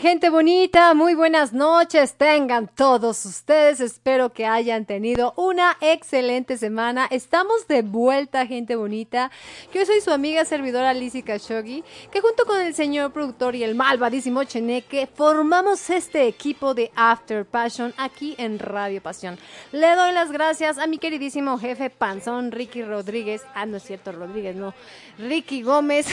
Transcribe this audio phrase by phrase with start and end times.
[0.00, 2.14] Gente bonita, muy buenas noches.
[2.14, 3.80] Tengan todos ustedes.
[3.80, 7.06] Espero que hayan tenido una excelente semana.
[7.10, 9.30] Estamos de vuelta, gente bonita.
[9.72, 11.82] Yo soy su amiga servidora Lizzie Khashoggi,
[12.12, 17.46] que junto con el señor productor y el malvadísimo Cheneque formamos este equipo de After
[17.46, 19.38] Passion aquí en Radio Pasión.
[19.72, 23.42] Le doy las gracias a mi queridísimo jefe panzón Ricky Rodríguez.
[23.54, 24.74] Ah, no es cierto, Rodríguez, no.
[25.16, 26.06] Ricky Gómez.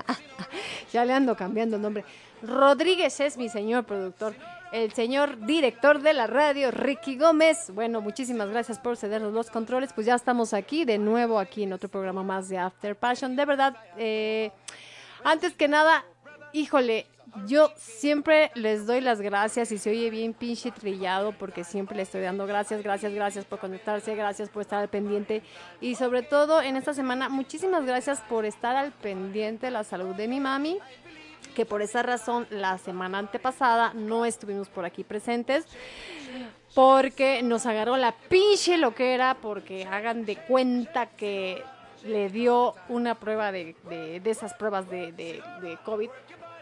[0.92, 2.04] ya le ando cambiando el nombre.
[2.42, 4.34] Rodríguez es mi señor productor.
[4.72, 7.70] El señor director de la radio, Ricky Gómez.
[7.74, 9.92] Bueno, muchísimas gracias por cedernos los controles.
[9.92, 13.34] Pues ya estamos aquí, de nuevo aquí en otro programa más de After Passion.
[13.34, 14.52] De verdad, eh,
[15.24, 16.04] antes que nada,
[16.52, 17.06] híjole,
[17.46, 22.02] yo siempre les doy las gracias y se oye bien pinche trillado porque siempre le
[22.02, 25.42] estoy dando gracias, gracias, gracias por conectarse, gracias por estar al pendiente
[25.80, 30.14] y sobre todo en esta semana muchísimas gracias por estar al pendiente de la salud
[30.14, 30.78] de mi mami
[31.50, 35.66] que por esa razón la semana antepasada no estuvimos por aquí presentes
[36.74, 41.62] porque nos agarró la pinche lo que era porque hagan de cuenta que
[42.04, 46.10] le dio una prueba de, de, esas pruebas de, de, de COVID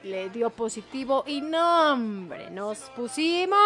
[0.03, 3.59] le dio positivo y no, hombre, nos pusimos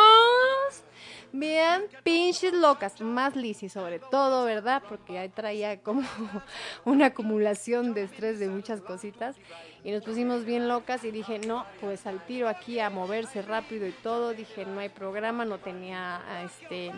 [1.32, 4.82] bien pinches locas, más Lizzy sobre todo, ¿verdad?
[4.88, 6.02] Porque ahí traía como
[6.84, 9.36] una acumulación de estrés de muchas cositas
[9.84, 13.86] y nos pusimos bien locas y dije, no, pues al tiro aquí a moverse rápido
[13.86, 16.92] y todo, dije, no hay programa, no tenía este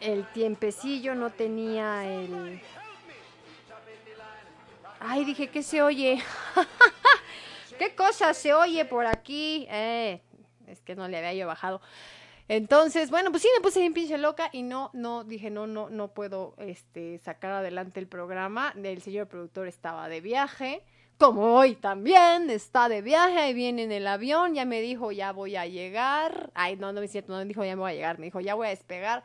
[0.00, 2.60] el tiempecillo, no tenía el...
[5.00, 6.22] Ay, dije, ¿qué se oye?
[7.78, 9.66] ¿Qué cosa se oye por aquí?
[9.70, 10.20] Eh,
[10.66, 11.80] es que no le había yo bajado.
[12.48, 15.90] Entonces, bueno, pues sí me puse bien pinche loca y no, no, dije, no, no,
[15.90, 18.74] no puedo este, sacar adelante el programa.
[18.82, 20.82] El señor productor estaba de viaje,
[21.18, 25.32] como hoy también está de viaje, ahí viene en el avión, ya me dijo, ya
[25.32, 26.50] voy a llegar.
[26.54, 28.40] Ay, no, no me cierto, no me dijo, ya me voy a llegar, me dijo,
[28.40, 29.24] ya voy a despegar.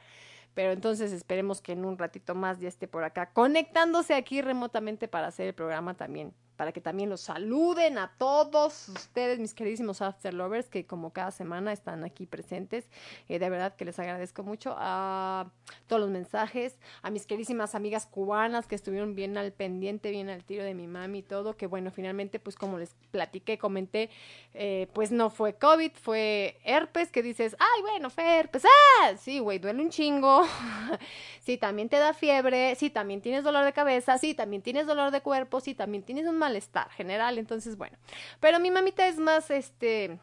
[0.56, 5.08] Pero entonces esperemos que en un ratito más ya esté por acá, conectándose aquí remotamente
[5.08, 10.02] para hacer el programa también para que también los saluden a todos ustedes, mis queridísimos
[10.02, 12.88] After Lovers, que como cada semana están aquí presentes.
[13.28, 15.52] Eh, de verdad que les agradezco mucho a
[15.88, 20.44] todos los mensajes, a mis queridísimas amigas cubanas que estuvieron bien al pendiente, bien al
[20.44, 24.10] tiro de mi mami y todo, que bueno, finalmente, pues como les platiqué, comenté,
[24.54, 29.40] eh, pues no fue COVID, fue herpes, que dices, ay, bueno, fue herpes, ah, sí,
[29.40, 30.44] güey, duele un chingo,
[31.42, 35.12] sí, también te da fiebre, sí, también tienes dolor de cabeza, sí, también tienes dolor
[35.12, 37.98] de cuerpo, sí, también tienes un malestar general, entonces bueno.
[38.40, 40.20] Pero mi mamita es más, este,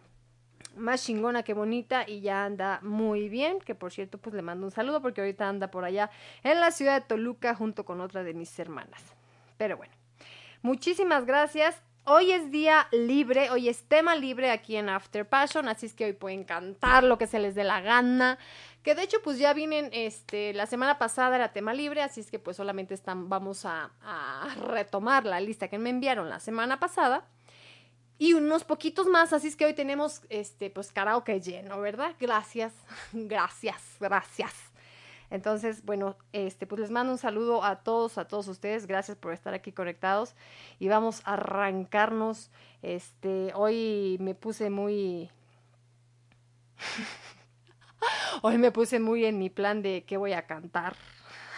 [0.77, 4.67] más chingona que bonita y ya anda muy bien, que por cierto pues le mando
[4.67, 6.11] un saludo porque ahorita anda por allá
[6.43, 9.03] en la ciudad de Toluca junto con otra de mis hermanas.
[9.57, 9.95] Pero bueno,
[10.63, 11.90] muchísimas gracias.
[12.13, 16.07] Hoy es día libre, hoy es tema libre aquí en After Passion, así es que
[16.07, 18.37] hoy pueden cantar lo que se les dé la gana.
[18.83, 22.33] Que de hecho, pues ya vienen, este, la semana pasada era tema libre, así es
[22.33, 23.93] que pues solamente están, vamos a,
[24.57, 27.29] retomar la lista que me enviaron la semana pasada.
[28.19, 32.17] Y unos poquitos más, así es que hoy tenemos, este, pues karaoke lleno, ¿verdad?
[32.19, 32.73] Gracias,
[33.13, 34.70] gracias, gracias.
[35.31, 38.87] Entonces, bueno, este, pues les mando un saludo a todos, a todos ustedes.
[38.87, 40.35] Gracias por estar aquí conectados.
[40.79, 42.51] Y vamos a arrancarnos.
[42.83, 45.31] Este, hoy me puse muy.
[48.43, 50.97] Hoy me puse muy en mi plan de qué voy a cantar.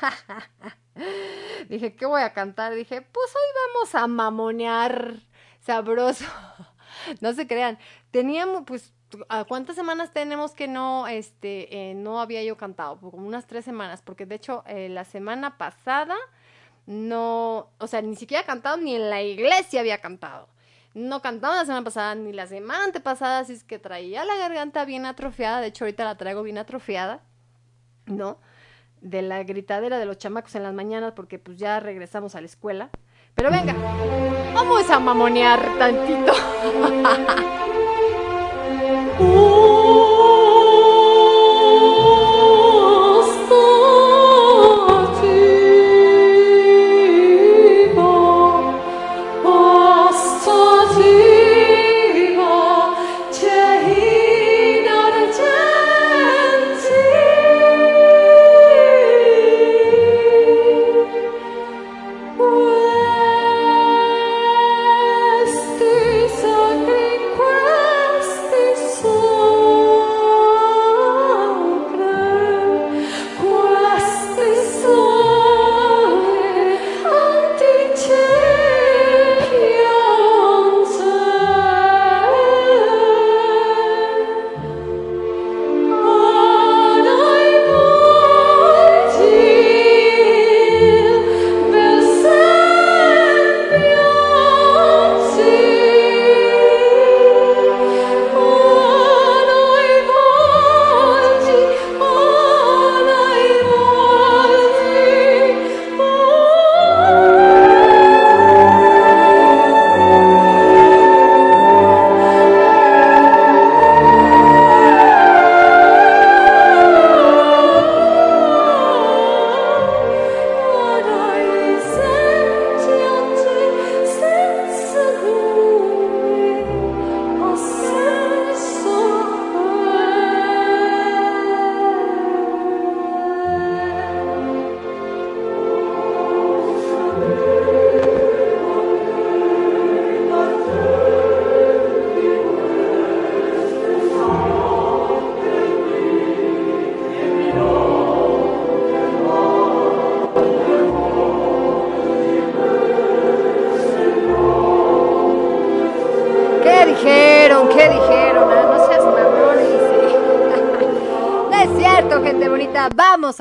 [1.69, 2.75] Dije, ¿qué voy a cantar?
[2.75, 5.21] Dije, pues hoy vamos a mamonear
[5.61, 6.25] sabroso.
[7.21, 7.79] no se crean.
[8.11, 8.93] Teníamos, pues,
[9.49, 12.97] ¿cuántas semanas tenemos que no, este, eh, no había yo cantado?
[12.99, 16.17] Pues, como unas tres semanas, porque de hecho eh, la semana pasada
[16.87, 20.49] no, o sea, ni siquiera cantado, ni en la iglesia había cantado.
[20.95, 24.85] No cantaba la semana pasada ni la semana antepasada, así es que traía la garganta
[24.85, 25.61] bien atrofiada.
[25.61, 27.21] De hecho, ahorita la traigo bien atrofiada,
[28.07, 28.39] ¿no?
[29.01, 32.47] De la gritadera de los chamacos en las mañanas, porque pues ya regresamos a la
[32.47, 32.91] escuela.
[33.35, 33.75] Pero venga,
[34.53, 36.33] vamos a mamonear tantito.
[39.21, 39.52] Oh.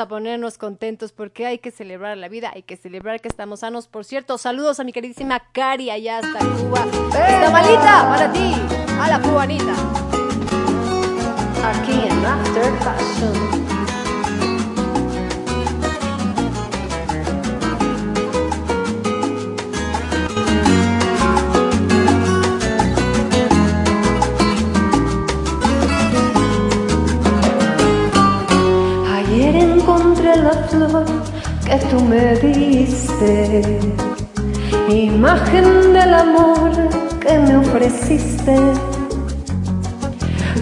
[0.02, 3.88] A ponernos contentos porque hay que celebrar la vida, hay que celebrar que estamos sanos.
[3.88, 6.86] Por cierto, saludos a mi queridísima Cari allá hasta Cuba.
[7.08, 8.54] ¡Esta malita para ti!
[9.00, 9.74] A la cubanita.
[11.64, 13.71] Aquí en After Fashion.
[35.42, 36.72] Imagen del amor
[37.20, 38.56] que me ofreciste.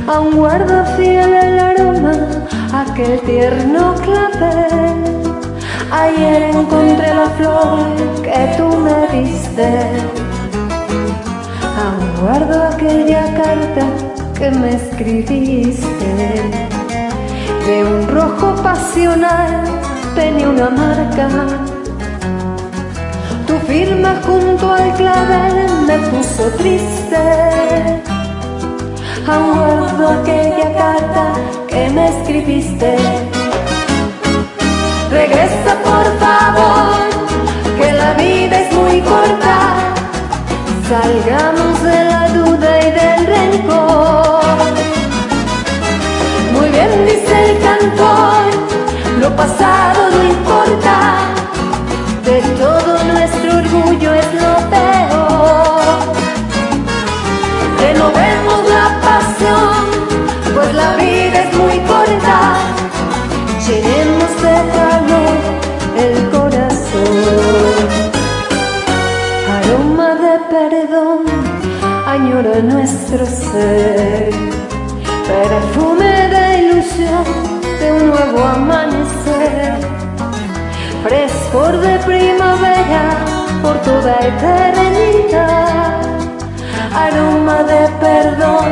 [0.07, 2.13] Aún guardo fiel el aroma,
[2.74, 4.98] aquel tierno clavel.
[5.91, 7.79] Ayer encontré la flor
[8.24, 9.67] que tú me diste.
[11.83, 13.86] Aún guardo aquella carta
[14.38, 15.89] que me escribiste
[17.65, 19.63] de un rojo pasional
[20.15, 21.69] tenía una marca.
[23.70, 27.22] Firma junto al clavel me puso triste.
[29.28, 31.26] Aún aquella carta
[31.68, 32.98] que me escribiste.
[35.12, 37.10] Regresa por favor,
[37.78, 39.58] que la vida es muy corta.
[40.90, 44.20] Salgamos de la duda y del rencor
[46.72, 48.42] bien dice el cantor,
[49.22, 50.96] lo pasado no importa,
[52.26, 53.19] de todo nuestro
[57.89, 59.81] Renovemos la pasión,
[60.53, 62.38] pues la vida es muy corta,
[63.65, 65.38] llenemos de calor
[66.05, 67.88] el corazón.
[69.55, 71.19] Aroma de perdón
[72.05, 74.29] añora nuestro ser,
[75.27, 76.10] perfume
[77.79, 79.74] de un nuevo amanecer,
[81.03, 83.03] frescor de primavera
[83.63, 85.69] por toda eternidad,
[87.10, 88.70] aroma de perdón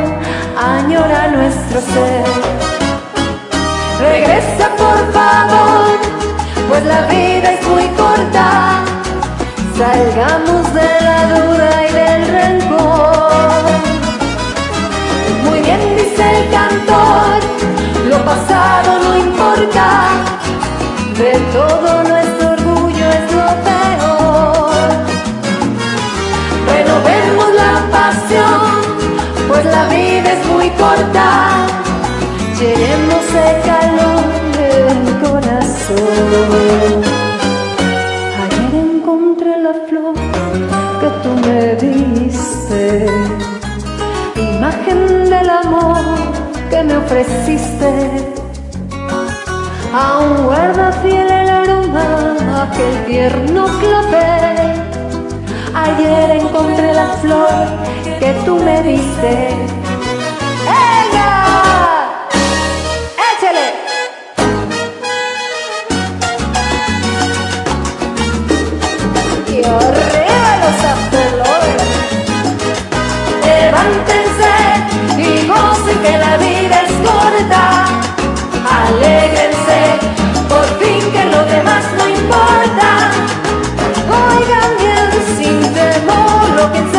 [0.56, 2.24] añora nuestro ser.
[4.00, 5.98] Regresa por favor,
[6.68, 8.48] pues la vida es muy corta,
[9.76, 13.62] salgamos de la duda y del rencor.
[15.44, 17.38] Muy bien dice el cantor
[18.08, 19.86] lo pasado no importa,
[21.18, 23.78] de todo nuestro orgullo es lo peor.
[26.66, 27.27] Pasión,
[29.60, 31.66] pues la vida es muy corta,
[32.60, 34.24] llenemos el calor
[34.58, 37.02] del corazón.
[38.44, 40.14] Ayer encontré la flor
[41.00, 43.06] que tú me diste,
[44.36, 46.04] imagen del amor
[46.70, 47.90] que me ofreciste.
[49.92, 52.06] Aún guarda fiel el aroma,
[52.62, 54.56] aquel tierno clavel.
[55.74, 57.87] Ayer encontré la flor
[58.18, 59.50] que tú me diste.
[60.66, 61.30] ¡Ella!
[63.30, 63.66] ¡Échale!
[69.46, 71.90] Y arriba los afterlovers.
[73.46, 74.54] Levántense
[75.18, 76.78] y gocen que la vida
[78.78, 79.80] Alégrense,
[80.48, 83.10] por fin que lo demás no importa.
[84.10, 86.97] Oigan bien sin temor lo que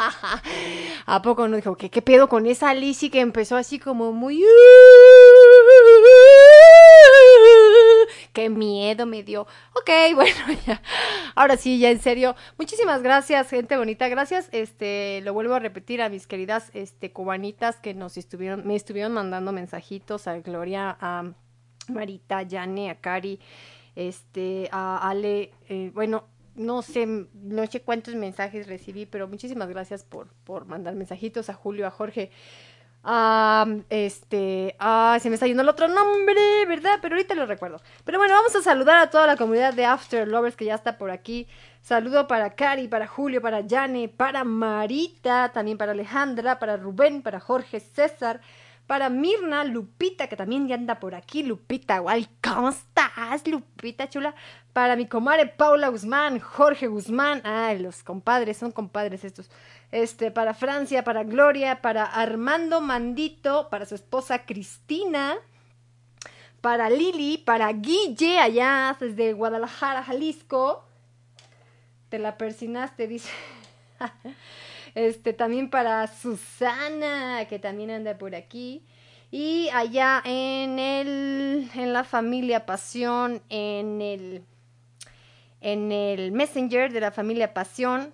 [1.06, 4.42] ¿A poco no dijo que qué pedo con esa Lizzy que empezó así como muy
[8.32, 9.42] Qué miedo me dio.
[9.74, 10.80] Ok, bueno, ya.
[11.34, 12.36] Ahora sí, ya en serio.
[12.58, 14.08] Muchísimas gracias, gente bonita.
[14.08, 14.48] Gracias.
[14.52, 19.12] Este, lo vuelvo a repetir a mis queridas este cubanitas que nos estuvieron me estuvieron
[19.12, 21.32] mandando mensajitos a Gloria a
[21.88, 23.40] Marita, Yane, a Cari,
[23.96, 30.04] este, a Ale, eh, bueno, no sé, no sé cuántos mensajes recibí, pero muchísimas gracias
[30.04, 32.30] por, por mandar mensajitos a Julio, a Jorge.
[33.02, 36.98] a este, ah, se me está yendo el otro nombre, ¿verdad?
[37.00, 37.80] Pero ahorita lo recuerdo.
[38.04, 40.98] Pero bueno, vamos a saludar a toda la comunidad de After Lovers que ya está
[40.98, 41.48] por aquí.
[41.80, 47.40] Saludo para Cari, para Julio, para Yane, para Marita, también para Alejandra, para Rubén, para
[47.40, 48.40] Jorge, César,
[48.90, 51.44] para Mirna, Lupita, que también ya anda por aquí.
[51.44, 54.34] Lupita, igual, ¿cómo estás, Lupita chula?
[54.72, 57.40] Para mi comadre Paula Guzmán, Jorge Guzmán.
[57.44, 59.48] Ay, los compadres, son compadres estos.
[59.92, 65.36] Este, para Francia, para Gloria, para Armando Mandito, para su esposa Cristina,
[66.60, 70.84] para Lili, para Guille, allá desde Guadalajara, Jalisco.
[72.08, 73.30] Te la persinaste, dice.
[74.94, 78.82] Este, también para Susana, que también anda por aquí.
[79.30, 84.42] Y allá en el, en la familia Pasión, en el,
[85.60, 88.12] en el Messenger de la familia Pasión.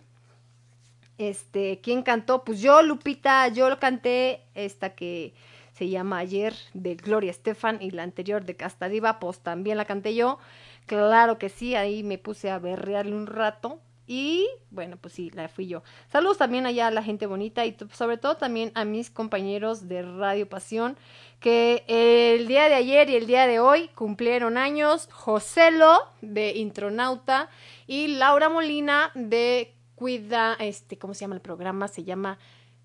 [1.18, 2.44] Este, ¿quién cantó?
[2.44, 5.32] Pues yo, Lupita, yo lo canté, esta que
[5.72, 10.14] se llama Ayer de Gloria Estefan y la anterior de Castadiva, pues también la canté
[10.14, 10.38] yo.
[10.86, 13.80] Claro que sí, ahí me puse a berrearle un rato.
[14.06, 15.82] Y bueno, pues sí, la fui yo.
[16.08, 20.02] Saludos también allá a la gente bonita y sobre todo también a mis compañeros de
[20.02, 20.96] Radio Pasión
[21.40, 25.08] que el día de ayer y el día de hoy cumplieron años.
[25.12, 27.48] Joselo de Intronauta
[27.86, 31.88] y Laura Molina de Cuida, este, ¿cómo se llama el programa?
[31.88, 32.38] Se llama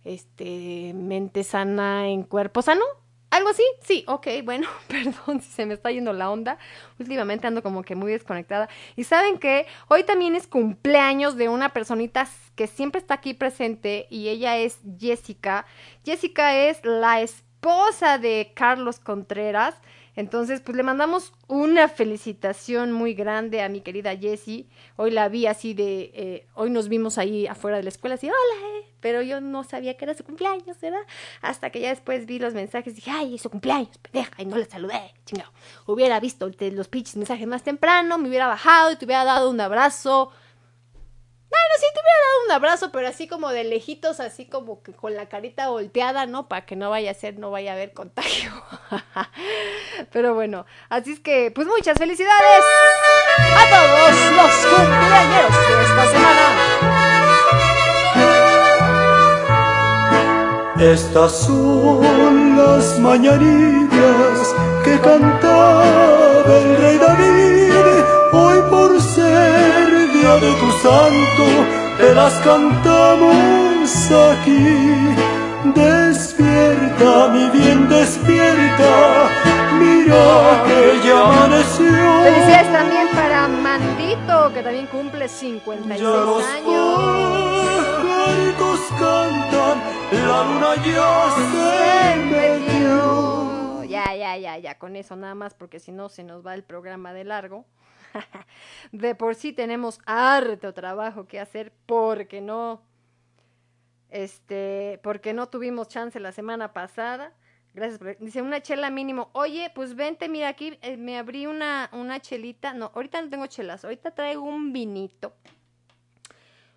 [0.04, 2.86] este Mente Sana en Cuerpo Sano.
[3.32, 3.64] ¿Algo así?
[3.82, 6.58] Sí, ok, bueno, perdón si se me está yendo la onda.
[7.00, 8.68] Últimamente ando como que muy desconectada.
[8.98, 14.06] Y saben que hoy también es cumpleaños de una personita que siempre está aquí presente
[14.10, 15.66] y ella es Jessica.
[16.04, 19.76] Jessica es la esposa de Carlos Contreras.
[20.16, 24.68] Entonces, pues le mandamos una felicitación muy grande a mi querida Jessie.
[24.98, 28.28] Hoy la vi así de, eh, hoy nos vimos ahí afuera de la escuela, así,
[28.28, 31.02] hola, eh", pero yo no sabía que era su cumpleaños, ¿verdad?
[31.42, 34.46] Hasta que ya después vi los mensajes y dije, ay, es su cumpleaños, pendeja, y
[34.46, 35.52] no le saludé, chingado.
[35.86, 39.62] Hubiera visto los pinches mensajes más temprano, me hubiera bajado y te hubiera dado un
[39.62, 40.32] abrazo.
[41.52, 44.94] Bueno, sí te hubiera dado un abrazo, pero así como de lejitos, así como que
[44.94, 46.48] con la carita volteada, ¿no?
[46.48, 48.54] Para que no vaya a ser, no vaya a haber contagio.
[50.14, 52.64] pero bueno, así es que, pues muchas felicidades
[53.58, 56.92] a todos los cumpleaños de esta semana.
[60.80, 64.56] Estas son las mañanitas
[64.86, 65.84] que cantaba
[66.48, 68.04] el rey David.
[68.32, 69.51] Hoy por ser
[70.22, 71.46] día de tu santo,
[71.98, 75.16] te las cantamos aquí.
[75.76, 79.30] Despierta, mi bien, despierta.
[79.80, 82.24] Mira que ya amaneció.
[82.24, 87.72] Felicidades también para Mandito, que también cumple 56 Ya los años.
[89.00, 89.82] cantan,
[90.12, 91.12] la luna ya
[91.52, 93.84] se metió.
[93.86, 96.64] Ya, ya, ya, ya, con eso nada más, porque si no se nos va el
[96.64, 97.66] programa de largo.
[98.92, 102.82] De por sí tenemos harto trabajo que hacer porque no,
[104.10, 107.34] este, porque no tuvimos chance la semana pasada.
[107.74, 108.00] Gracias.
[108.00, 109.30] por- Dice una chela mínimo.
[109.34, 112.74] Oye, pues vente, mira aquí, eh, me abrí una, una chelita.
[112.74, 115.34] No, ahorita no tengo chelas, ahorita traigo un vinito.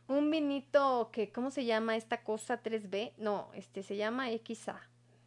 [0.07, 3.13] Un vinito que, ¿cómo se llama esta cosa 3B?
[3.17, 4.81] No, este se llama XA.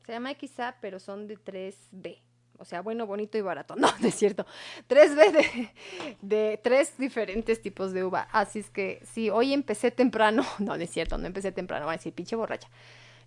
[0.05, 2.21] Se llama XA, pero son de 3B.
[2.59, 3.75] O sea, bueno, bonito y barato.
[3.77, 4.45] No, no es cierto.
[4.89, 5.69] 3B de,
[6.21, 8.27] de tres diferentes tipos de uva.
[8.31, 10.43] Así es que sí, hoy empecé temprano.
[10.59, 11.85] No, no es cierto, no empecé temprano.
[11.85, 12.69] Va a decir, pinche borracha.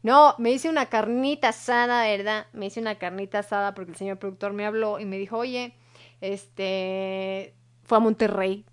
[0.02, 2.46] No, me hice una carnita asada, ¿verdad?
[2.52, 5.74] Me hice una carnita asada porque el señor productor me habló y me dijo, oye,
[6.20, 8.64] este, fue a Monterrey.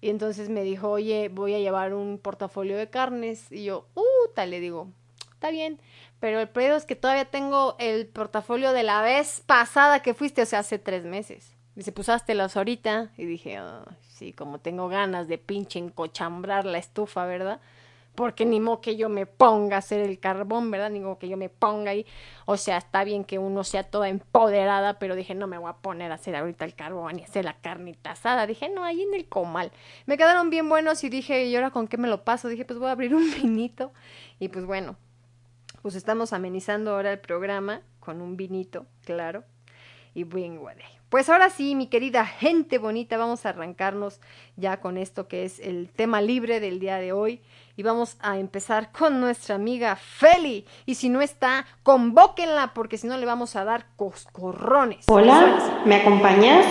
[0.00, 3.52] Y entonces me dijo, oye, voy a llevar un portafolio de carnes.
[3.52, 4.88] Y yo, uh, tal, le digo,
[5.34, 5.78] está bien.
[6.22, 10.40] Pero el pedo es que todavía tengo el portafolio de la vez pasada que fuiste,
[10.42, 11.56] o sea, hace tres meses.
[11.74, 13.10] Dice, pues háztelas ahorita.
[13.16, 17.60] Y dije, "Ay, sí, como tengo ganas de pinche encochambrar la estufa, ¿verdad?
[18.14, 20.90] Porque ni modo que yo me ponga a hacer el carbón, ¿verdad?
[20.90, 22.06] Ni modo que yo me ponga ahí.
[22.46, 25.78] O sea, está bien que uno sea toda empoderada, pero dije, no me voy a
[25.78, 28.46] poner a hacer ahorita el carbón y hacer la carnita asada.
[28.46, 29.72] Dije, no, ahí en el comal.
[30.06, 32.46] Me quedaron bien buenos y dije, ¿y ahora con qué me lo paso?
[32.46, 33.92] Dije, pues voy a abrir un vinito.
[34.38, 34.96] Y pues bueno,
[35.82, 39.44] pues estamos amenizando ahora el programa con un vinito, claro.
[40.14, 40.24] Y
[40.84, 41.02] ahí.
[41.08, 44.20] Pues ahora sí, mi querida gente bonita, vamos a arrancarnos
[44.56, 47.42] ya con esto que es el tema libre del día de hoy.
[47.76, 50.66] Y vamos a empezar con nuestra amiga Feli.
[50.86, 55.04] Y si no está, convóquenla porque si no le vamos a dar coscorrones.
[55.08, 56.64] Hola, ¿me acompañas?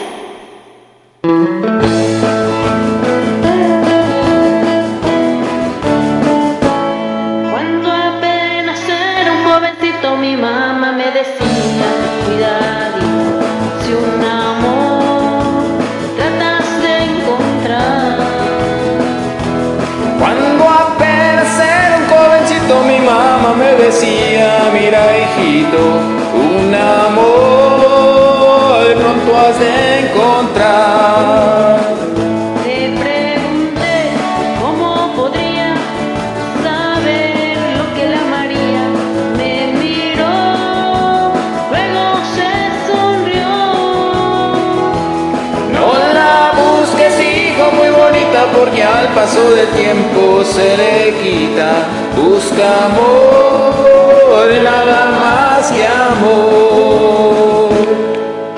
[49.15, 51.71] Paso del tiempo se le quita.
[52.15, 57.69] Busca amor, nada más que amor.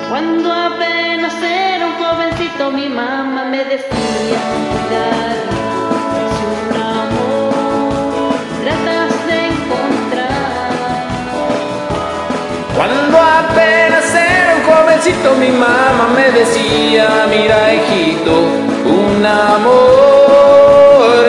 [0.10, 4.40] Cuando apenas era un jovencito mi mamá me decía,
[4.72, 5.52] cuidado,
[6.36, 10.72] si un amor tratas de encontrar.
[12.76, 18.34] Cuando apenas era un jovencito mi mamá me decía, mira hijito,
[18.86, 20.13] un amor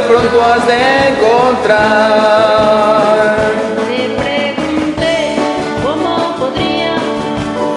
[0.06, 0.74] pronto has de
[1.08, 1.74] encontrar.
[3.88, 5.16] Le pregunté
[5.84, 6.94] cómo podría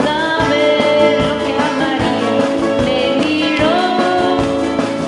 [0.06, 2.46] saber lo que amaría.
[2.86, 3.80] Me miró,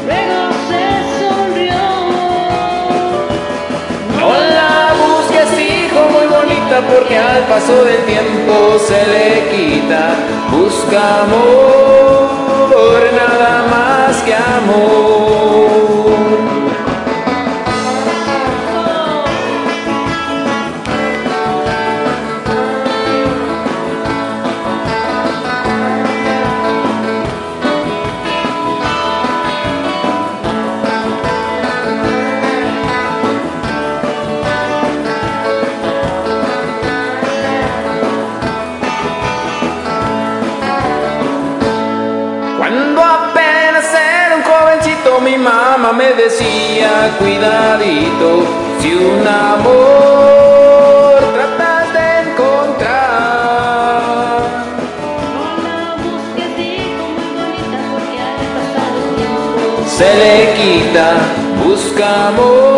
[0.08, 0.84] luego se
[1.20, 1.88] sonrió.
[4.20, 8.54] No la busques hijo muy bonita porque al paso del tiempo
[8.88, 10.04] se le quita.
[10.52, 15.69] Busca amor, nada más que amor.
[46.30, 48.30] Decía, cuidadito,
[48.80, 54.02] si un amor tratas de encontrar.
[55.34, 58.18] No la busques, hijo, muy bonita, porque
[58.56, 61.08] pasar el tiempo se le quita,
[61.64, 62.69] busca amor,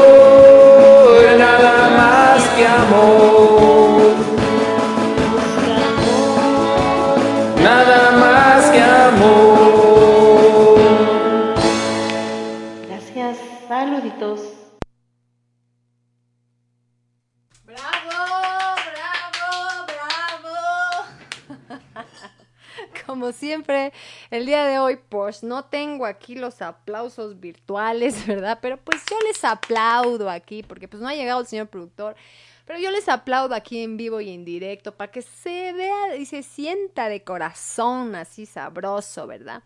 [25.31, 28.59] pues no tengo aquí los aplausos virtuales, ¿verdad?
[28.61, 32.17] Pero pues yo les aplaudo aquí, porque pues no ha llegado el señor productor.
[32.65, 36.25] Pero yo les aplaudo aquí en vivo y en directo para que se vea y
[36.25, 39.63] se sienta de corazón así sabroso, ¿verdad?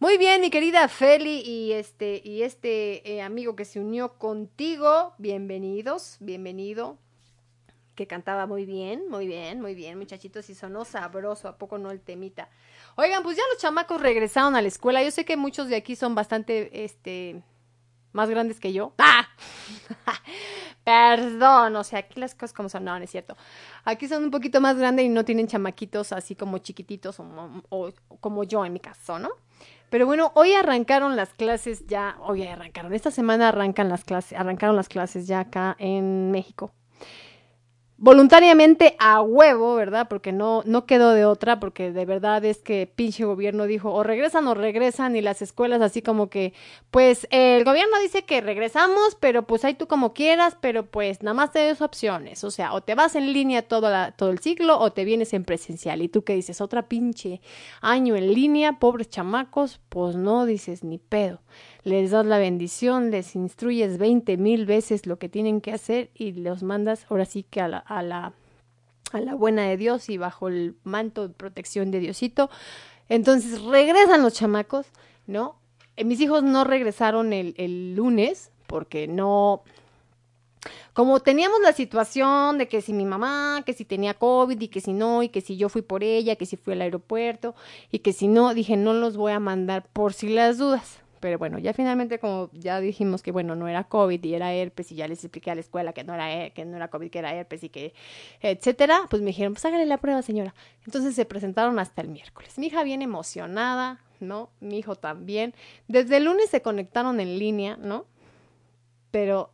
[0.00, 5.12] Muy bien, mi querida Feli y este, y este eh, amigo que se unió contigo,
[5.18, 6.96] bienvenidos, bienvenido
[7.98, 11.90] que cantaba muy bien, muy bien, muy bien, muchachitos, y sonó sabroso, ¿a poco no
[11.90, 12.48] el temita?
[13.00, 15.00] Oigan, pues ya los chamacos regresaron a la escuela.
[15.04, 17.40] Yo sé que muchos de aquí son bastante, este,
[18.12, 18.92] más grandes que yo.
[18.98, 19.28] ¡Ah!
[20.84, 23.36] Perdón, o sea, aquí las cosas como son, no, no es cierto.
[23.84, 27.24] Aquí son un poquito más grandes y no tienen chamaquitos así como chiquititos o,
[27.68, 29.28] o- como yo en mi caso, ¿no?
[29.90, 34.76] Pero bueno, hoy arrancaron las clases ya, hoy arrancaron, esta semana arrancan las clases, arrancaron
[34.76, 36.72] las clases ya acá en México.
[37.98, 40.06] Voluntariamente a huevo, ¿verdad?
[40.08, 44.04] Porque no, no quedó de otra, porque de verdad es que pinche gobierno dijo o
[44.04, 46.54] regresan o regresan y las escuelas así como que,
[46.92, 51.34] pues el gobierno dice que regresamos, pero pues ahí tú como quieras, pero pues nada
[51.34, 54.38] más te das opciones, o sea, o te vas en línea todo, la, todo el
[54.38, 56.00] ciclo o te vienes en presencial.
[56.00, 57.40] Y tú qué dices, otra pinche
[57.80, 61.40] año en línea, pobres chamacos, pues no dices ni pedo
[61.84, 66.32] les das la bendición, les instruyes veinte mil veces lo que tienen que hacer y
[66.32, 68.32] los mandas ahora sí que a la, a la,
[69.12, 72.50] a la buena de Dios y bajo el manto de protección de Diosito.
[73.08, 74.86] Entonces regresan los chamacos,
[75.26, 75.56] ¿no?
[75.96, 79.62] Eh, mis hijos no regresaron el, el lunes porque no,
[80.92, 84.80] como teníamos la situación de que si mi mamá, que si tenía COVID y que
[84.80, 87.54] si no, y que si yo fui por ella, que si fui al aeropuerto
[87.90, 90.98] y que si no, dije no los voy a mandar por si las dudas.
[91.20, 94.92] Pero bueno, ya finalmente como ya dijimos que bueno, no era COVID y era herpes
[94.92, 97.18] y ya les expliqué a la escuela que no era que no era COVID, que
[97.18, 97.94] era herpes y que
[98.40, 100.54] etcétera, pues me dijeron, "Pues hágale la prueba, señora."
[100.86, 102.58] Entonces se presentaron hasta el miércoles.
[102.58, 104.50] Mi hija bien emocionada, ¿no?
[104.60, 105.54] Mi hijo también.
[105.88, 108.06] Desde el lunes se conectaron en línea, ¿no?
[109.10, 109.50] Pero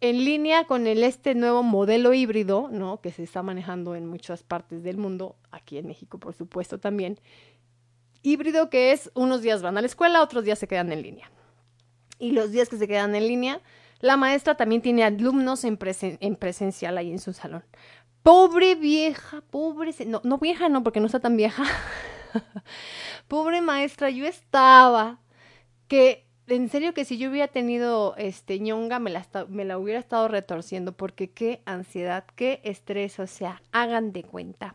[0.00, 3.00] en línea con el este nuevo modelo híbrido, ¿no?
[3.00, 7.18] Que se está manejando en muchas partes del mundo, aquí en México, por supuesto, también
[8.22, 11.30] híbrido que es unos días van a la escuela, otros días se quedan en línea.
[12.18, 13.60] Y los días que se quedan en línea,
[14.00, 17.64] la maestra también tiene alumnos en, presen- en presencial ahí en su salón.
[18.22, 21.64] Pobre vieja, pobre, no, no vieja no, porque no está tan vieja.
[23.28, 25.20] pobre maestra, yo estaba
[25.88, 30.00] que en serio que si yo hubiera tenido este ñonga me la, me la hubiera
[30.00, 34.74] estado retorciendo porque qué ansiedad, qué estrés, o sea, hagan de cuenta.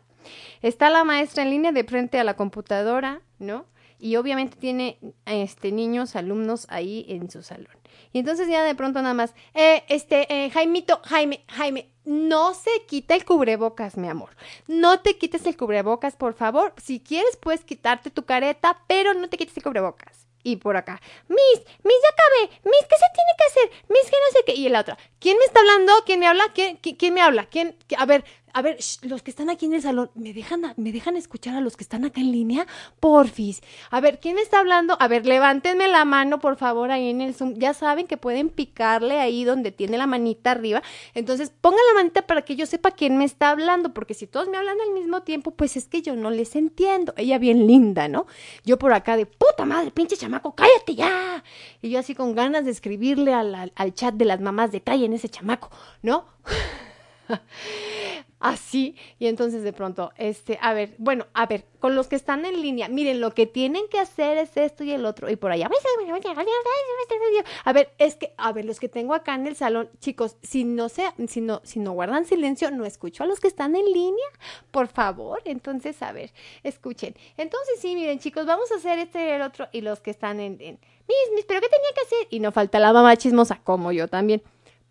[0.62, 3.66] Está la maestra en línea de frente a la computadora, ¿no?
[3.98, 7.74] Y obviamente tiene este niños, alumnos ahí en su salón.
[8.12, 12.70] Y entonces ya de pronto nada más, eh, este, eh, Jaimito, Jaime, Jaime, no se
[12.86, 14.36] quita el cubrebocas, mi amor.
[14.66, 16.74] No te quites el cubrebocas, por favor.
[16.82, 20.26] Si quieres, puedes quitarte tu careta, pero no te quites el cubrebocas.
[20.42, 22.60] Y por acá, Miss, Miss, ya acabé.
[22.64, 23.70] Miss, ¿qué se tiene que hacer?
[23.88, 24.54] Miss, que no sé qué.
[24.54, 25.92] Y la otra, ¿quién me está hablando?
[26.04, 26.44] ¿Quién me habla?
[26.54, 27.46] ¿Quién, qui- quién me habla?
[27.46, 27.76] ¿Quién?
[27.88, 28.24] qui- A ver,
[28.56, 31.60] a ver, los que están aquí en el salón, ¿me dejan, ¿me dejan escuchar a
[31.60, 32.66] los que están acá en línea?
[33.00, 33.60] Porfis.
[33.90, 34.96] A ver, ¿quién está hablando?
[34.98, 37.52] A ver, levántenme la mano, por favor, ahí en el Zoom.
[37.58, 40.82] Ya saben que pueden picarle ahí donde tiene la manita arriba.
[41.12, 44.48] Entonces, pongan la manita para que yo sepa quién me está hablando, porque si todos
[44.48, 47.12] me hablan al mismo tiempo, pues es que yo no les entiendo.
[47.18, 48.26] Ella bien linda, ¿no?
[48.64, 51.44] Yo por acá de puta madre, pinche chamaco, cállate ya.
[51.82, 55.28] Y yo así con ganas de escribirle al chat de las mamás de en ese
[55.28, 56.24] chamaco, ¿no?
[58.38, 62.44] Así, y entonces de pronto, este, a ver, bueno, a ver, con los que están
[62.44, 65.50] en línea, miren, lo que tienen que hacer es esto y el otro, y por
[65.50, 65.70] allá.
[67.64, 70.64] A ver, es que, a ver, los que tengo acá en el salón, chicos, si
[70.64, 73.86] no se, si no, si no guardan silencio, no escucho a los que están en
[73.86, 74.26] línea,
[74.70, 75.40] por favor.
[75.44, 77.14] Entonces, a ver, escuchen.
[77.36, 80.40] Entonces, sí, miren, chicos, vamos a hacer este y el otro, y los que están
[80.40, 82.28] en, en mis, mis, pero ¿qué tenía que hacer?
[82.30, 84.42] Y no falta la mamá chismosa, como yo también.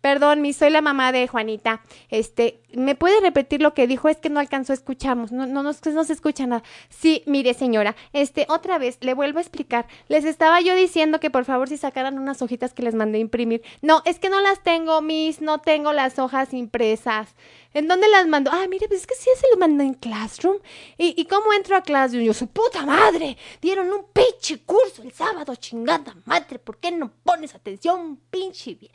[0.06, 1.82] Perdón, mi, soy la mamá de Juanita.
[2.10, 4.08] Este, ¿me puede repetir lo que dijo?
[4.08, 5.32] Es que no alcanzó, escuchamos.
[5.32, 6.62] No, no, no, no se escucha nada.
[6.90, 9.88] Sí, mire, señora, este, otra vez, le vuelvo a explicar.
[10.06, 13.20] Les estaba yo diciendo que por favor si sacaran unas hojitas que les mandé a
[13.20, 13.62] imprimir.
[13.82, 17.34] No, es que no las tengo, mis, no tengo las hojas impresas.
[17.74, 18.52] ¿En dónde las mando?
[18.54, 20.58] Ah, mire, pues es que sí se lo mandó en Classroom.
[20.98, 22.22] ¿Y, ¿Y cómo entro a Classroom?
[22.22, 23.36] Yo, su puta madre.
[23.60, 26.60] Dieron un pinche curso el sábado, chingada madre.
[26.60, 28.92] ¿Por qué no pones atención, pinche vie-?"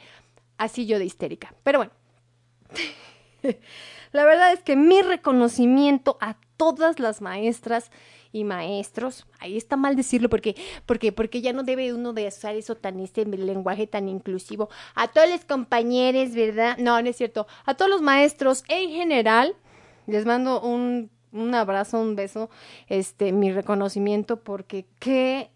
[0.62, 1.56] Así yo de histérica.
[1.64, 1.92] Pero bueno.
[4.12, 7.90] La verdad es que mi reconocimiento a todas las maestras
[8.32, 12.56] y maestros, ahí está mal decirlo porque, porque, porque ya no debe uno de usar
[12.56, 14.70] eso tan, este lenguaje tan inclusivo.
[14.94, 16.78] A todos los compañeros, ¿verdad?
[16.78, 17.48] No, no es cierto.
[17.66, 19.56] A todos los maestros en general,
[20.06, 22.52] les mando un, un abrazo, un beso,
[22.88, 25.50] este, mi reconocimiento porque qué,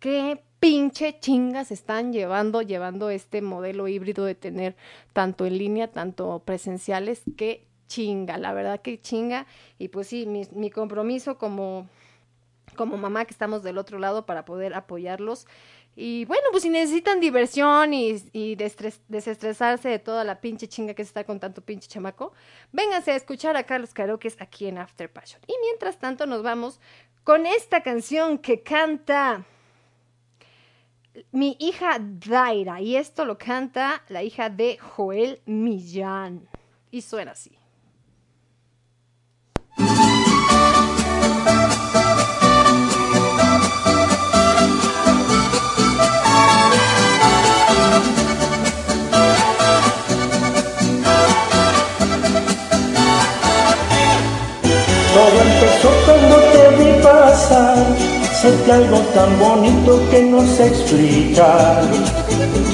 [0.00, 4.76] qué pinche chingas están llevando, llevando este modelo híbrido de tener
[5.12, 9.46] tanto en línea, tanto presenciales, que chinga, la verdad que chinga.
[9.78, 11.86] Y pues sí, mi, mi compromiso como,
[12.76, 15.46] como mamá que estamos del otro lado para poder apoyarlos.
[15.96, 21.08] Y bueno, pues si necesitan diversión y, desestresarse de toda la pinche chinga que se
[21.08, 22.32] está con tanto pinche chamaco,
[22.72, 25.42] vénganse a escuchar a Carlos Karaokes aquí en After Passion.
[25.46, 26.80] Y mientras tanto nos vamos
[27.22, 29.44] con esta canción que canta
[31.32, 32.80] mi hija Daira.
[32.80, 36.48] Y esto lo canta la hija de Joel Millán.
[36.90, 37.58] Y suena así.
[58.44, 61.80] Sentí algo tan bonito que no sé explicar.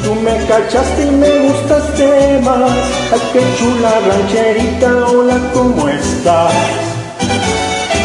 [0.03, 2.73] Tú me cachaste y me gustaste más.
[3.13, 6.53] Ay, qué chula rancherita, hola, ¿cómo estás?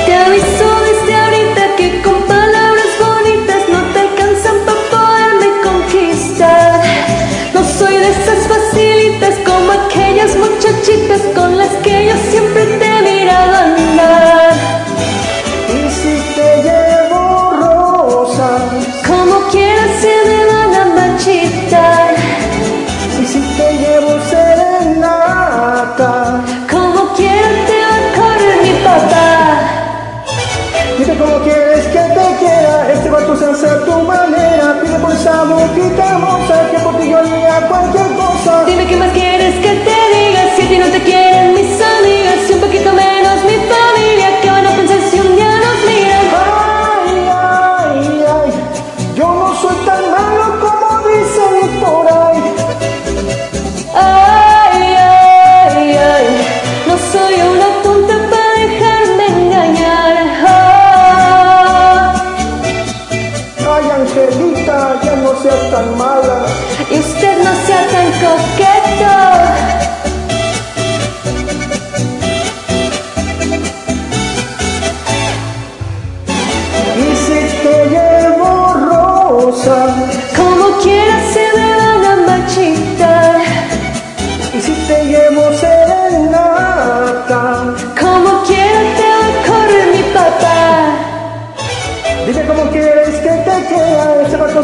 [0.06, 6.84] Te aviso desde ahorita que con palabras bonitas no te alcanzan para poderme conquistar.
[7.51, 13.01] No soy de esas facilitas como aquellas muchachitas con las que yo siempre te he
[13.01, 14.54] mirado andar.
[15.67, 16.85] Y si te
[35.73, 36.65] hermosa
[38.06, 38.65] que.
[38.65, 39.13] Dime qué más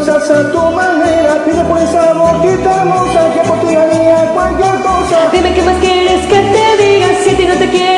[0.00, 1.44] vato se hace a tu manera.
[1.44, 5.30] Pide por esa boquita hermosa que por ti haría cualquier cosa.
[5.32, 7.91] Dime qué más quieres que te diga Si a ti no te quieren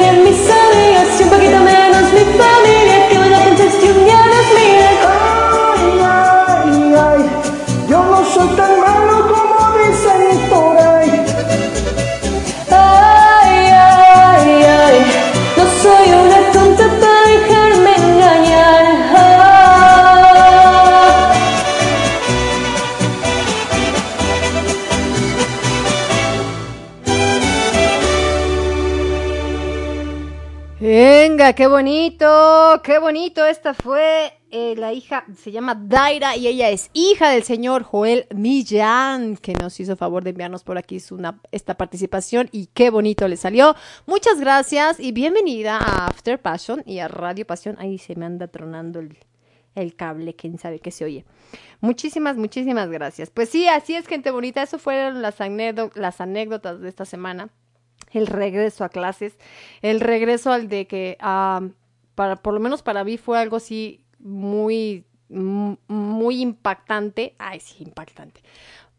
[31.57, 33.47] Qué bonito, qué bonito.
[33.47, 38.27] Esta fue eh, la hija, se llama Daira y ella es hija del señor Joel
[38.35, 40.99] Millán, que nos hizo favor de enviarnos por aquí
[41.53, 43.77] esta participación y qué bonito le salió.
[44.05, 47.77] Muchas gracias y bienvenida a After Passion y a Radio Pasión.
[47.79, 51.25] Ahí se me anda tronando el, cable, quién sabe qué se oye.
[51.81, 53.31] Muchísimas, muchísimas gracias.
[53.31, 54.61] Pues sí, así es, gente bonita.
[54.61, 57.49] Eso fueron las anécdotas de esta semana
[58.15, 59.37] el regreso a clases,
[59.83, 61.61] el regreso al de que, ah,
[62.15, 67.35] para, por lo menos para mí fue algo así muy, mu- muy impactante.
[67.39, 68.41] Ay, sí, impactante.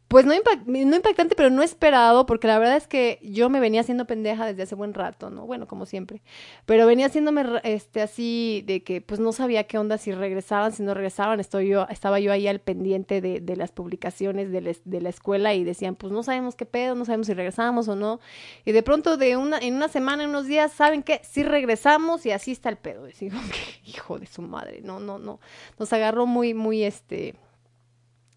[0.08, 0.34] Pues no,
[0.68, 4.46] no impactante, pero no esperado, porque la verdad es que yo me venía haciendo pendeja
[4.46, 5.48] desde hace buen rato, ¿no?
[5.48, 6.22] Bueno, como siempre.
[6.68, 10.84] Pero venía haciéndome este, así de que pues no sabía qué onda si regresaban, si
[10.84, 11.40] no regresaban.
[11.40, 15.56] Estoy yo, estaba yo ahí al pendiente de, de las publicaciones de, de la escuela
[15.56, 18.20] y decían, pues no sabemos qué pedo, no sabemos si regresamos o no.
[18.64, 21.22] Y de pronto de una, en una semana, en unos días, ¿saben qué?
[21.24, 23.10] Sí regresamos y así está el pedo.
[23.10, 23.38] Y digo,
[23.86, 25.40] hijo de su madre, no, no, no.
[25.80, 27.34] Nos agarró muy, muy este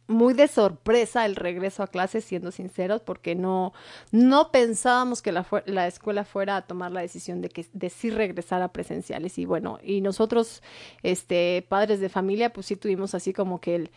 [0.08, 3.72] muy de sorpresa el regreso a clases, siendo sinceros, porque no,
[4.10, 8.62] no pensábamos que la, escuela fuera a tomar la decisión de que de sí regresar
[8.62, 9.38] a presenciales.
[9.38, 10.62] Y bueno, y nosotros,
[11.02, 13.90] este, padres de familia, pues sí tuvimos así como que el,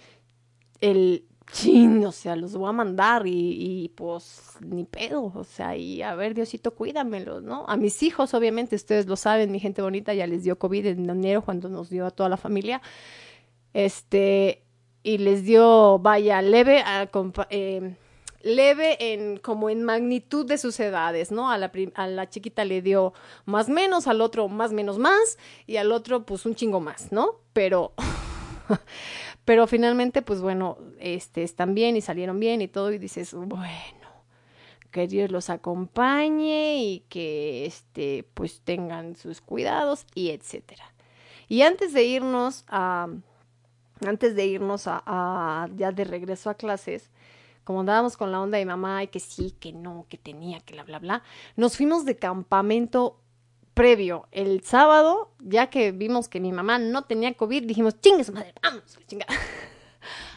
[0.82, 5.78] el chin, o sea, los voy a mandar y, y pues ni pedo, o sea,
[5.78, 7.65] y a ver, Diosito, cuídamelos, ¿no?
[7.67, 11.10] A mis hijos, obviamente, ustedes lo saben, mi gente bonita, ya les dio COVID en
[11.10, 12.82] enero cuando nos dio a toda la familia.
[13.74, 14.65] Este,
[15.03, 16.83] y les dio, vaya, leve,
[17.49, 17.95] eh,
[18.43, 21.49] leve en como en magnitud de sus edades, ¿no?
[21.49, 23.13] A la, a la chiquita le dio
[23.45, 25.37] más menos, al otro más menos más
[25.67, 27.39] y al otro pues un chingo más, ¿no?
[27.53, 27.93] Pero
[29.45, 33.61] pero finalmente pues bueno, este están bien y salieron bien y todo y dices, bueno,
[34.91, 40.93] que Dios los acompañe y que este pues tengan sus cuidados y etcétera.
[41.47, 43.07] Y antes de irnos a
[44.05, 47.09] antes de irnos a, ya de regreso a clases,
[47.63, 50.73] como andábamos con la onda de mamá y que sí, que no, que tenía, que
[50.73, 51.23] bla, bla, bla,
[51.55, 53.19] nos fuimos de campamento
[53.73, 58.33] previo el sábado, ya que vimos que mi mamá no tenía COVID, dijimos, chingue su
[58.33, 59.33] madre, vamos a la chingada.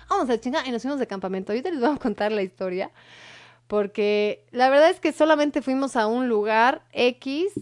[0.09, 1.53] vamos a la chingada y nos fuimos de campamento.
[1.53, 2.91] Ahorita les voy a contar la historia,
[3.67, 7.53] porque la verdad es que solamente fuimos a un lugar X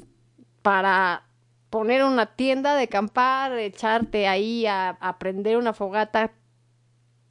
[0.63, 1.25] para
[1.73, 6.33] poner una tienda de acampar, echarte ahí a, a prender una fogata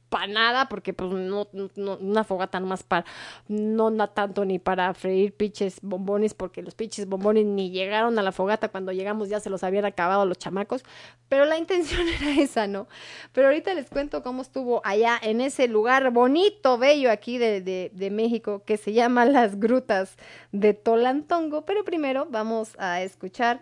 [0.08, 3.06] para nada, porque pues no, no- una fogata nomás para,
[3.48, 8.22] no da tanto ni para freír pinches bombones, porque los pinches bombones ni llegaron a
[8.22, 10.82] la fogata, cuando llegamos ya se los habían acabado los chamacos,
[11.30, 12.88] pero la intención era esa, ¿no?
[13.32, 17.90] Pero ahorita les cuento cómo estuvo allá en ese lugar bonito, bello aquí de, de,
[17.94, 20.16] de México, que se llama Las Grutas
[20.50, 23.60] de Tolantongo, pero primero vamos a escuchar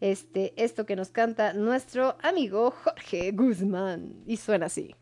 [0.00, 4.94] este, esto que nos canta nuestro amigo Jorge Guzmán, y suena así.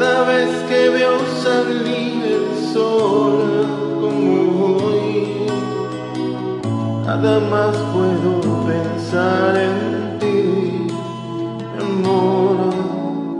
[0.00, 3.66] Cada vez que veo salir el sol
[4.00, 5.46] como hoy,
[7.04, 8.09] nada más puedo
[9.20, 10.86] pensar en ti,
[11.78, 13.38] amor.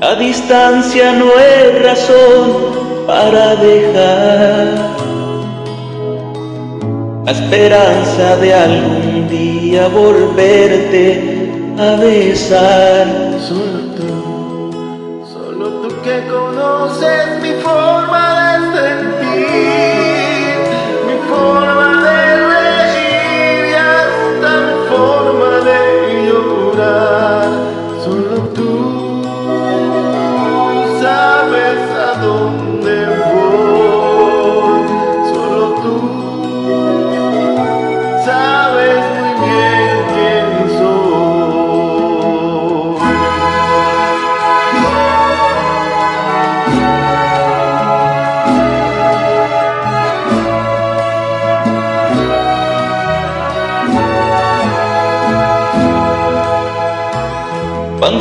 [0.00, 4.74] A distancia no es razón para dejar
[7.24, 11.04] la esperanza de algún día volverte
[11.78, 13.06] a besar.
[13.48, 18.01] Solo tú, solo tú que conoces mi forma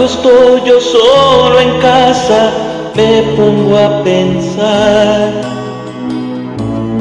[0.02, 2.50] Cuando estoy yo solo en casa,
[2.96, 5.30] me pongo a pensar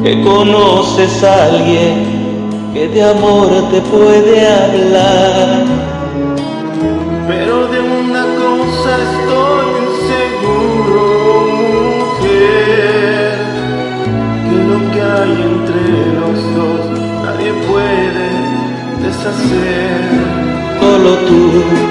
[0.03, 5.65] que conoces a alguien que de amor te puede hablar.
[7.27, 9.69] Pero de una cosa estoy
[10.11, 11.01] seguro,
[11.97, 13.39] mujer,
[14.47, 15.81] que lo que hay entre
[16.19, 16.81] los dos
[17.23, 18.27] nadie puede
[19.01, 20.41] deshacer.
[20.79, 21.90] Solo tú,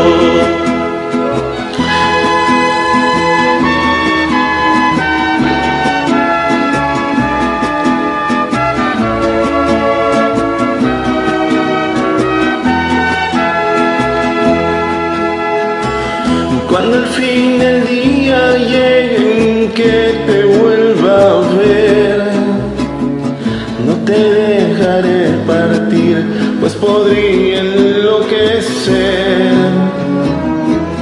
[26.81, 29.51] Podría enloquecer.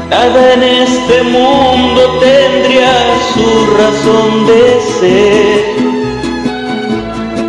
[0.10, 2.94] Nada en este mundo tendría
[3.34, 3.48] su
[3.82, 4.62] razón de
[5.00, 5.60] ser.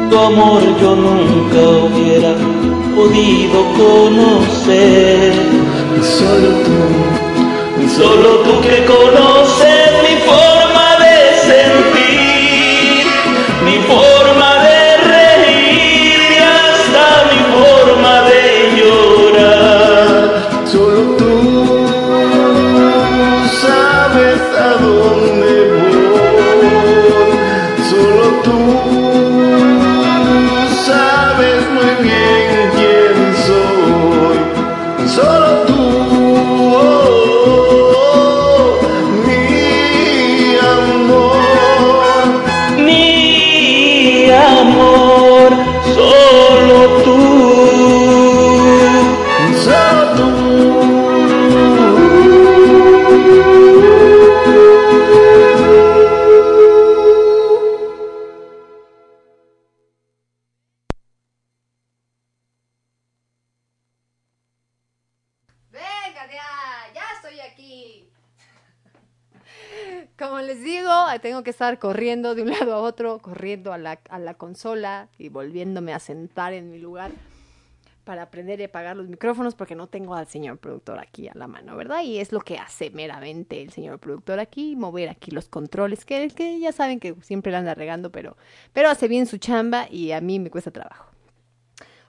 [0.09, 2.33] Tu amor yo nunca hubiera
[2.97, 5.33] podido conocer.
[6.18, 6.78] Solo tú,
[7.97, 9.70] Solo tú que conoces
[71.81, 73.97] corriendo de un lado a otro, corriendo a la,
[74.35, 77.11] consola y volviéndome a sentar en mi lugar
[78.05, 81.47] para aprender y apagar los micrófonos porque no tengo al señor productor aquí a la
[81.47, 82.03] mano, ¿verdad?
[82.03, 86.28] Y es lo que hace meramente el señor productor aquí, mover aquí los controles, que,
[86.28, 88.37] que ya saben que siempre la anda regando, pero,
[88.72, 91.11] pero hace bien su chamba y a mí me cuesta trabajo.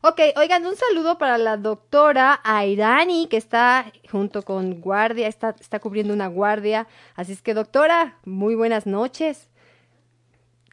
[0.03, 5.79] Ok, oigan, un saludo para la doctora Airani, que está junto con guardia, está, está
[5.79, 6.87] cubriendo una guardia.
[7.13, 9.50] Así es que, doctora, muy buenas noches.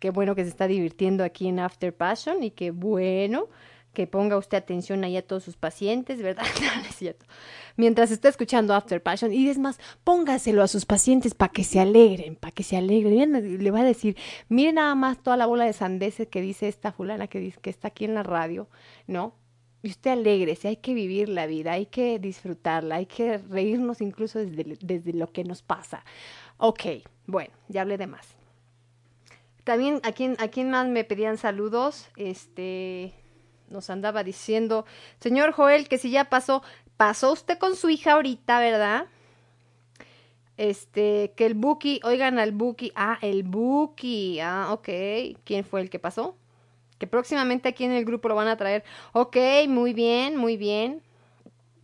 [0.00, 3.48] Qué bueno que se está divirtiendo aquí en After Passion y qué bueno
[3.92, 6.44] que ponga usted atención ahí a todos sus pacientes, ¿verdad?
[6.60, 7.26] No, es cierto.
[7.76, 11.80] Mientras está escuchando After Passion, y es más, póngaselo a sus pacientes para que se
[11.80, 13.32] alegren, para que se alegren.
[13.32, 14.16] Miren, le va a decir,
[14.48, 17.70] miren nada más toda la bola de sandeces que dice esta fulana que, dice, que
[17.70, 18.68] está aquí en la radio,
[19.08, 19.34] ¿no?
[19.82, 24.38] Y usted alégrese, hay que vivir la vida, hay que disfrutarla, hay que reírnos incluso
[24.38, 26.04] desde, desde lo que nos pasa.
[26.56, 26.82] Ok,
[27.26, 28.37] bueno, ya hablé de más.
[29.68, 32.08] También, ¿a quién, ¿a más me pedían saludos?
[32.16, 33.12] Este,
[33.68, 34.86] nos andaba diciendo,
[35.20, 36.62] señor Joel, que si ya pasó,
[36.96, 39.08] pasó usted con su hija ahorita, ¿verdad?
[40.56, 44.88] Este, que el Buki, oigan al Buki, ah, el Buki, ah, ok,
[45.44, 46.34] ¿quién fue el que pasó?
[46.96, 49.36] Que próximamente aquí en el grupo lo van a traer, ok,
[49.68, 51.02] muy bien, muy bien.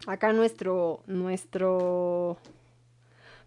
[0.07, 2.39] Acá nuestro, nuestro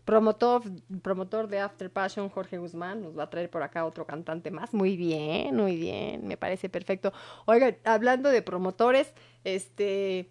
[0.08, 0.64] promotor,
[1.02, 4.74] promotor de After Passion, Jorge Guzmán, nos va a traer por acá otro cantante más.
[4.74, 7.12] Muy bien, muy bien, me parece perfecto.
[7.46, 10.30] Oigan, hablando de promotores, este,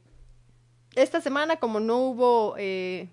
[0.94, 3.10] esta semana como no hubo, eh,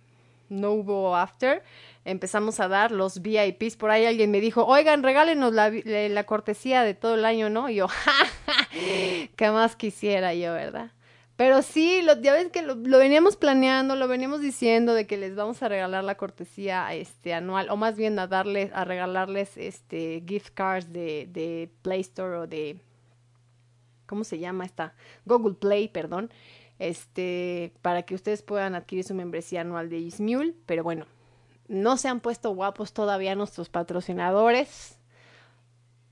[0.47, 1.64] no hubo After,
[2.05, 3.76] empezamos a dar los VIPs.
[3.76, 7.49] Por ahí alguien me dijo, oigan, regálenos la, la, la cortesía de todo el año,
[7.49, 7.68] ¿no?
[7.68, 8.14] Y yo, ja,
[8.45, 8.68] ja,
[9.36, 10.91] ¿qué más quisiera yo, verdad?
[11.43, 15.35] Pero sí, ya ves que lo, lo, veníamos planeando, lo veníamos diciendo de que les
[15.35, 20.23] vamos a regalar la cortesía este anual, o más bien a darles, a regalarles este
[20.25, 22.77] gift cards de, de Play Store o de
[24.05, 24.95] ¿cómo se llama esta?
[25.25, 26.31] Google Play, perdón.
[26.79, 31.07] Este, para que ustedes puedan adquirir su membresía anual de Ismule, pero bueno,
[31.67, 34.97] no se han puesto guapos todavía nuestros patrocinadores,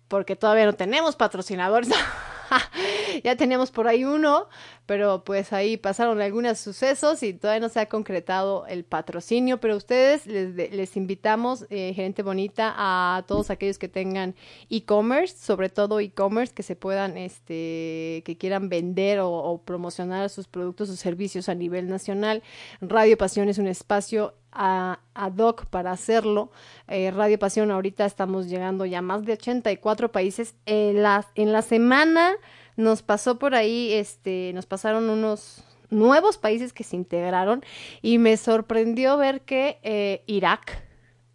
[0.09, 1.89] porque todavía no tenemos patrocinadores.
[3.23, 4.47] ya teníamos por ahí uno,
[4.85, 9.77] pero pues ahí pasaron algunos sucesos y todavía no se ha concretado el patrocinio, pero
[9.77, 14.35] ustedes les, les invitamos, eh, gente bonita, a todos aquellos que tengan
[14.69, 20.89] e-commerce, sobre todo e-commerce, que se puedan, este, que quieran vender o, promocionar sus productos
[20.89, 22.43] o servicios a nivel nacional.
[22.81, 26.51] Radio Pasión es un espacio a, ad hoc para hacerlo.
[26.87, 30.55] Eh, Radio Pasión, ahorita estamos llegando ya a más de 84 países.
[30.65, 32.35] En la, en la semana
[32.81, 37.63] nos pasó por ahí, este, nos pasaron unos nuevos países que se integraron
[38.01, 40.83] y me sorprendió ver que eh, Irak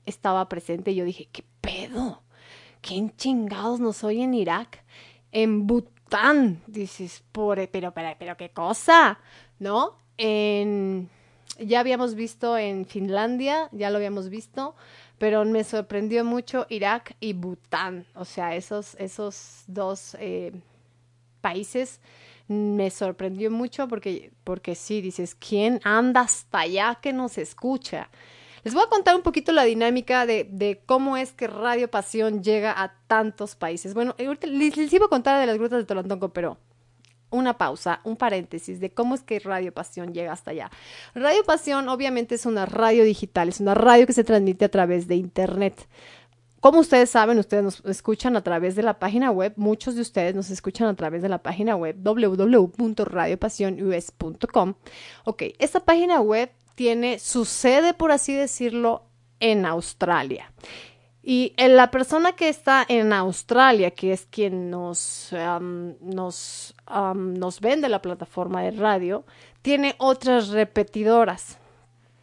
[0.06, 0.94] estaba presente.
[0.94, 2.22] Yo dije, ¿qué pedo?
[2.80, 4.84] ¿Quién chingados nos oye en Irak?
[5.32, 9.18] En Bután, dices, por, pero, pero, pero, ¿qué cosa?
[9.58, 9.98] ¿No?
[10.16, 11.10] En
[11.58, 14.74] ya habíamos visto en Finlandia, ya lo habíamos visto,
[15.18, 20.52] pero me sorprendió mucho Irak y Bután, o sea, esos, esos dos eh,
[21.46, 22.00] países
[22.48, 28.10] me sorprendió mucho porque, porque sí, dices, ¿quién anda hasta allá que nos escucha?
[28.64, 32.42] Les voy a contar un poquito la dinámica de, de cómo es que Radio Pasión
[32.42, 33.94] llega a tantos países.
[33.94, 36.58] Bueno, ahorita les, les iba a contar de las grutas de Tolantonco, pero
[37.30, 40.70] una pausa, un paréntesis de cómo es que Radio Pasión llega hasta allá.
[41.14, 45.06] Radio Pasión obviamente es una radio digital, es una radio que se transmite a través
[45.06, 45.86] de Internet.
[46.66, 50.34] Como ustedes saben, ustedes nos escuchan a través de la página web, muchos de ustedes
[50.34, 54.74] nos escuchan a través de la página web www.radiopasionus.com.
[55.22, 59.04] Ok, esta página web tiene su sede, por así decirlo,
[59.38, 60.52] en Australia.
[61.22, 65.32] Y la persona que está en Australia, que es quien nos,
[66.00, 66.74] nos,
[67.14, 69.24] nos vende la plataforma de radio,
[69.62, 71.58] tiene otras repetidoras,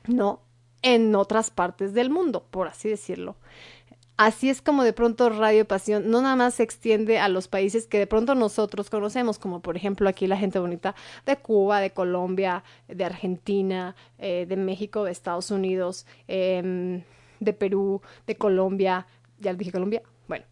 [0.06, 0.42] ¿no?
[0.82, 3.38] En otras partes del mundo, por así decirlo.
[4.16, 7.88] Así es como de pronto Radio Pasión no nada más se extiende a los países
[7.88, 10.94] que de pronto nosotros conocemos, como por ejemplo aquí la gente bonita
[11.26, 17.04] de Cuba, de Colombia, de Argentina, eh, de México, de Estados Unidos, eh,
[17.40, 19.08] de Perú, de Colombia.
[19.40, 20.02] ¿Ya dije Colombia?
[20.28, 20.46] Bueno.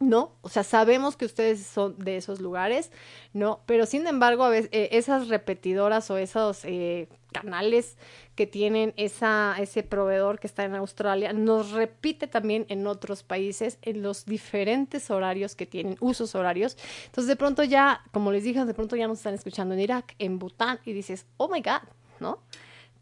[0.00, 2.92] No, o sea, sabemos que ustedes son de esos lugares,
[3.32, 3.60] ¿no?
[3.66, 7.96] Pero sin embargo, a veces, eh, esas repetidoras o esos eh, canales
[8.34, 13.78] que tienen esa, ese proveedor que está en Australia, nos repite también en otros países
[13.82, 16.76] en los diferentes horarios que tienen, usos horarios.
[17.06, 20.14] Entonces, de pronto ya, como les dije, de pronto ya nos están escuchando en Irak,
[20.18, 21.88] en Bután, y dices, oh my God,
[22.20, 22.40] ¿no?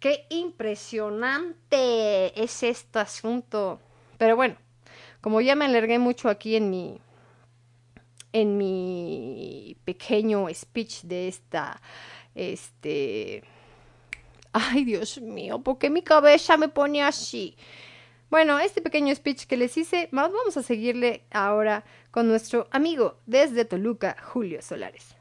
[0.01, 3.81] Qué impresionante es este asunto.
[4.19, 4.57] Pero bueno,
[5.21, 7.01] como ya me alargué mucho aquí en mi
[8.33, 11.81] en mi pequeño speech de esta,
[12.35, 13.43] este,
[14.57, 17.57] ay Dios mío, ¿por qué mi cabeza me pone así?
[18.31, 23.19] Bueno, este pequeño speech que les hice, va- vamos a seguirle ahora con nuestro amigo
[23.27, 25.16] desde Toluca, Julio Solares.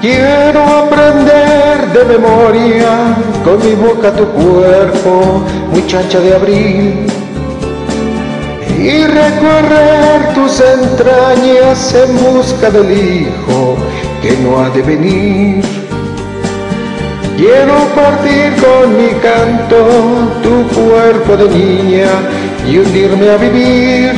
[0.00, 5.42] Quiero aprender de memoria con mi boca tu cuerpo,
[5.72, 7.06] muchacha de abril,
[8.78, 13.76] y recorrer tus entrañas en busca del hijo
[14.22, 15.64] que no ha de venir.
[17.36, 19.78] Quiero partir con mi canto
[20.44, 22.08] tu cuerpo de niña
[22.68, 24.12] y hundirme a vivir.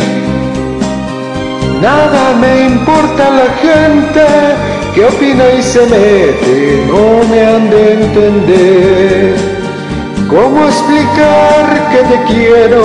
[1.80, 9.36] Nada me importa la gente que opina y se mete, no me han de entender.
[10.28, 12.82] ¿Cómo explicar que te quiero,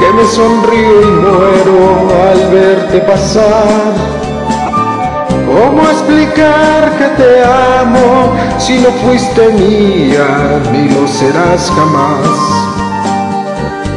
[0.00, 3.92] que me sonrío y muero al verte pasar?
[5.46, 12.68] ¿Cómo explicar que te amo si no fuiste mía ni lo serás jamás?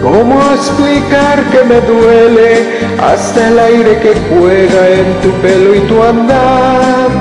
[0.02, 6.02] ¿Cómo explicar que me duele hasta el aire que juega en tu pelo y tu
[6.02, 7.21] andar?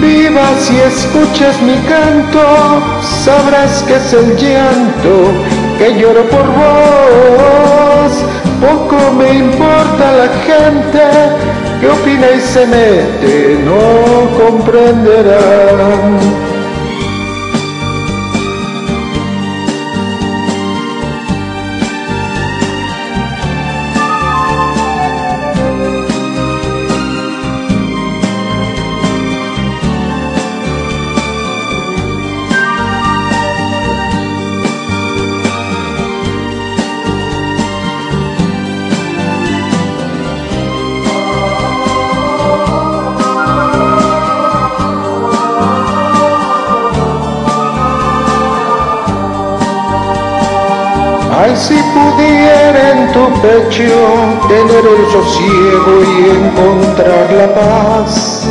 [0.00, 2.40] Viva si escuchas mi canto,
[3.24, 5.32] sabrás que es el llanto
[5.78, 8.12] que lloro por vos.
[8.60, 11.02] Poco me importa la gente
[11.80, 16.47] que opina y se mete, no comprenderán.
[53.42, 53.94] Pecho
[54.48, 58.46] tener el sosiego y encontrar la paz.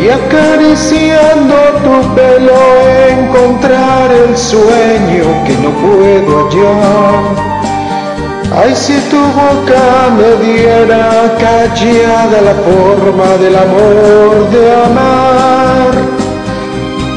[0.00, 2.60] Y acariciando tu pelo
[3.08, 7.50] encontrar el sueño que no puedo hallar.
[8.52, 15.29] Ay, si tu boca me diera callada la forma del amor de amar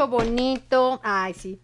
[0.00, 1.00] Bonito.
[1.02, 1.60] Ay, sí.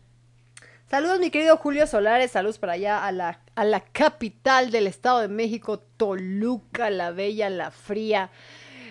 [0.91, 2.31] Saludos, mi querido Julio Solares.
[2.31, 7.49] Saludos para allá a la, a la capital del Estado de México, Toluca, la bella,
[7.51, 8.31] la fría.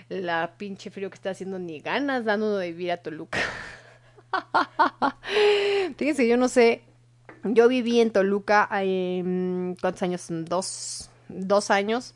[0.10, 3.40] La pinche frío que está haciendo ni ganas dando de vivir a Toluca.
[5.98, 6.82] Fíjense, yo no sé.
[7.44, 10.26] Yo viví en Toluca, eh, ¿cuántos años?
[10.30, 12.16] Dos, dos años.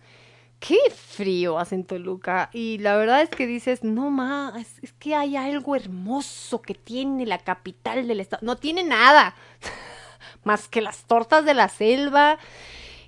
[0.62, 2.52] Qué frío hace en Toluca.
[2.54, 7.26] Y la verdad es que dices, no más, es, que hay algo hermoso que tiene
[7.26, 8.46] la capital del estado.
[8.46, 9.36] No tiene nada.
[10.44, 12.38] más que las tortas de la selva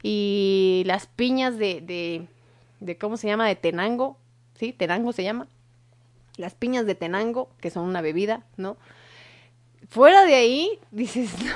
[0.01, 2.27] y las piñas de, de,
[2.79, 3.47] de, ¿cómo se llama?
[3.47, 4.17] De Tenango.
[4.55, 4.73] ¿Sí?
[4.73, 5.47] Tenango se llama.
[6.37, 8.77] Las piñas de Tenango, que son una bebida, ¿no?
[9.89, 11.53] Fuera de ahí, dices, no.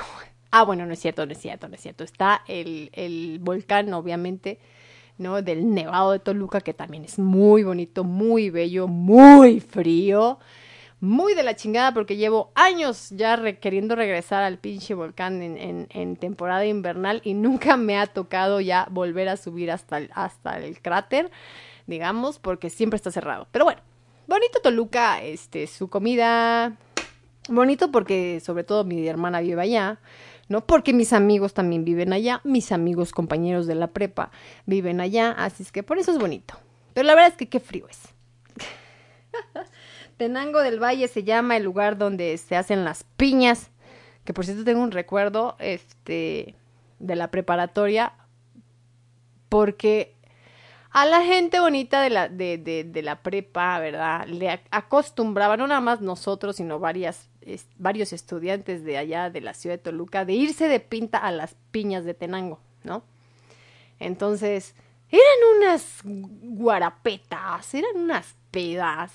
[0.52, 2.04] Ah, bueno, no es cierto, no es cierto, no es cierto.
[2.04, 4.60] Está el, el volcán, obviamente,
[5.18, 5.42] ¿no?
[5.42, 10.38] Del Nevado de Toluca, que también es muy bonito, muy bello, muy frío,
[11.00, 16.64] muy de la chingada, porque llevo años ya queriendo regresar al pinche volcán en temporada
[16.66, 21.30] invernal y nunca me ha tocado ya volver a subir hasta el, hasta el cráter,
[21.86, 23.46] digamos, porque siempre está cerrado.
[23.52, 23.80] Pero bueno,
[24.26, 26.76] bonito Toluca, este, su comida,
[27.48, 29.98] bonito porque sobre todo mi hermana vive allá,
[30.48, 30.66] ¿no?
[30.66, 34.30] Porque mis amigos también viven allá, mis amigos compañeros de la prepa
[34.66, 36.54] viven allá, así es que por eso es bonito.
[36.94, 38.00] Pero la verdad es que qué frío es.
[40.16, 43.70] Tenango del Valle se llama el lugar donde se hacen las piñas,
[44.24, 46.56] que por cierto tengo un recuerdo, este,
[46.98, 48.14] de la preparatoria,
[49.48, 50.17] porque
[50.90, 54.26] a la gente bonita de la, de, de, la prepa, ¿verdad?
[54.26, 57.28] Le ac- acostumbraba, no nada más nosotros, sino varias,
[57.76, 61.56] varios estudiantes de allá de la ciudad de Toluca, de irse de pinta a las
[61.70, 63.02] piñas de Tenango, ¿no?
[63.98, 64.74] Entonces,
[65.10, 69.12] eran unas guarapetas, eran unas pedas,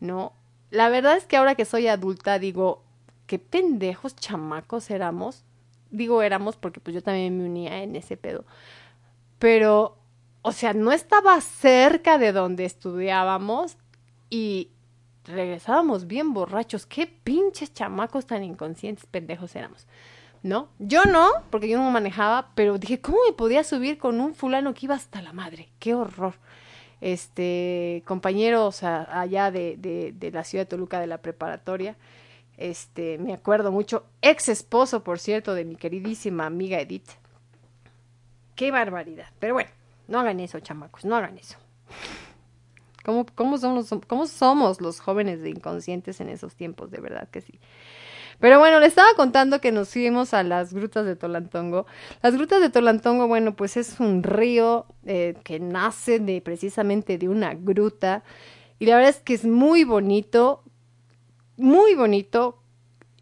[0.00, 0.32] ¿no?
[0.70, 2.84] La verdad es que ahora que soy adulta digo,
[3.26, 5.44] qué pendejos chamacos éramos.
[5.90, 8.44] Digo éramos porque pues yo también me unía en ese pedo.
[9.38, 9.96] Pero,
[10.42, 13.76] o sea, no estaba cerca de donde estudiábamos
[14.30, 14.70] y
[15.24, 16.86] regresábamos bien borrachos.
[16.86, 19.86] Qué pinches chamacos tan inconscientes, pendejos éramos.
[20.42, 20.68] ¿No?
[20.78, 24.72] Yo no, porque yo no manejaba, pero dije, ¿cómo me podía subir con un fulano
[24.72, 25.68] que iba hasta la madre?
[25.78, 26.32] ¡Qué horror!
[27.02, 31.96] Este, compañeros a- allá de, de, de la ciudad de Toluca de la preparatoria,
[32.56, 37.08] este, me acuerdo mucho, ex esposo, por cierto, de mi queridísima amiga Edith.
[38.54, 39.28] ¡Qué barbaridad!
[39.38, 39.70] Pero bueno,
[40.10, 41.56] no hagan eso, chamacos, no hagan eso.
[43.04, 46.90] ¿Cómo, cómo, somos, ¿Cómo somos los jóvenes de inconscientes en esos tiempos?
[46.90, 47.58] De verdad que sí.
[48.40, 51.86] Pero bueno, le estaba contando que nos fuimos a las grutas de Tolantongo.
[52.22, 57.28] Las grutas de Tolantongo, bueno, pues es un río eh, que nace de precisamente de
[57.28, 58.24] una gruta.
[58.78, 60.62] Y la verdad es que es muy bonito,
[61.56, 62.56] muy bonito.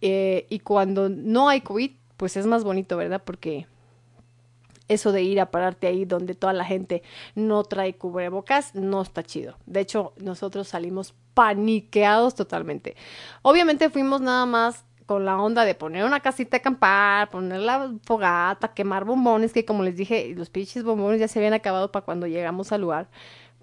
[0.00, 3.22] eh, y cuando no hay COVID, pues es más bonito, ¿verdad?
[3.24, 3.66] Porque
[4.88, 7.02] eso de ir a pararte ahí donde toda la gente
[7.34, 9.56] no trae cubrebocas no está chido.
[9.66, 12.96] De hecho, nosotros salimos paniqueados totalmente.
[13.42, 17.94] Obviamente fuimos nada más con la onda de poner una casita de acampar, poner la
[18.04, 22.04] fogata, quemar bombones, que como les dije, los pinches bombones ya se habían acabado para
[22.04, 23.08] cuando llegamos al lugar.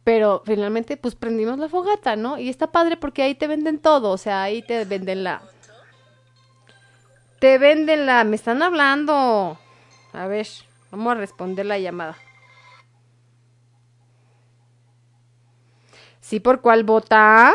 [0.04, 2.40] Pero finalmente, pues prendimos la fogata, ¿no?
[2.40, 5.44] Y está padre porque ahí te venden todo, o sea, ahí te venden la...
[7.40, 8.24] Te venden la...
[8.24, 9.60] Me están hablando.
[10.14, 10.48] A ver,
[10.96, 12.18] vamos a responder la llamada.
[16.22, 17.54] ¿Sí por cuál vota?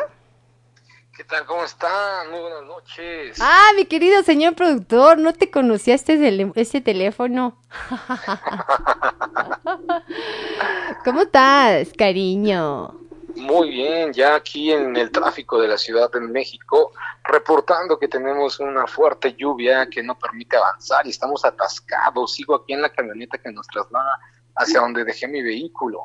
[1.16, 1.44] ¿Qué tal?
[1.46, 2.30] ¿Cómo están?
[2.30, 3.38] Muy buenas noches.
[3.40, 7.58] Ah, mi querido señor productor, no te conocía este, este teléfono.
[11.04, 12.94] ¿Cómo estás, cariño?
[13.40, 16.92] Muy bien, ya aquí en el tráfico de la Ciudad de México,
[17.24, 22.34] reportando que tenemos una fuerte lluvia que no permite avanzar y estamos atascados.
[22.34, 24.18] Sigo aquí en la camioneta que nos traslada
[24.56, 26.02] hacia donde dejé mi vehículo.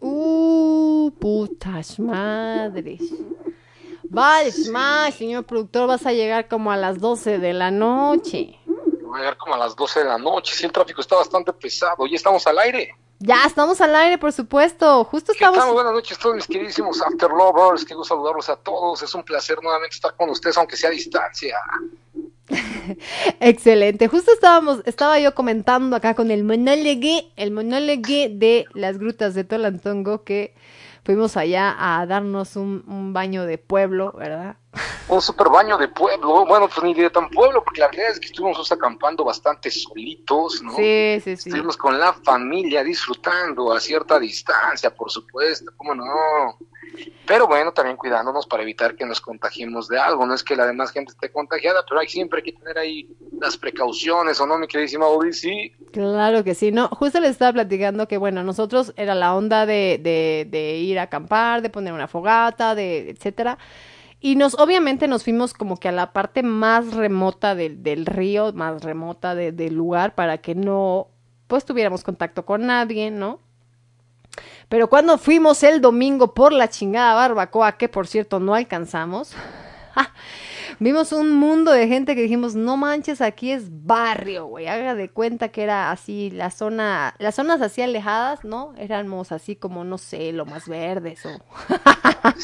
[0.00, 3.02] Uh, putas madres.
[4.04, 8.58] Vale, más, señor productor, vas a llegar como a las 12 de la noche.
[9.02, 10.54] Voy a llegar como a las 12 de la noche.
[10.54, 12.06] Sí, el tráfico está bastante pesado.
[12.06, 12.96] Ya estamos al aire.
[13.18, 15.04] Ya, estamos al aire, por supuesto.
[15.04, 15.54] Justo ¿Qué tal?
[15.54, 15.74] estamos...
[15.74, 17.84] Buenas noches a todos mis queridísimos After Lovers.
[17.84, 19.02] Quiero saludarlos a todos.
[19.02, 21.56] Es un placer nuevamente estar con ustedes, aunque sea a distancia.
[23.40, 24.08] Excelente.
[24.08, 29.44] Justo estábamos, estaba yo comentando acá con el monólogo, el monólogo de las grutas de
[29.44, 30.54] Tolantongo que
[31.04, 34.56] fuimos allá a darnos un, un baño de pueblo, ¿verdad?
[35.08, 36.46] Un super baño de pueblo.
[36.46, 40.62] Bueno, pues ni de tan pueblo, porque la realidad es que estuvimos acampando bastante solitos,
[40.62, 40.74] ¿no?
[40.76, 41.48] Sí, sí, sí.
[41.48, 46.04] Estuvimos con la familia disfrutando a cierta distancia, por supuesto, ¿cómo no?
[47.26, 50.26] Pero bueno, también cuidándonos para evitar que nos contagiemos de algo.
[50.26, 53.08] No es que la demás gente esté contagiada, pero hay siempre que tener ahí
[53.40, 55.72] las precauciones, ¿o no, mi queridísima Odisi?
[55.92, 59.98] Claro que sí, no, justo les estaba platicando que bueno, nosotros era la onda de,
[60.02, 63.58] de, de ir a acampar, de poner una fogata, de etcétera.
[64.24, 68.54] Y nos, obviamente nos fuimos como que a la parte más remota del, del río,
[68.54, 71.08] más remota de- del lugar, para que no,
[71.46, 73.38] pues tuviéramos contacto con nadie, ¿no?
[74.70, 79.34] Pero cuando fuimos el domingo por la chingada barbacoa, que por cierto no alcanzamos,
[80.78, 84.66] vimos un mundo de gente que dijimos, no manches, aquí es barrio, güey.
[84.68, 88.74] Haga de cuenta que era así, la zona, las zonas así alejadas, ¿no?
[88.76, 91.30] Éramos así como, no sé, lo más verdes o...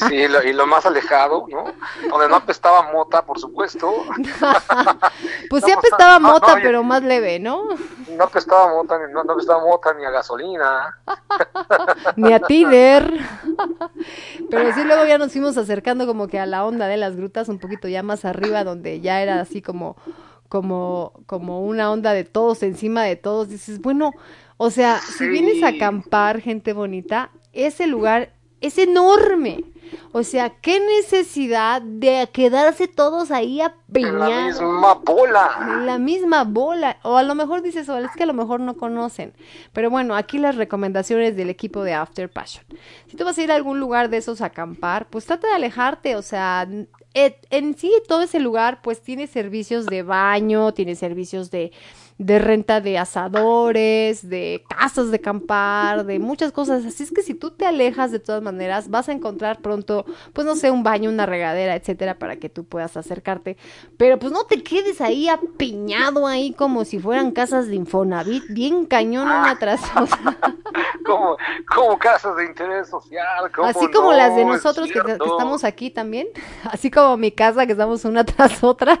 [0.07, 1.65] Sí, lo- y lo más alejado, ¿no?
[2.09, 3.91] Donde no apestaba mota, por supuesto.
[5.49, 7.67] Pues sí apestaba no, mota, pero más leve, ¿no?
[8.15, 10.97] No apestaba mota, ni, no, no apestaba mota ni a gasolina.
[12.15, 13.11] Ni a Tider.
[14.49, 17.49] Pero sí, luego ya nos fuimos acercando como que a la onda de las grutas,
[17.49, 19.95] un poquito ya más arriba, donde ya era así como,
[20.49, 23.49] como, como una onda de todos encima de todos.
[23.49, 24.11] Dices, bueno,
[24.57, 29.63] o sea, si vienes a acampar, gente bonita, ese lugar es enorme.
[30.13, 33.61] O sea, qué necesidad de quedarse todos ahí
[33.93, 35.49] En la misma bola.
[35.61, 36.97] En la misma bola.
[37.03, 39.33] O a lo mejor dices, o es que a lo mejor no conocen.
[39.73, 42.65] Pero bueno, aquí las recomendaciones del equipo de After Passion.
[43.07, 45.53] Si tú vas a ir a algún lugar de esos a acampar, pues trata de
[45.53, 46.15] alejarte.
[46.15, 46.67] O sea,
[47.13, 51.71] en sí todo ese lugar pues tiene servicios de baño, tiene servicios de,
[52.21, 56.85] de renta de asadores, de casas de acampar, de muchas cosas.
[56.85, 60.45] Así es que si tú te alejas de todas maneras, vas a encontrar pronto, pues
[60.45, 63.57] no sé, un baño, una regadera, etcétera, para que tú puedas acercarte.
[63.97, 68.85] Pero pues no te quedes ahí apiñado ahí como si fueran casas de Infonavit, bien
[68.85, 70.37] cañón una tras otra.
[71.03, 71.35] Como,
[71.67, 73.51] como casas de interés social.
[73.53, 74.41] ¿cómo Así como las de?
[74.41, 76.27] Es nosotros que, que estamos aquí también.
[76.71, 78.99] Así como mi casa que estamos una tras otra.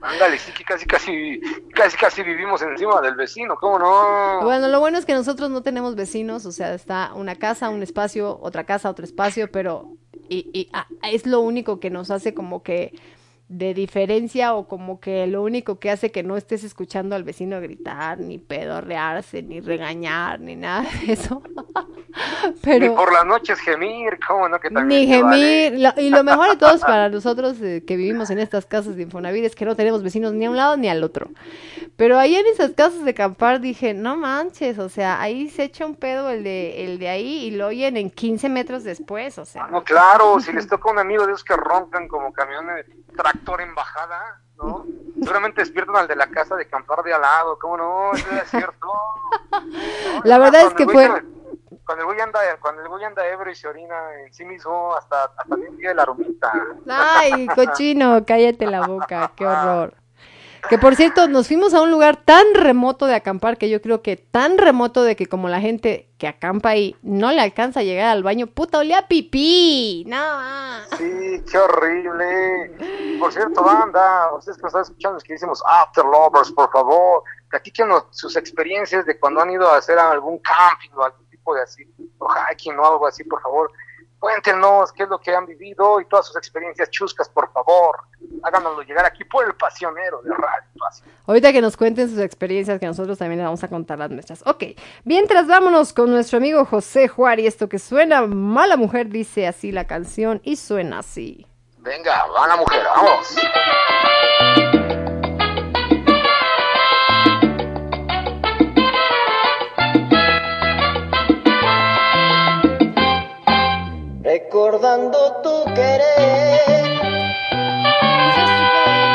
[0.00, 1.40] Ándale, sí que casi, casi,
[1.74, 4.40] casi, casi vivimos encima del vecino, ¿cómo no?
[4.42, 7.82] Bueno, lo bueno es que nosotros no tenemos vecinos, o sea, está una casa, un
[7.82, 9.92] espacio, otra casa, otro espacio, pero
[10.28, 12.92] y, y, ah, es lo único que nos hace como que
[13.48, 17.60] de diferencia o como que lo único que hace que no estés escuchando al vecino
[17.60, 21.42] gritar, ni pedorrearse, ni regañar, ni nada de eso.
[22.62, 24.58] pero Ni por las noches gemir, ¿cómo no?
[24.60, 25.70] Que también ni vale.
[25.70, 25.80] gemir.
[25.80, 28.96] Lo- y lo mejor de todo es para nosotros eh, que vivimos en estas casas
[28.96, 31.28] de Infonavit es que no tenemos vecinos ni a un lado ni al otro.
[31.96, 35.84] Pero ahí en esas casas de acampar dije, no manches, o sea, ahí se echa
[35.84, 39.44] un pedo el de, el de ahí y lo oyen en 15 metros después, o
[39.44, 39.66] sea.
[39.66, 43.74] No, claro, si les toca un amigo de esos que roncan como camiones, tractor en
[43.74, 44.86] bajada, ¿no?
[45.20, 48.12] Seguramente despiertan al de la casa de acampar de al lado, ¿cómo no?
[48.12, 48.86] Eso es cierto.
[48.86, 49.60] ¿no?
[50.24, 51.10] La verdad es que fue-
[51.84, 54.94] Cuando el güey anda, cuando el güey anda ebrio y se orina en sí mismo,
[54.94, 56.52] hasta, hasta pide la aromita.
[56.88, 59.94] Ay, cochino, cállate la boca, qué horror.
[60.68, 64.02] Que por cierto, nos fuimos a un lugar tan remoto de acampar que yo creo
[64.02, 67.84] que tan remoto de que como la gente que acampa ahí no le alcanza a
[67.84, 70.04] llegar al baño, puta, olía pipí.
[70.06, 70.80] No, ah.
[70.98, 73.18] Sí, qué horrible.
[73.18, 77.22] Por cierto, banda, ustedes que nos están escuchando, es que decimos After Lovers, por favor,
[77.48, 81.62] platíquenos sus experiencias de cuando han ido a hacer algún camping o algún tipo de
[81.62, 81.84] así,
[82.18, 83.70] o hiking o algo así, por favor.
[84.18, 88.00] Cuéntenos qué es lo que han vivido y todas sus experiencias chuscas, por favor.
[88.42, 91.08] Háganoslo llegar aquí por el pasionero de Radio Pasión.
[91.24, 94.44] Ahorita que nos cuenten sus experiencias, que nosotros también les vamos a contar las nuestras.
[94.44, 94.64] Ok,
[95.04, 99.86] mientras vámonos con nuestro amigo José Juárez, esto que suena mala mujer, dice así la
[99.86, 101.46] canción y suena así.
[101.78, 103.36] Venga, va la mujer, vamos.
[114.50, 116.98] Recordando tu querer,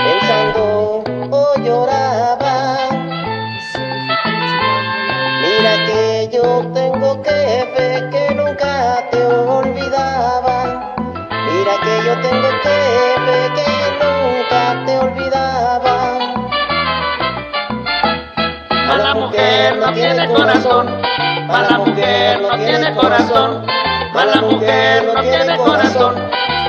[0.06, 2.90] pensando o lloraba.
[5.42, 10.94] Mira que yo tengo que fe que nunca te olvidaba.
[11.50, 12.78] Mira que yo tengo que
[13.26, 13.72] fe que
[14.04, 15.96] nunca te olvidaba.
[18.88, 21.02] Mala mujer no tiene corazón,
[21.48, 23.66] mala mujer no tiene corazón,
[24.14, 26.16] mala mujer no tiene corazón,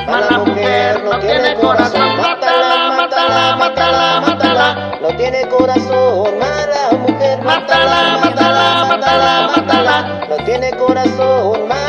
[0.07, 7.43] mala mujer no tiene corazón, mátala, mátala, mátala, mátala, No tiene corazón, mala mujer.
[7.43, 10.27] mátala, mátala, mátala, mátala.
[10.29, 11.84] No tiene corazón, mala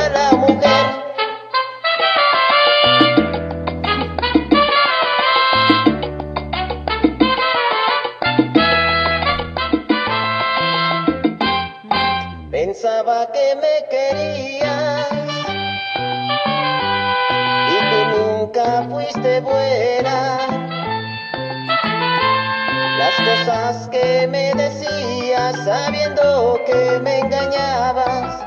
[19.42, 20.38] buena.
[22.98, 28.46] Las cosas que me decías sabiendo que me engañabas.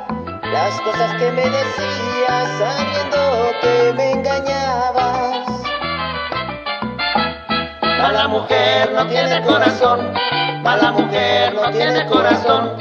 [0.53, 5.47] Las cosas que me decías sabiendo que me engañabas.
[7.99, 10.13] Mala mujer no tiene corazón,
[10.63, 12.77] mala mujer no tiene corazón,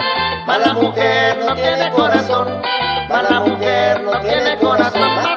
[0.45, 2.61] mala mujer no tiene corazón,
[3.09, 5.36] mala mujer no tiene corazón,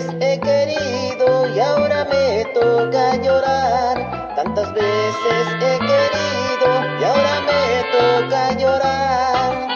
[0.00, 4.34] Veces he querido y ahora me toca llorar.
[4.36, 6.68] Tantas veces he querido
[7.00, 9.68] y ahora me toca llorar.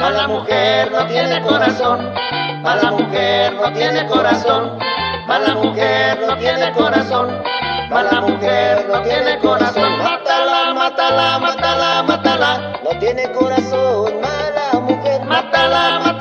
[0.00, 2.12] Mala mujer no tiene corazón,
[2.62, 4.78] mala mujer no tiene corazón,
[5.26, 7.42] mala mujer no tiene corazón,
[7.88, 9.98] mala mujer no tiene corazón.
[9.98, 12.72] Mátala, mátala, mátala, mátala.
[12.84, 15.24] No tiene corazón, mala mujer.
[15.24, 16.13] Mátala, mátala,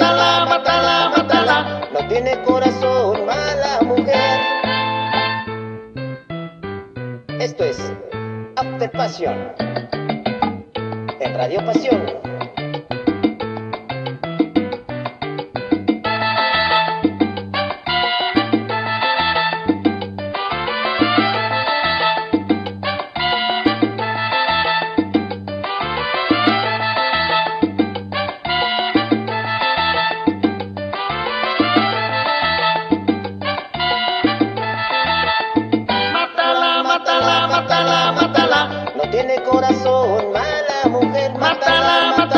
[7.63, 7.93] es
[8.57, 9.53] After Passion.
[11.19, 12.32] En Radio Pasión.
[41.65, 42.32] Mujer.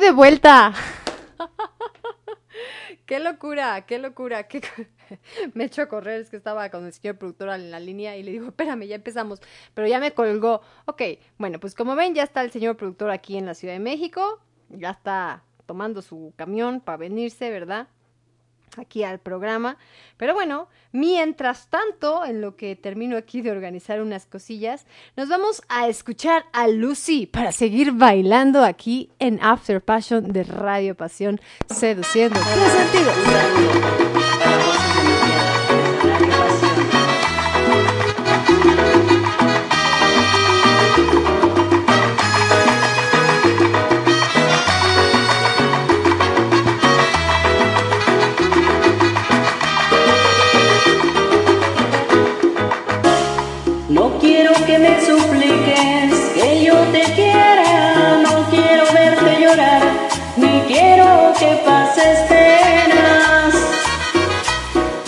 [0.00, 0.72] De vuelta.
[3.06, 4.48] qué locura, qué locura.
[4.48, 4.62] Qué...
[5.54, 8.22] me echo a correr, es que estaba con el señor productor en la línea y
[8.22, 9.40] le digo, espérame, ya empezamos.
[9.74, 10.62] Pero ya me colgó.
[10.86, 11.02] Ok,
[11.38, 14.40] bueno, pues como ven, ya está el señor productor aquí en la Ciudad de México.
[14.70, 17.88] Ya está tomando su camión para venirse, ¿verdad?
[18.76, 19.76] Aquí al programa.
[20.16, 25.62] Pero bueno, mientras tanto, en lo que termino aquí de organizar unas cosillas, nos vamos
[25.68, 32.38] a escuchar a Lucy para seguir bailando aquí en After Passion de Radio Pasión, seduciendo.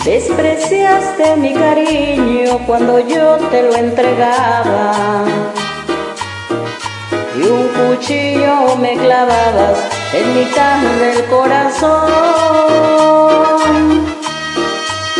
[0.05, 5.23] Despreciaste mi cariño cuando yo te lo entregaba.
[7.37, 9.79] Y un cuchillo me clavabas
[10.13, 12.11] en mitad del corazón.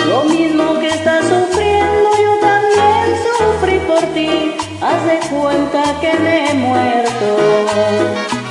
[0.09, 4.53] Lo mismo que estás sufriendo, yo también sufrí por ti.
[4.81, 8.43] Haz de cuenta que me he muerto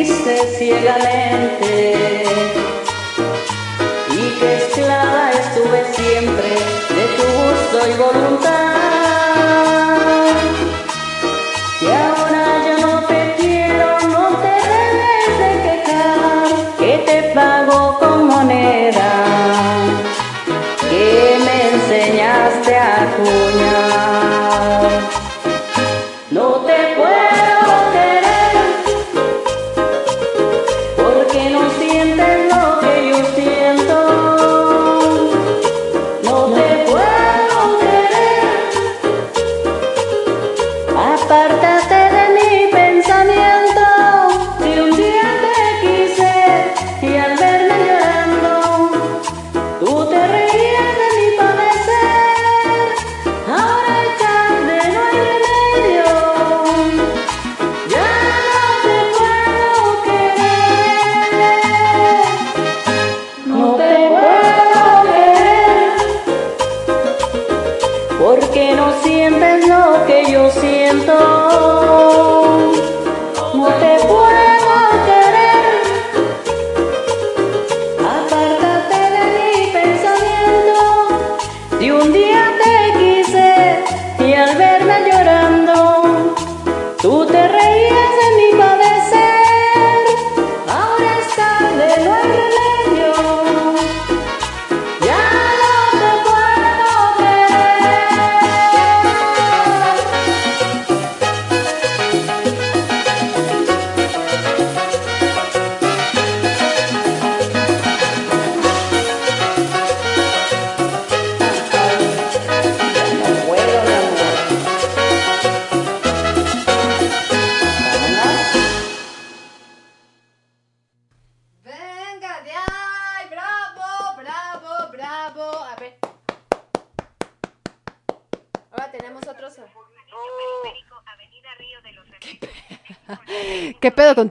[0.00, 2.24] que te quise ciegamente.
[4.08, 6.50] Y que esclava estuve siempre
[6.96, 8.59] de tu gusto y voluntad.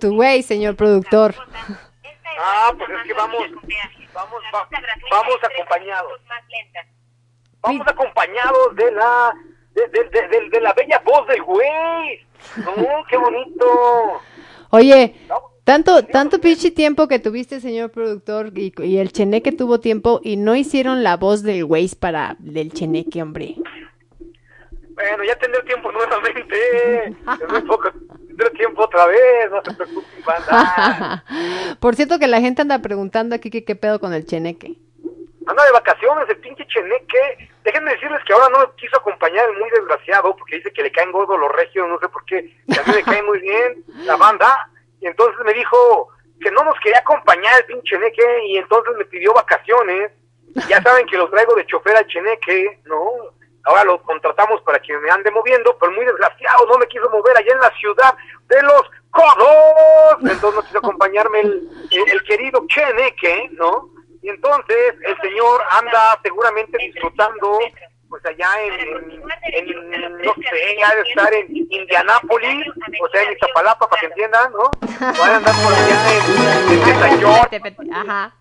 [0.09, 1.35] ¿Qué pedo con tu güey, señor productor?
[2.41, 3.43] Ah, pues es que vamos,
[4.13, 4.67] vamos, va-
[5.11, 6.11] vamos acompañados.
[7.61, 9.33] Vamos acompañados de la,
[9.73, 12.25] de, de, de, de- de la bella voz del güey.
[12.57, 14.21] No, qué bonito.
[14.69, 15.15] Oye,
[15.65, 20.37] tanto, tanto pinche tiempo que tuviste, señor productor, y, y el cheneque tuvo tiempo y
[20.37, 23.55] no hicieron la voz del güey para del cheneque, hombre.
[24.91, 27.15] Bueno, ya tendré tiempo nuevamente.
[28.39, 31.25] Tendré tiempo otra vez, no se preocupen, banda.
[31.81, 34.77] Por cierto que la gente anda preguntando aquí que qué pedo con el cheneque.
[35.45, 37.49] Anda de vacaciones, el pinche cheneque.
[37.65, 40.91] Déjenme decirles que ahora no me quiso acompañar el muy desgraciado porque dice que le
[40.91, 42.55] caen gordos los regios, no sé por qué.
[42.71, 44.69] que A mí me cae muy bien la banda.
[45.01, 46.07] Y entonces me dijo
[46.39, 50.13] que no nos quería acompañar el pinche cheneque y entonces me pidió vacaciones.
[50.69, 53.33] Ya saben que lo traigo de chofer al cheneque, ¿no?
[53.69, 57.37] Ahora lo contratamos para que me ande moviendo, pero muy desgraciado, no me quiso mover
[57.37, 58.15] allá en la ciudad
[58.47, 60.17] de los codos.
[60.21, 63.89] Entonces no quiso acompañarme el, el- el querido cheneque, ¿no?
[64.23, 67.59] Y entonces el señor anda seguramente disfrutando,
[68.09, 68.73] pues allá en,
[69.53, 72.65] en- en, no sé, ha de estar en Indianápolis,
[73.01, 74.63] o sea, en Iztapalapa, para que entiendan, ¿no?
[74.99, 78.33] Ha de andar por allá en, en Ajá.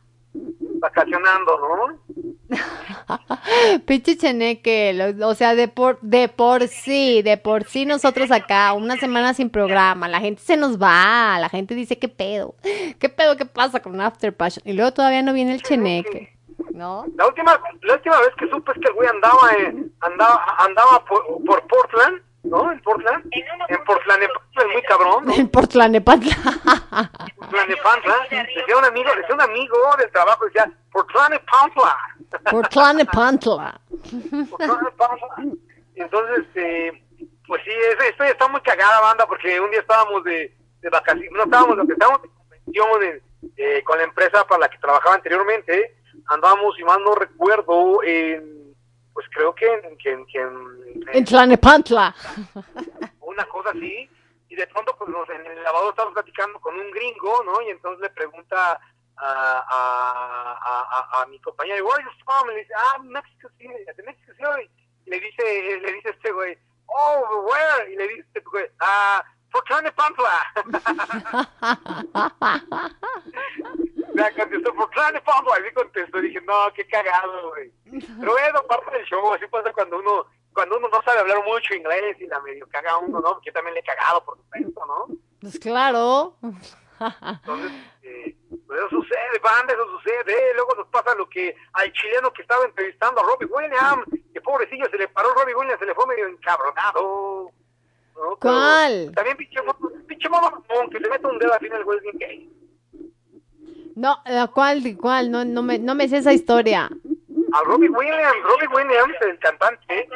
[0.81, 2.08] vacacionando, ¿no?
[3.87, 8.73] Pinche cheneque, lo- o sea, de por, de por sí, de por sí nosotros acá,
[8.73, 12.55] una semana sin programa, la gente se nos va, la gente dice, ¿qué pedo?
[12.99, 13.37] ¿Qué pedo?
[13.37, 14.63] ¿Qué pasa con After Passion?
[14.67, 16.37] Y luego todavía no viene el cheneque,
[16.73, 17.05] ¿no?
[17.17, 21.05] La última, la última vez que supe es que el güey andaba, en- andaba, andaba
[21.05, 22.71] por, por Portland, ¿no?
[22.73, 24.29] En Portland, en Portland, es
[24.73, 25.33] muy cabrón, ¿no?
[25.37, 26.37] En Portlanepantla.
[27.37, 30.88] Portlanepantla, decía un amigo, decía un amigo del trabajo, decía Portlanepantla.
[30.88, 30.88] Portlanepantla.
[30.99, 31.97] Portlanepantla.
[35.95, 37.03] Y entonces, este,
[37.47, 37.71] pues sí,
[38.09, 41.79] esto ya está muy cagada banda, porque un día estábamos de, de vacaciones, no estábamos,
[41.89, 43.23] estábamos de convención
[43.57, 45.97] eh, con la empresa para la que trabajaba anteriormente,
[46.29, 48.75] andábamos, y más no recuerdo, en,
[49.13, 52.15] pues creo que en, que, en- que en- En Tlanepantla.
[53.21, 54.09] una cosa así,
[54.49, 57.61] y de pronto pues en el lavado estamos platicando con un gringo, ¿no?
[57.63, 58.81] Y entonces le pregunta
[59.21, 62.49] a, a, a, mi compañero, where are you from?
[62.51, 64.71] Y le dice, ah, Mexico City, de Mexico City.
[65.07, 67.93] Y le dice, le dice este güey, oh, where?
[67.93, 70.43] Y le dice este güey, ah, for Tlanepantla.
[74.15, 77.71] Me contestó por Tlanepantla, y me contestó, dije, no, qué cagado, güey.
[78.19, 81.73] Pero bueno, parte del show, así pasa cuando uno, cuando uno no sabe hablar mucho
[81.75, 83.35] inglés y la medio caga uno, ¿no?
[83.35, 85.07] Porque yo también le he cagado, por supuesto, ¿no?
[85.41, 86.37] Pues claro.
[87.01, 87.73] Entonces,
[88.03, 88.35] eh,
[88.67, 90.55] pues eso sucede, banda, eso sucede.
[90.55, 94.89] Luego nos pasa lo que al chileno que estaba entrevistando a Robbie Williams, que pobrecillo
[94.91, 97.53] se le paró Robbie Williams, se le fue medio encabronado.
[98.41, 99.13] ¿Cuál?
[99.15, 99.61] También pinche,
[100.07, 102.53] pinche mamón que le mete un dedo al final, güey, bien gay.
[103.95, 104.83] No, eh, ¿cuál?
[105.01, 105.31] ¿Cuál?
[105.31, 106.89] No, no, me, no me sé esa historia.
[107.53, 110.09] A Robbie Williams, Robbie Williams, el cantante,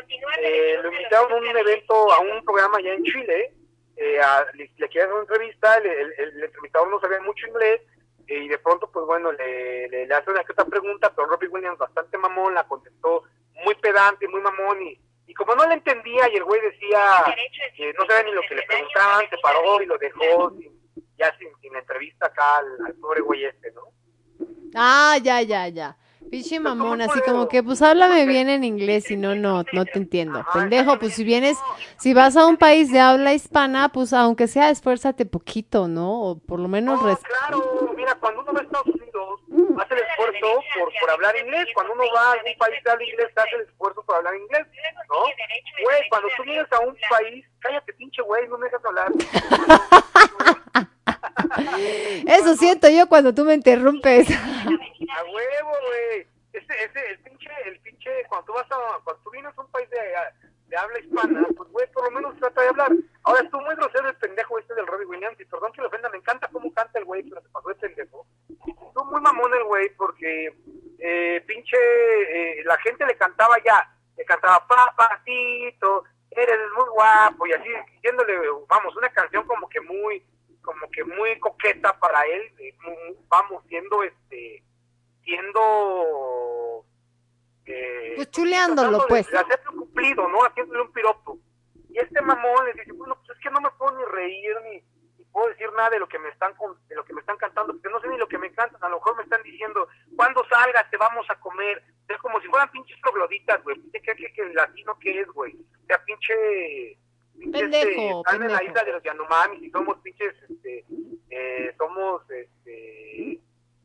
[0.42, 3.54] eh, lo invitaron a un evento, a un programa allá en Chile,
[3.96, 7.46] eh, a- le, le quieren hacer una entrevista, el, el- el entrevistador no sabía mucho
[7.46, 7.80] inglés,
[8.28, 11.28] eh, y de pronto, pues bueno, le, le, le hace una que otra pregunta, pero
[11.28, 13.24] Robbie Williams bastante mamón, la contestó
[13.64, 17.24] muy pedante, muy mamón, y, y como no le entendía, y el güey decía
[17.76, 20.80] que no sabía ni lo que le preguntaban, se paró y lo dejó sin-
[21.18, 23.82] ya sin, sin entrevista acá al, al pobre güey este, ¿no?
[24.74, 25.96] Ah, ya, ya, ya.
[26.30, 29.98] Pinche mamón, así como que, pues háblame bien en inglés, si no, no, no te
[29.98, 30.46] entiendo.
[30.54, 31.58] Pendejo, pues si vienes,
[31.98, 36.20] si vas a un país de habla hispana, pues aunque sea, esfuérzate poquito, ¿no?
[36.22, 37.02] O por lo menos...
[37.02, 39.40] res- Claro, mira, cuando uno va a Estados Unidos,
[39.82, 40.46] hace el esfuerzo
[40.78, 41.66] por, por hablar inglés.
[41.74, 44.66] Cuando uno va a algún país de habla inglés, hace el esfuerzo por hablar inglés,
[45.10, 45.20] ¿no?
[45.84, 49.12] Güey, cuando tú vienes a un país, cállate, pinche güey, no me dejas hablar.
[52.26, 54.28] Eso siento yo cuando tú me interrumpes.
[54.30, 56.26] A huevo, güey.
[56.52, 59.70] Ese, ese, el pinche, el pinche, cuando tú vas a, cuando tú vienes a un
[59.70, 59.98] país de,
[60.66, 62.92] de habla hispana, pues güey, por lo menos trata de hablar.
[63.24, 66.08] Ahora estuvo muy grosero el pendejo este del Robbie Williams, y perdón que lo ofenda,
[66.10, 68.26] me encanta cómo canta el güey, pero se pasó de pendejo.
[68.48, 70.54] Estuvo muy mamón el güey, porque
[70.98, 77.52] eh, pinche, eh, la gente le cantaba ya, le cantaba papacito, eres muy guapo, y
[77.52, 78.34] así, diciéndole,
[78.68, 80.24] vamos, una canción como que muy,
[80.62, 84.62] como que muy coqueta para él, eh, mu- vamos, siendo este,
[85.22, 86.84] siendo
[87.66, 89.30] eh, Pues chuleándolo, de- pues.
[89.30, 90.40] de hacerle un cumplido, ¿no?
[90.40, 91.38] Haciéndole un piropo.
[91.88, 94.82] Y este mamón le dice, bueno, pues es que no me puedo ni reír ni,
[95.18, 97.36] ni puedo decir nada de lo que me están con- de lo que me están
[97.36, 99.86] cantando, porque no sé ni lo que me cantan, a lo mejor me están diciendo,
[100.16, 101.82] cuando salgas te vamos a comer.
[102.08, 103.80] Es como si fueran pinches trogloditas, güey.
[103.92, 105.54] ¿Qué, qué, qué, latino que es, güey?
[105.54, 106.98] O sea, pinche,
[107.38, 108.64] Pendejo, este, están en la pendejo.
[108.64, 110.84] isla de los Yanomamis y somos pinches, este,
[111.30, 113.40] eh, somos, este,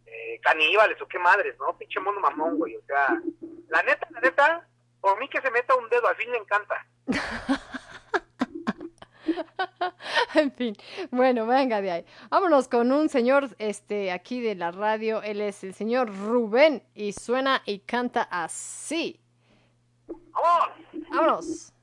[0.06, 1.78] eh, caníbales o qué madres, ¿no?
[1.78, 2.76] Pinche mono mamón, güey.
[2.76, 3.20] O sea,
[3.70, 4.68] la neta, la neta,
[5.02, 6.86] por mí que se meta un dedo, al fin le encanta.
[10.36, 10.76] en fin,
[11.12, 12.06] bueno, venga de ahí.
[12.30, 15.22] Vámonos con un señor este aquí de la radio.
[15.22, 19.20] Él es el señor Rubén y suena y canta así.
[20.08, 20.70] ¡Vamos!
[21.10, 21.74] Vámonos.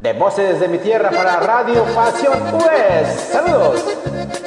[0.00, 3.30] De Voces de mi Tierra para Radio Pasión Pues.
[3.32, 3.84] Saludos.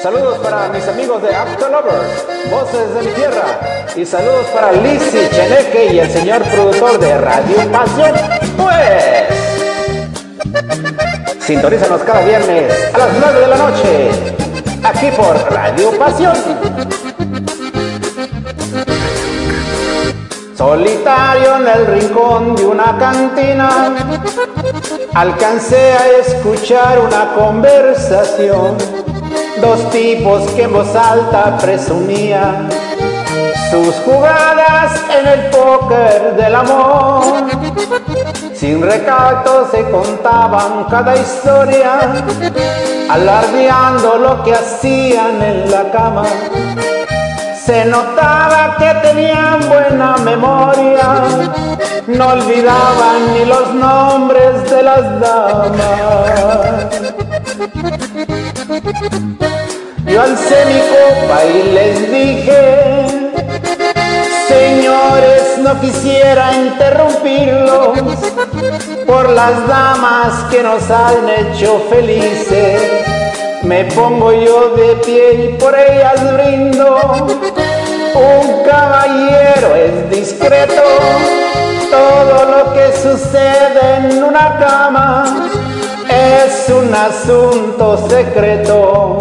[0.02, 3.60] Saludos para mis amigos de Acto Lovers, Voces de mi Tierra.
[3.94, 8.14] Y saludos para Lizzy Cheneque y el señor productor de Radio Pasión
[8.56, 9.26] Pues.
[11.42, 14.10] Sintonízanos cada viernes a las 9 de la noche.
[14.86, 16.81] Aquí por Radio Pasión.
[20.62, 23.96] Solitario en el rincón de una cantina,
[25.16, 28.78] alcancé a escuchar una conversación.
[29.60, 32.70] Dos tipos que en voz alta presumían
[33.72, 37.24] sus jugadas en el póker del amor.
[38.54, 42.14] Sin recato se contaban cada historia,
[43.10, 46.24] alardeando lo que hacían en la cama.
[47.66, 51.24] Se notaba que tenían buena memoria,
[52.08, 56.88] no olvidaban ni los nombres de las damas.
[60.08, 63.32] Yo alcé mi copa y les dije,
[64.48, 68.00] señores, no quisiera interrumpirlos
[69.06, 73.21] por las damas que nos han hecho felices.
[73.64, 76.98] Me pongo yo de pie y por ellas brindo.
[78.16, 80.82] Un caballero es discreto.
[81.90, 85.50] Todo lo que sucede en una cama
[86.10, 89.20] es un asunto secreto.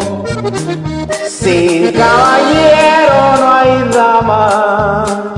[1.29, 5.31] Sin caballero no hay dama.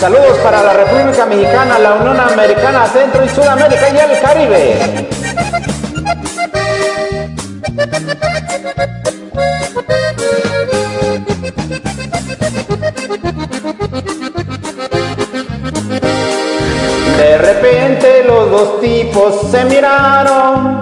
[0.00, 5.08] Saludos para la República Mexicana, la Unión Americana, Centro y Sudamérica y el Caribe.
[17.18, 20.80] De repente los dos tipos se miraron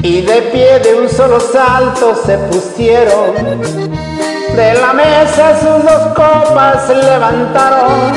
[0.00, 4.13] y de pie de un solo salto se pusieron.
[4.56, 8.12] De la mesa sus dos copas levantaron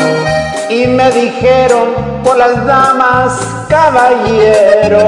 [0.69, 1.87] y me dijeron
[2.23, 5.07] por las damas, caballero.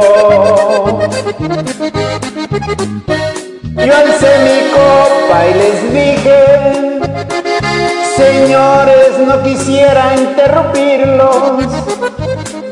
[3.76, 7.00] Yo alcé mi copa y les dije,
[8.18, 11.64] señores, no quisiera interrumpirlos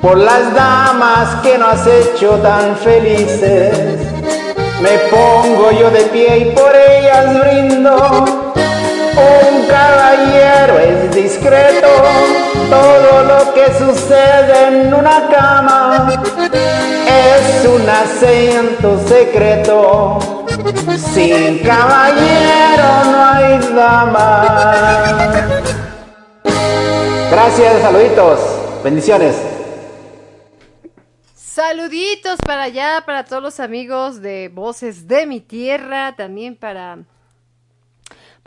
[0.01, 4.17] por las damas que nos has hecho tan felices.
[4.81, 8.46] Me pongo yo de pie y por ellas brindo.
[9.17, 11.87] Un caballero es discreto,
[12.69, 16.07] todo lo que sucede en una cama
[17.07, 20.19] es un acento secreto.
[20.97, 24.83] Sin caballero no hay dama.
[27.31, 28.39] Gracias, saluditos,
[28.83, 29.35] bendiciones.
[31.33, 36.99] Saluditos para allá, para todos los amigos de Voces de mi Tierra, también para,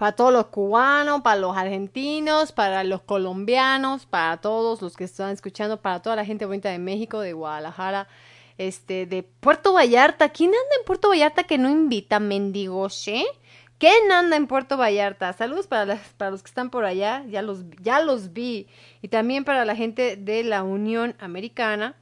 [0.01, 5.28] para todos los cubanos, para los argentinos, para los colombianos, para todos los que están
[5.28, 8.09] escuchando, para toda la gente bonita de México, de Guadalajara,
[8.56, 10.31] este, de Puerto Vallarta.
[10.31, 13.27] ¿Quién anda en Puerto Vallarta que no invita mendigos, eh?
[13.77, 15.35] ¿Quién anda en Puerto Vallarta?
[15.35, 18.68] Saludos para, las- para los que están por allá, ya los, ya los vi.
[19.02, 21.94] Y también para la gente de la Unión Americana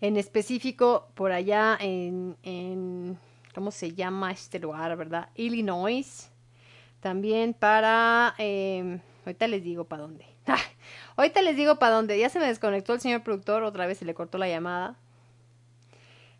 [0.00, 3.16] en específico por allá en, en
[3.56, 5.30] ¿cómo se llama este lugar, verdad?
[5.34, 6.30] Illinois.
[7.00, 10.26] También para, eh, ahorita les digo para dónde.
[10.48, 10.60] Ah,
[11.16, 12.18] ahorita les digo para dónde.
[12.18, 14.94] Ya se me desconectó el señor productor, otra vez se le cortó la llamada.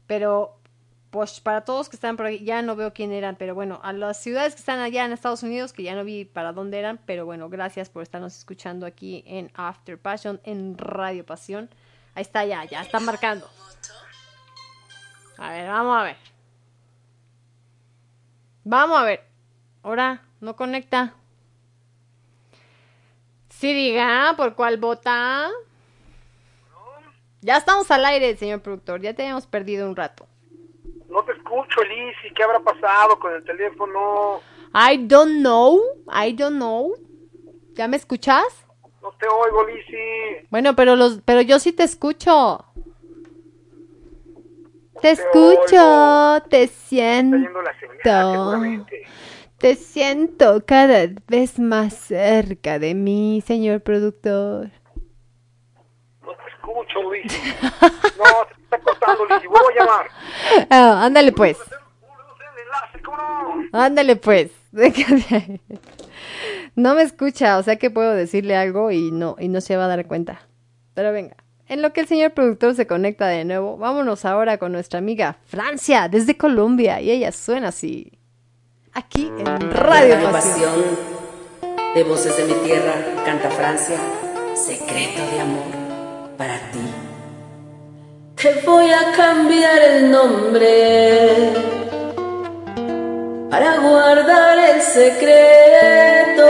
[0.06, 0.60] Pero,
[1.10, 3.93] pues para todos que están por aquí, ya no veo quién eran, pero bueno, a
[3.93, 7.01] las ciudades que están allá en Estados Unidos, que ya no vi para dónde eran,
[7.06, 11.68] pero bueno, gracias por estarnos escuchando aquí en After Passion, en Radio Pasión.
[12.14, 13.48] Ahí está ya, ya está marcando.
[15.38, 16.35] A ver, vamos a ver.
[18.68, 19.20] Vamos a ver.
[19.84, 21.14] Ahora, no conecta.
[23.48, 25.48] Sí, diga, ¿por cuál vota?
[27.43, 29.01] Ya estamos al aire, señor productor.
[29.01, 30.26] Ya te habíamos perdido un rato.
[31.09, 32.34] No te escucho, Lizzy.
[32.34, 34.40] ¿Qué habrá pasado con el teléfono?
[34.74, 35.80] I don't know.
[36.12, 36.93] I don't know.
[37.74, 38.66] ¿Ya me escuchas?
[39.01, 40.44] No te oigo, Lizzy.
[40.51, 42.64] Bueno, pero los, pero yo sí te escucho.
[45.01, 47.39] Te escucho, te siento.
[49.59, 54.70] Te siento cada vez más cerca de mí, señor productor.
[56.23, 57.55] No te escucho, Lizzy.
[58.18, 59.47] No, te está cortando, Lizzy.
[59.47, 60.06] Vuelvo a llamar.
[60.70, 61.59] Ah, ándale pues.
[63.73, 64.51] Ándale pues.
[66.74, 69.86] No me escucha, o sea que puedo decirle algo y no, y no se va
[69.86, 70.43] a dar cuenta.
[70.93, 71.36] Pero venga,
[71.68, 75.38] en lo que el señor productor se conecta de nuevo, vámonos ahora con nuestra amiga
[75.47, 78.12] Francia, desde Colombia, y ella suena así.
[78.93, 80.32] Aquí en Radio Pasión.
[80.32, 80.82] Pasión,
[81.94, 82.94] de voces de mi tierra,
[83.24, 83.97] canta Francia,
[84.55, 85.64] secreto de amor
[86.36, 86.80] para ti.
[88.36, 91.52] Te voy a cambiar el nombre
[93.51, 96.44] para guardar el secreto,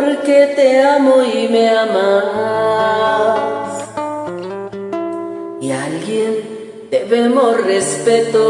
[0.00, 3.38] porque te amo y me amas.
[5.60, 8.44] Y a alguien debemos respeto.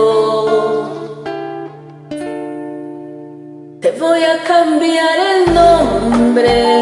[3.81, 6.81] Te voy a cambiar el nombre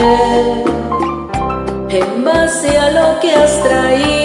[2.00, 4.15] en base a lo que has traído.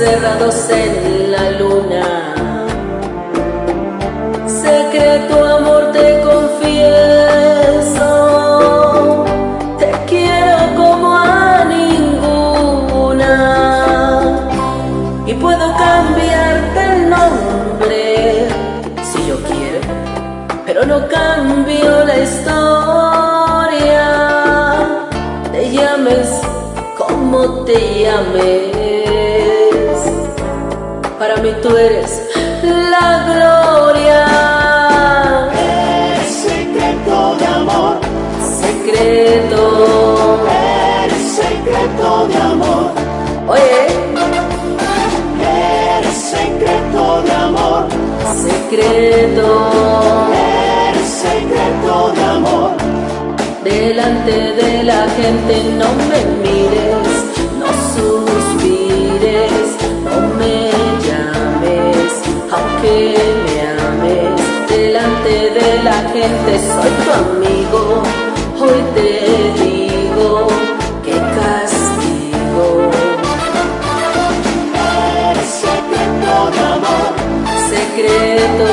[0.00, 2.34] Encerrados en la luna.
[4.46, 5.49] Secreto
[31.18, 32.22] para mí tú eres
[32.62, 34.26] la gloria.
[35.52, 37.98] Eres secreto de amor,
[38.60, 39.62] Secreto,
[41.02, 42.90] eres secreto de amor,
[43.48, 43.86] oye,
[45.98, 47.86] eres secreto de amor,
[48.46, 49.46] secreto,
[50.88, 52.70] eres secreto de amor.
[53.64, 56.59] delante de la gente no me mires,
[66.80, 68.02] soy tu amigo,
[68.60, 69.10] hoy te
[69.62, 70.46] digo
[71.04, 72.66] que castigo.
[75.30, 77.12] Eres secreto de amor,
[77.74, 78.70] Secreto,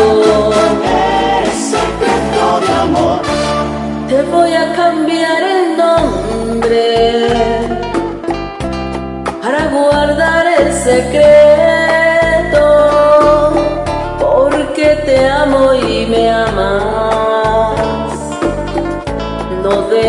[1.41, 3.21] eres secreto de amor,
[4.07, 6.87] te voy a cambiar el nombre.
[9.41, 11.56] Para guardar el secreto,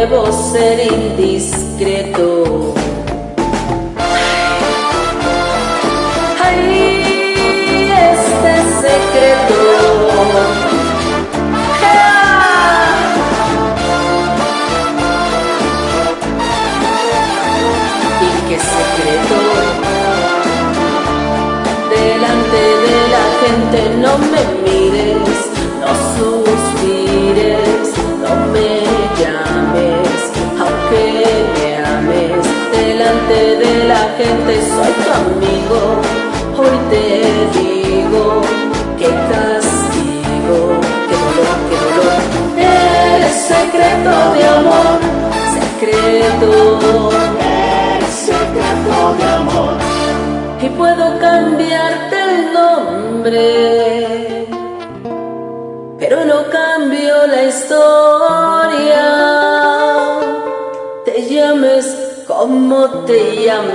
[0.08, 2.74] debo ser indiscreto.
[6.42, 9.60] Ay, este secreto.
[18.20, 19.38] Y qué secreto
[21.90, 25.40] delante de la gente no me mires
[25.80, 26.37] no suspires
[34.18, 35.80] gente soy tu amigo.
[36.58, 37.06] Hoy te
[37.58, 38.24] digo
[38.98, 40.58] que castigo
[41.08, 42.22] que dolor que dolor.
[42.56, 44.98] Eres secreto de amor
[45.78, 46.50] secreto.
[47.40, 49.74] Eres secreto de amor,
[50.60, 54.46] y puedo cambiarte el nombre,
[55.98, 59.04] pero no cambio la historia.
[61.04, 61.84] Te llames
[62.38, 63.74] como te llames,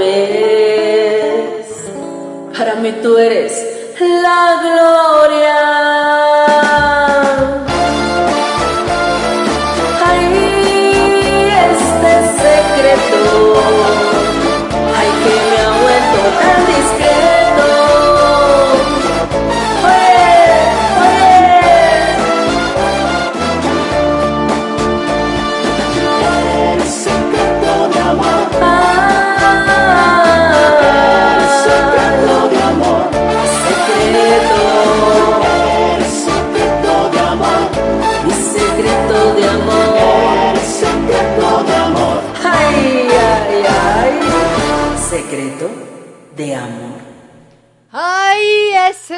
[2.58, 3.52] para mí tú eres
[4.00, 6.73] la gloria.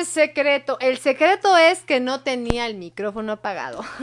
[0.05, 0.77] Secreto.
[0.79, 3.83] El secreto es que no tenía el micrófono apagado.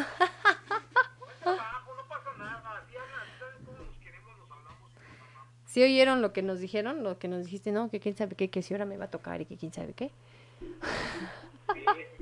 [5.66, 7.02] ¿Sí oyeron lo que nos dijeron?
[7.02, 9.10] Lo que nos dijiste, no, que quién sabe qué, que si ahora me va a
[9.10, 10.10] tocar y que quién sabe qué.
[11.72, 12.12] Que.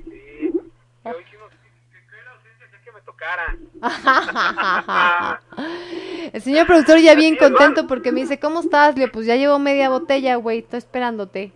[6.33, 8.95] El señor productor ya bien contento porque me dice, ¿cómo estás?
[8.95, 11.51] Le digo, pues ya llevo media botella, güey, estoy esperándote.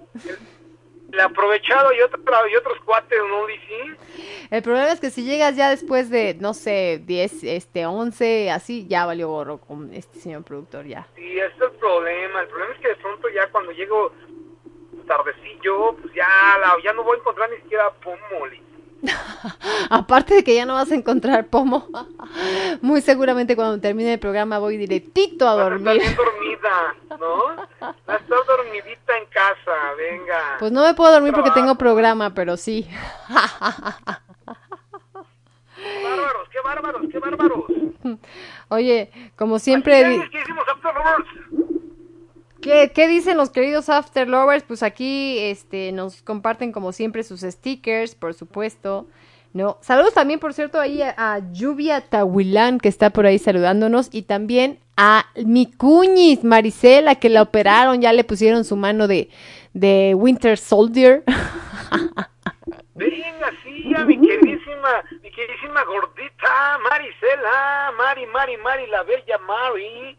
[1.16, 2.20] El aprovechado y, otro,
[2.52, 3.98] y otros cuates, ¿no, DC?
[4.52, 8.86] El problema es que si llegas ya después de, no sé, 10, este, 11, así,
[8.90, 11.08] ya valió gorro con este señor productor, ya.
[11.16, 12.42] Sí, ese es el problema.
[12.42, 14.12] El problema es que de pronto ya cuando llego
[15.08, 16.28] tardecillo, pues ya,
[16.60, 18.62] la, ya no voy a encontrar ni siquiera pomoli.
[19.90, 21.88] Aparte de que ya no vas a encontrar pomo,
[22.82, 25.99] muy seguramente cuando termine el programa voy directito a dormir.
[25.99, 27.56] bien dormida, ¿no?
[27.82, 30.57] Va a estar dormidita en casa, venga.
[30.60, 32.88] Pues no me puedo dormir porque tengo programa, pero sí.
[36.03, 37.64] Bárbaros, qué bárbaros, qué bárbaros.
[38.69, 40.27] Oye, como siempre...
[40.32, 40.94] ¿Qué hicimos After?
[42.66, 44.64] ¿Qué, dicen los queridos After Lovers?
[44.64, 49.08] Pues aquí este, nos comparten como siempre sus stickers, por supuesto.
[49.54, 54.24] No, saludos también, por cierto, ahí a, Lluvia Tahuilán, que está por ahí saludándonos, y
[54.24, 59.30] también a mi cuñis, Marisela, que la operaron, ya le pusieron su mano de,
[59.74, 61.24] de Winter Soldier.
[62.96, 70.18] Venga, sí, a mi queridísima, mi queridísima gordita Marisela, Mari, Mari, Mari, la bella Mari,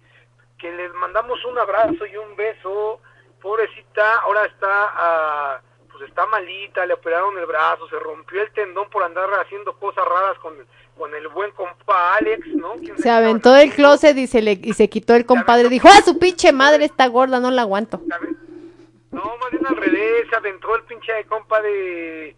[0.58, 3.00] que les mandamos un abrazo y un beso.
[3.40, 5.60] Pobrecita, ahora está, ah,
[5.92, 10.04] pues está malita, le operaron el brazo, se rompió el tendón por andar haciendo cosas
[10.04, 10.54] raras con,
[10.96, 12.74] con el buen compa Alex, ¿no?
[12.74, 15.68] ¿Quién Se aventó del closet y se, le, y se quitó el compadre.
[15.68, 18.00] Dijo, ¡ah, su pinche madre está gorda, no la aguanto!
[19.12, 22.36] No, más bien al revés, se aventó el pinche compa de...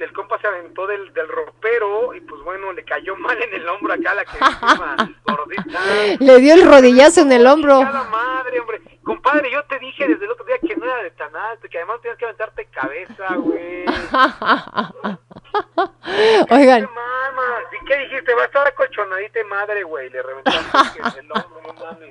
[0.00, 3.68] Del compa se aventó del, del ropero y pues bueno, le cayó mal en el
[3.68, 4.38] hombro acá la que
[5.26, 5.78] gordita.
[6.18, 7.82] Le dio el rodillazo en el hombro.
[7.82, 8.80] Madre, hombre.
[9.04, 11.76] Compadre, yo te dije desde el otro día que no era de tan alto, que
[11.76, 13.84] además tenías que aventarte cabeza, güey.
[16.50, 16.88] Oigan,
[17.72, 18.34] ¿y qué dijiste?
[18.34, 20.10] Va a estar acolchonadita madre, güey.
[20.10, 22.08] Le reventaste el hombro, no mames.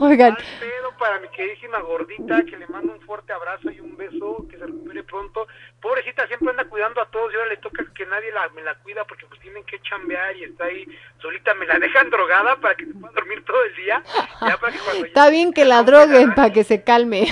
[0.00, 0.32] Oigan.
[0.34, 4.46] Mal pedo para mi queridísima gordita, que le mando un fuerte abrazo y un beso,
[4.50, 5.46] que se recupere pronto.
[5.80, 8.74] Pobrecita, siempre anda cuidando a todos y ahora le toca que nadie la, me la
[8.76, 10.86] cuida porque pues tienen que chambear y está ahí
[11.20, 11.54] solita.
[11.54, 14.02] Me la dejan drogada para que se pueda dormir todo el día.
[14.40, 17.28] Ya para que cuando está bien que la droguen para que se calme.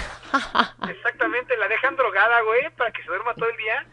[0.88, 3.86] Exactamente, la dejan drogada, güey, para que se duerma todo el día.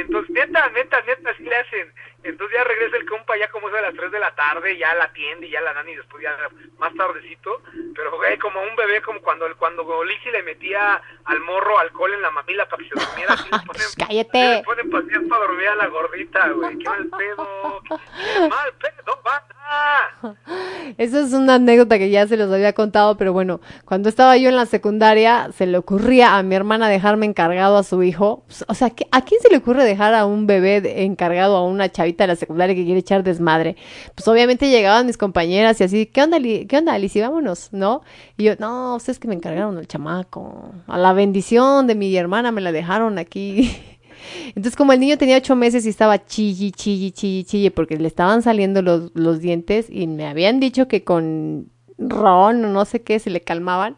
[0.00, 1.92] Entonces, neta, neta, neta, así le hacen.
[2.24, 4.92] Entonces ya regresa el compa, ya como es a las 3 de la tarde, ya
[4.94, 6.36] la atiende y ya la dan y después ya
[6.78, 7.62] más tardecito.
[7.94, 12.22] Pero, güey, como un bebé, como cuando cuando Lizzy le metía al morro alcohol en
[12.22, 14.56] la mamila para que se durmiera, así le ponen, Cállate.
[14.58, 16.78] le ponen pastillas para dormir a la gordita, güey.
[16.78, 20.94] Qué mal pedo, qué mal pedo, banda.
[20.96, 24.48] Esa es una anécdota que ya se los había contado, pero bueno, cuando estaba yo
[24.48, 28.44] en la secundaria, se le ocurría a mi hermana dejarme encargado a su hijo.
[28.66, 31.90] O sea, ¿qué- ¿a quién se le ocurre dejar a un bebé encargado a una
[31.90, 33.76] chavita de la secundaria que quiere echar desmadre?
[34.14, 37.28] Pues obviamente llegaban mis compañeras y así, ¿qué onda, Li- qué onda, Alicia?
[37.28, 38.02] Vámonos, ¿no?
[38.36, 40.72] Y yo, no, ustedes que me encargaron al chamaco.
[40.86, 43.70] A la bendición de mi hermana me la dejaron aquí.
[44.48, 48.08] Entonces, como el niño tenía ocho meses y estaba chilli, chilli, chilli, chilli, porque le
[48.08, 53.02] estaban saliendo los, los dientes y me habían dicho que con ron o no sé
[53.02, 53.96] qué se le calmaban,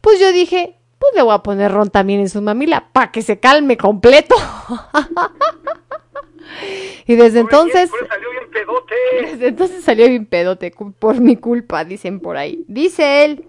[0.00, 3.22] pues yo dije, pues le voy a poner ron también en su mamila para que
[3.22, 4.34] se calme completo.
[7.06, 8.94] y desde entonces, salió bien pedote.
[9.22, 12.64] desde entonces salió bien pedote por mi culpa, dicen por ahí.
[12.68, 13.44] Dice él.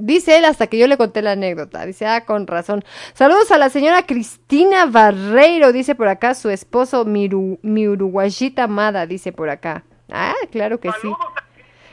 [0.00, 1.84] Dice él hasta que yo le conté la anécdota.
[1.84, 2.84] Dice, ah, con razón.
[3.14, 8.62] Saludos a la señora Cristina Barreiro, dice por acá, su esposo, mi, uru- mi uruguayita
[8.62, 9.82] amada, dice por acá.
[10.08, 11.10] Ah, claro que sí.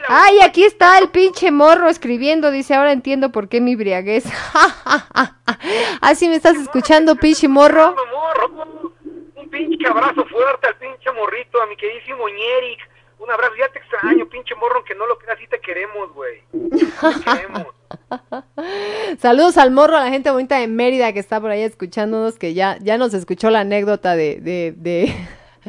[0.07, 4.26] Ay, aquí está el pinche morro escribiendo, dice, ahora entiendo por qué mi briaguez.
[4.93, 7.95] ah, sí me estás escuchando, pinche morro.
[9.56, 12.90] Pinche abrazo fuerte al pinche morrito, a mi queridísimo Ñeric.
[13.19, 16.44] Un abrazo, ya te extraño, pinche morro, que no lo creas, sí te queremos, güey.
[16.52, 17.68] Te queremos.
[19.19, 22.53] Saludos al morro, a la gente bonita de Mérida que está por ahí escuchándonos, que
[22.53, 25.15] ya, ya nos escuchó la anécdota de, de, de,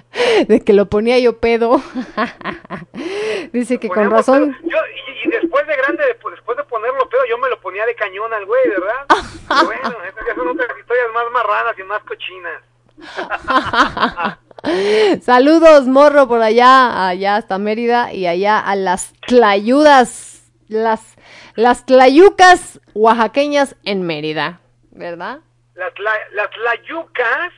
[0.49, 1.81] de que lo ponía yo pedo.
[3.53, 4.57] Dice que con razón.
[4.65, 7.87] Yo, y, y después de grande, después, después de ponerlo pedo, yo me lo ponía
[7.87, 9.07] de cañón al güey, ¿verdad?
[9.65, 12.61] Bueno, esas ya son otras historias más marranas y más cochinas.
[15.23, 21.01] Saludos, morro, por allá, allá hasta Mérida y allá a las Tlayudas las,
[21.55, 24.61] las tlayucas oaxaqueñas en Mérida,
[24.91, 25.39] ¿verdad?
[25.75, 27.53] Las, la- las layucas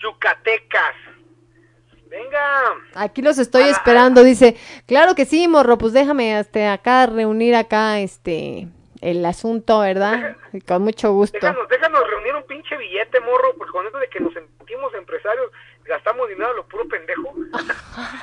[0.00, 0.94] yucatecas.
[2.10, 2.40] Venga.
[2.94, 8.00] Aquí los estoy esperando, dice, claro que sí, morro, pues déjame este, acá reunir acá
[8.00, 8.68] este
[9.02, 10.36] el asunto, ¿verdad?
[10.66, 11.36] Con mucho gusto.
[11.36, 15.50] Déjanos, déjanos reunir un pinche billete, morro, porque con eso de que nos sentimos empresarios,
[15.84, 17.34] gastamos dinero a lo puro pendejo.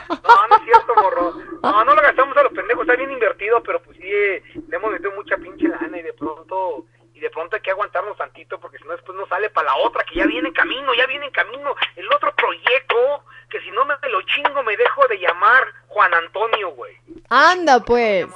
[0.10, 1.34] No, no es cierto, morro.
[1.62, 4.76] No, no lo gastamos a lo pendejo, está bien invertido, pero pues sí, eh, le
[4.76, 8.60] hemos metido mucha pinche lana y de pronto, y de pronto hay que aguantarnos tantito,
[8.60, 11.06] porque si no después no sale para la otra, que ya viene en camino, ya
[11.08, 15.20] viene en camino, el otro proyecto, que si no me lo chingo me dejo de
[15.20, 16.96] llamar Juan Antonio, güey.
[17.30, 18.28] Anda, pues.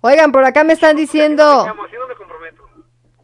[0.00, 1.66] Oigan, por acá me están diciendo,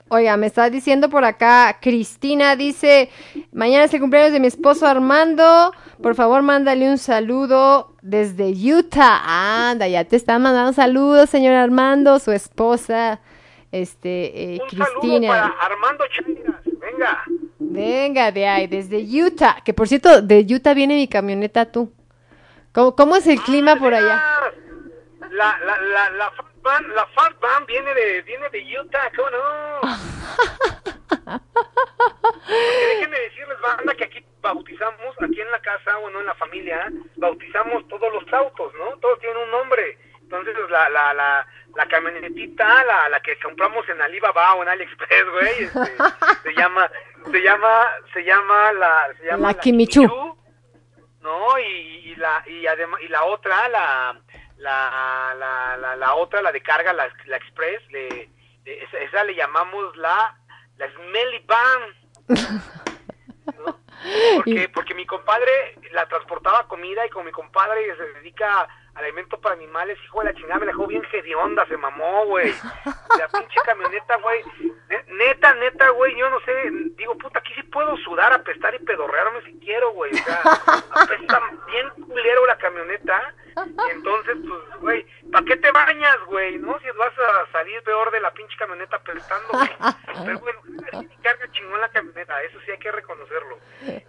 [0.08, 3.10] oiga, me está diciendo por acá, Cristina dice,
[3.52, 9.70] mañana es el cumpleaños de mi esposo Armando, por favor mándale un saludo desde Utah.
[9.70, 13.20] Anda, ya te están mandando saludos, señor Armando, su esposa,
[13.72, 15.54] este, eh, Un saludo para Cristina.
[15.60, 17.22] Armando Chairas, venga.
[17.58, 21.90] Venga, de ahí, desde Utah, que por cierto, de Utah viene mi camioneta tú.
[22.72, 24.22] ¿Cómo, cómo es el clima por allá?
[25.30, 29.30] La, la, la, la Fat Band, la Fat Band viene de, viene de Utah, ¿cómo
[29.30, 29.80] no?
[32.48, 37.86] Déjenme decirles, banda, que aquí bautizamos, aquí en la casa, bueno, en la familia, bautizamos
[37.88, 38.96] todos los autos, ¿no?
[38.98, 39.98] Todos tienen un nombre.
[40.22, 41.46] Entonces, la, la, la,
[41.76, 45.96] la camionetita, la, la que compramos en Alibaba o en AliExpress, güey, este,
[46.42, 46.90] se llama,
[47.30, 50.36] se llama, se llama la, se llama La Kimichu.
[51.26, 51.58] ¿no?
[51.58, 54.20] Y, y la y además y la otra, la
[54.58, 58.28] la, la, la, la otra, la de carga, la, la Express, le,
[58.64, 60.36] le- esa, esa le llamamos la
[60.78, 61.82] la Smelly Van.
[63.64, 63.78] ¿no?
[64.36, 69.40] Porque, porque mi compadre la transportaba comida y como mi compadre se dedica al alimento
[69.40, 72.54] para animales, hijo de la chingada, me dejó bien hedionda, se mamó, güey.
[73.18, 74.42] La pinche camioneta, güey.
[74.90, 76.52] Ne- Neta, neta, güey, yo no sé,
[76.96, 80.12] digo, puta, aquí sí puedo sudar, apestar y pedorrearme si quiero, güey.
[80.12, 80.40] O sea,
[80.90, 83.34] apesta bien culero la camioneta.
[83.90, 86.58] Entonces, pues, güey, ¿para qué te bañas, güey?
[86.58, 86.78] ¿No?
[86.80, 89.70] Si vas a salir peor de la pinche camioneta apestando, güey.
[90.24, 90.60] Pero bueno,
[91.22, 93.58] carga chingón la camioneta, eso sí hay que reconocerlo.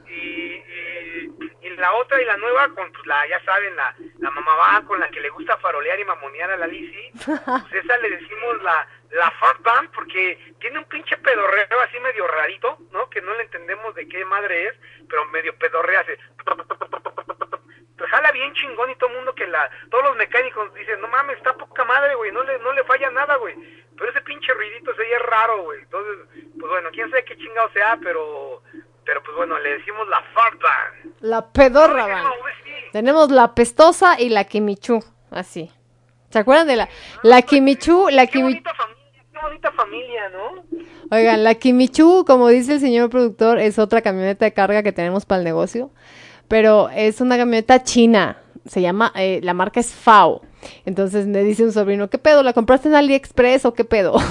[0.07, 4.31] Y, y, y la otra y la nueva, con pues, la, ya saben, la, la
[4.31, 7.97] mamá va con la que le gusta farolear y mamonear a la Lizzy, pues esa
[7.99, 13.09] le decimos la, la Fat Band porque tiene un pinche pedorreo así medio rarito, ¿no?
[13.09, 14.75] Que no le entendemos de qué madre es,
[15.07, 16.17] pero medio pedorrea, hace...
[18.07, 19.69] Pues jala bien chingón y todo el mundo que la...
[19.89, 23.11] Todos los mecánicos dicen, no mames, está poca madre, güey, no le, no le falla
[23.11, 23.53] nada, güey.
[23.97, 25.81] Pero ese pinche ruidito se oye raro, güey.
[25.81, 26.25] Entonces,
[26.57, 28.61] pues bueno, quién sabe qué chingado sea, pero...
[29.03, 31.15] Pero pues bueno, le decimos la Fat Band.
[31.21, 32.25] La pedorra, van.
[32.91, 35.71] Tenemos la pestosa y la Kimichu, así.
[36.29, 36.89] ¿Se acuerdan de la,
[37.23, 38.09] la Kimichu?
[38.09, 38.63] La Kimichu.
[38.63, 40.63] Qué bonita familia, ¿no?
[41.11, 45.25] Oigan, la Kimichu, como dice el señor productor, es otra camioneta de carga que tenemos
[45.25, 45.91] para el negocio,
[46.47, 48.37] pero es una camioneta china.
[48.67, 50.41] Se llama, eh, la marca es FAO.
[50.85, 52.43] Entonces me dice un sobrino, ¿qué pedo?
[52.43, 54.17] ¿La compraste en AliExpress o qué pedo?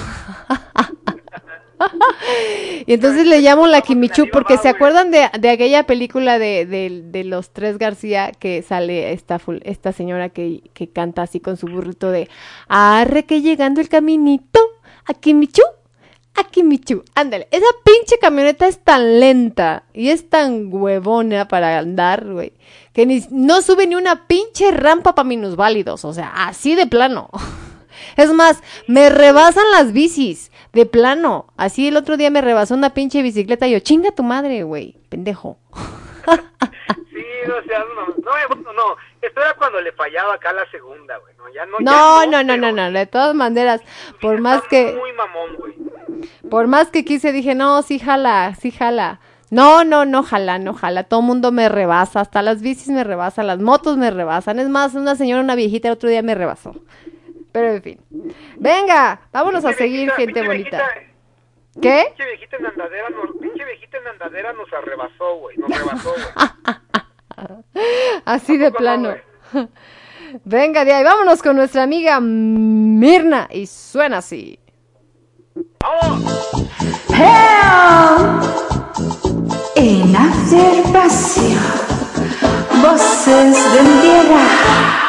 [2.87, 7.03] y entonces le llamo la Kimichu porque se acuerdan de, de aquella película de, de-
[7.05, 11.67] de los tres García que sale esta, esta señora que, que canta así con su
[11.67, 12.29] burrito de
[12.67, 14.59] arre que llegando el caminito
[15.05, 15.61] a Kimichu
[16.39, 22.25] Aquí Michu, ándale, esa pinche camioneta es tan lenta y es tan huevona para andar,
[22.25, 22.53] güey,
[22.93, 27.29] que ni, no sube ni una pinche rampa para minusválidos, o sea, así de plano.
[28.15, 31.47] Es más, me rebasan las bicis, de plano.
[31.57, 34.95] Así el otro día me rebasó una pinche bicicleta y yo, chinga tu madre, güey,
[35.09, 35.57] pendejo.
[37.17, 38.13] Sí, no seas mamá.
[38.17, 38.95] No, bueno, no.
[39.21, 41.35] Esto era cuando le fallaba acá la segunda, güey.
[41.37, 41.77] No, ya no.
[41.79, 43.81] No, ya no, no, no, no, de todas maneras,
[44.21, 44.95] por más que...
[44.97, 45.75] Muy mamón, güey.
[46.49, 49.19] Por más que quise, dije, no, sí jala, sí jala.
[49.49, 51.03] No, no, no jala, no jala.
[51.03, 54.59] Todo mundo me rebasa, hasta las bicis me rebasan, las motos me rebasan.
[54.59, 56.75] Es más, una señora, una viejita, el otro día me rebasó.
[57.51, 57.99] Pero en fin.
[58.57, 60.77] Venga, vámonos a seguir, viejita, gente bonita.
[60.77, 62.05] viejita, ¿Qué?
[62.09, 65.57] Pinche viejita en andadera, nos, pinche viejita en andadera nos arrebasó, güey.
[65.57, 66.77] Nos rebasó, güey.
[68.25, 69.15] Así de plano.
[70.43, 73.47] Venga, de ahí, vámonos con nuestra amiga Mirna.
[73.51, 74.59] Y suena así.
[79.75, 81.59] En observación,
[82.81, 85.06] voces del tierra.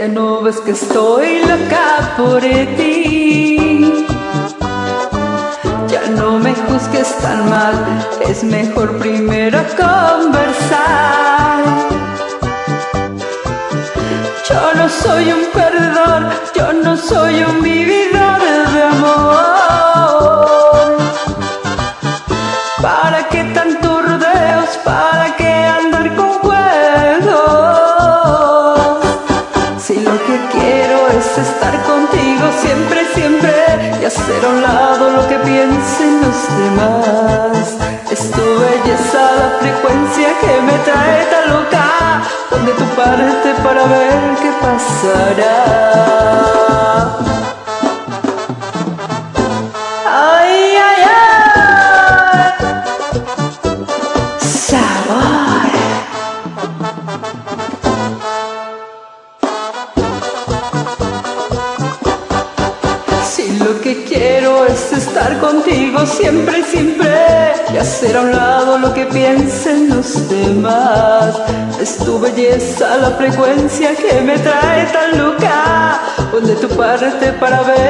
[0.00, 4.06] Que no ves que estoy loca por ti.
[5.88, 7.74] Ya no me juzgues tan mal,
[8.26, 11.64] es mejor primero conversar.
[14.48, 18.29] Yo no soy un perdedor, yo no soy un vividor
[43.10, 46.69] Parte para ver qué pasará.
[73.30, 76.00] Frecuencia que me trae tan loca.
[76.32, 77.89] Donde tu parte para ver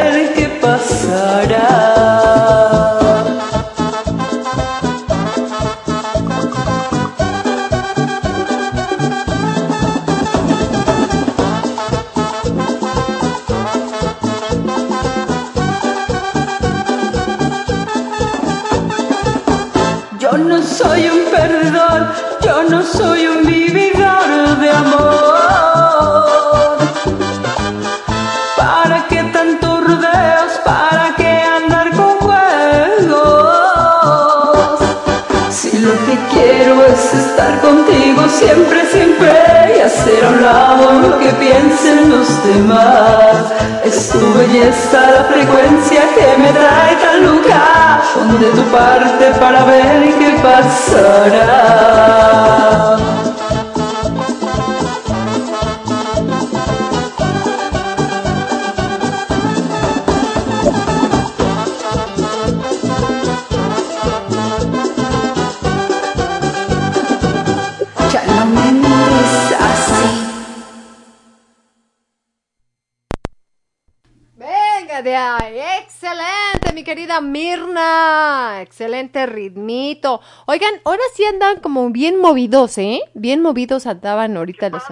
[81.21, 83.03] sí andan como bien movidos, ¿eh?
[83.13, 84.83] Bien movidos andaban ahorita los...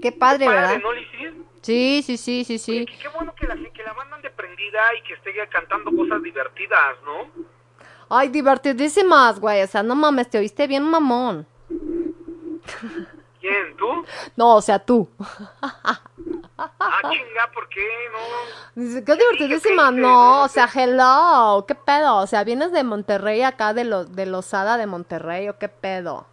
[0.00, 0.78] Qué padre, Padre, ¿verdad?
[0.82, 0.88] ¿no?
[1.60, 2.86] Sí, sí, sí, sí, sí.
[2.86, 6.96] Qué bueno que la, que la mandan de prendida y que esté cantando cosas divertidas,
[7.04, 7.30] ¿no?
[8.08, 9.62] Ay, divertidísimas, güey.
[9.62, 11.46] O sea, no mames, te oíste bien mamón.
[13.40, 14.06] ¿Quién, tú?
[14.34, 15.10] No, o sea, tú.
[16.58, 18.18] Ah, chinga, ¿por qué no?
[18.82, 23.74] Dice, qué divertidísima, no, o sea, hello, qué pedo, o sea, vienes de Monterrey acá,
[23.74, 26.26] de los de Losada de Monterrey, o qué pedo.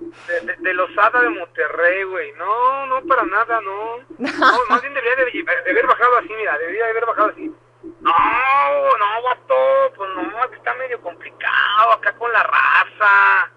[0.00, 2.32] De, de, de Losada de Monterrey, güey.
[2.32, 3.98] No, no, para nada, no.
[4.18, 7.54] No, más bien debería de, de haber bajado así, mira, debería de haber bajado así.
[8.00, 13.50] No, no, vato, pues no, está medio complicado acá con la raza.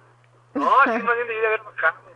[0.53, 2.08] No, así más bien debería de haber bajado.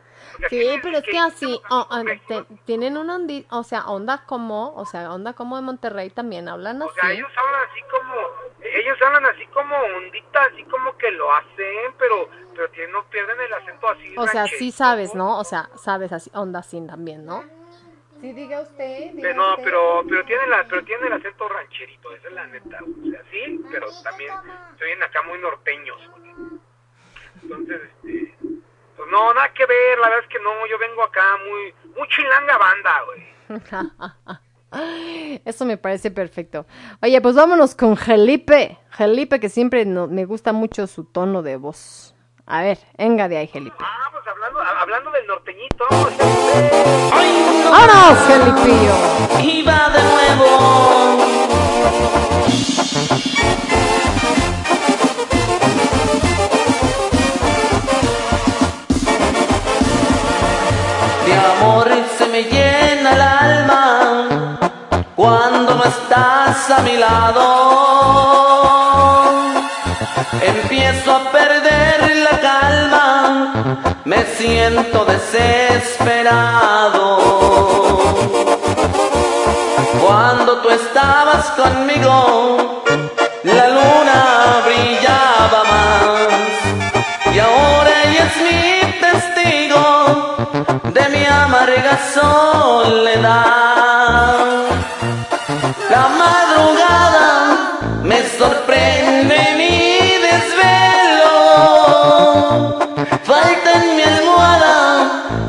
[0.50, 4.74] Sí, pero es que así, oh, oh, te- tienen una ondi, o sea, onda como,
[4.76, 7.18] o sea, onda como de Monterrey también hablan O sea, así.
[7.18, 8.16] ellos hablan así como,
[8.64, 13.40] ellos hablan así como ondita, así como que lo hacen, pero, pero que no pierden
[13.42, 14.14] el acento así.
[14.18, 14.60] O sea, rancherito.
[14.60, 15.40] sí sabes, ¿no?
[15.40, 17.44] O sea, sabes así, onda así también, ¿no?
[18.22, 19.12] Sí, diga usted.
[19.22, 22.80] Pero no, pero, pero tiene la, pero tiene el acento rancherito, esa es la neta.
[22.82, 24.32] O sea, sí, pero también
[24.78, 26.00] se oyen acá muy norteños.
[27.42, 28.36] Entonces, este,
[29.14, 32.58] no, nada que ver, la verdad es que no, yo vengo acá muy, muy chilanga
[32.58, 33.22] banda, güey.
[35.46, 36.66] Eso me parece perfecto.
[37.02, 38.80] Oye, pues vámonos con Felipe.
[38.90, 42.16] Felipe, que siempre no- me gusta mucho su tono de voz.
[42.48, 43.76] A ver, venga de ahí, Felipe.
[43.80, 45.86] Ah, pues hablando, hablando del norteñito.
[47.70, 48.96] ¡Vámonos, Felipillo!
[49.44, 51.44] Iba de nuevo.
[61.44, 64.60] Amor se me llena el alma
[65.16, 67.44] cuando no estás a mi lado.
[70.42, 73.54] Empiezo a perder la calma,
[74.06, 77.20] me siento desesperado.
[80.06, 82.84] Cuando tú estabas conmigo,
[83.44, 86.28] la luna brillaba más.
[87.34, 88.62] Y ahora ella es mi
[89.00, 89.82] testigo
[90.94, 91.04] de
[92.14, 93.24] soledad.
[95.90, 97.30] La madrugada
[98.04, 99.78] me sorprende mi
[100.28, 101.36] desvelo.
[103.24, 104.78] Falta en mi almohada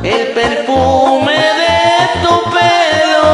[0.02, 1.78] el perfume de
[2.22, 3.32] tu pelo.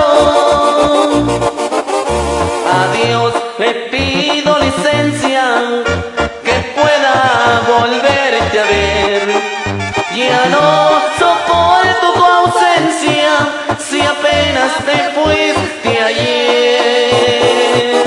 [2.77, 5.45] A Dios le pido licencia
[6.45, 7.17] que pueda
[7.73, 9.25] volverte a ver.
[10.15, 10.67] Ya no
[11.19, 11.40] so
[13.89, 18.05] si apenas te fuiste ayer.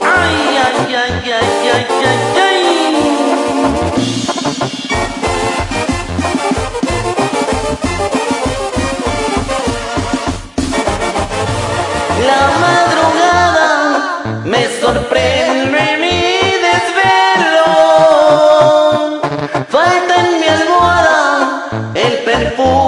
[0.00, 0.36] Ay,
[0.66, 2.62] ay, ay, ay, ay, ay, ay.
[12.28, 13.70] La madrugada
[14.44, 16.18] me sorprende mi
[16.66, 17.70] desvelo.
[19.68, 21.20] Falta en mi almohada
[21.94, 22.83] el perfume.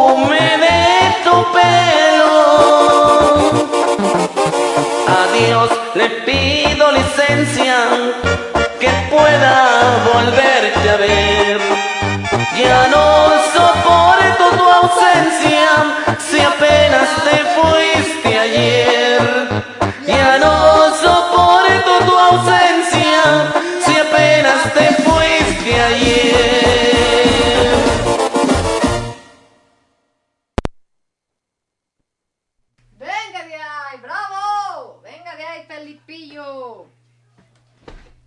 [6.07, 7.79] Le pido licencia
[8.79, 9.57] que pueda
[10.15, 11.59] volverte a ver.
[12.57, 13.07] Ya no
[13.53, 15.67] soporto tu ausencia
[16.19, 18.16] si apenas te fuiste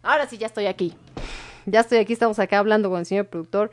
[0.09, 0.97] Ahora sí, ya estoy aquí.
[1.67, 3.69] Ya estoy aquí, estamos acá hablando con el señor productor,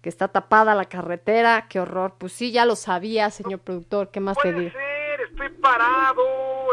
[0.00, 1.66] que está tapada la carretera.
[1.68, 2.14] Qué horror.
[2.16, 4.10] Pues sí, ya lo sabía, señor productor.
[4.10, 4.70] ¿Qué más te digo?
[4.70, 6.24] ser, estoy parado,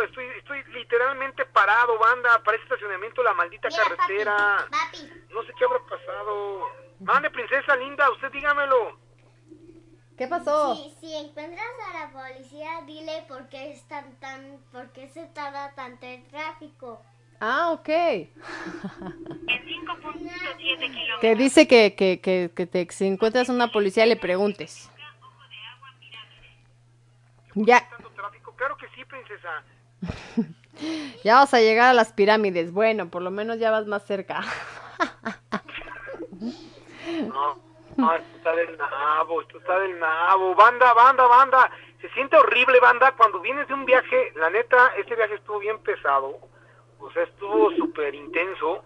[0.03, 4.65] estoy, estoy literalmente parado, banda, para ese estacionamiento la maldita carretera.
[5.33, 6.61] No sé qué habrá pasado.
[7.01, 8.97] Mande, princesa linda, usted dígamelo.
[10.17, 10.75] ¿Qué pasó?
[10.75, 15.25] Si, si encuentras a la policía, dile por qué, es tan, tan, por qué se
[15.25, 17.01] tarda tanto el tráfico.
[17.39, 17.89] Ah, ok.
[17.89, 18.29] En
[19.47, 21.19] 5.7 kilómetros.
[21.21, 24.89] Que dice que, que, que, que te, si encuentras una policía le preguntes.
[27.55, 27.87] Ya,
[28.59, 29.63] Claro que sí, princesa.
[31.23, 32.73] ya vas a llegar a las pirámides.
[32.73, 34.41] Bueno, por lo menos ya vas más cerca.
[37.27, 37.59] No,
[37.97, 40.53] no, esto está del nabo, esto está del nabo.
[40.55, 41.71] Banda, banda, banda.
[41.99, 44.31] Se siente horrible, banda, cuando vienes de un viaje.
[44.35, 46.39] La neta, este viaje estuvo bien pesado.
[46.99, 48.83] O sea, estuvo súper intenso.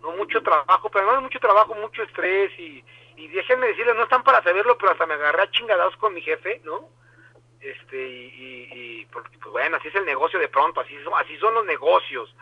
[0.00, 2.52] No mucho trabajo, pero además mucho trabajo, mucho estrés.
[2.58, 2.84] Y,
[3.16, 6.20] y déjenme decirles, no están para saberlo, pero hasta me agarré a chingadados con mi
[6.20, 6.88] jefe, ¿no?
[7.60, 11.54] Este, y, y, pues bueno, así es el negocio de pronto, así son, así son
[11.54, 12.32] los negocios.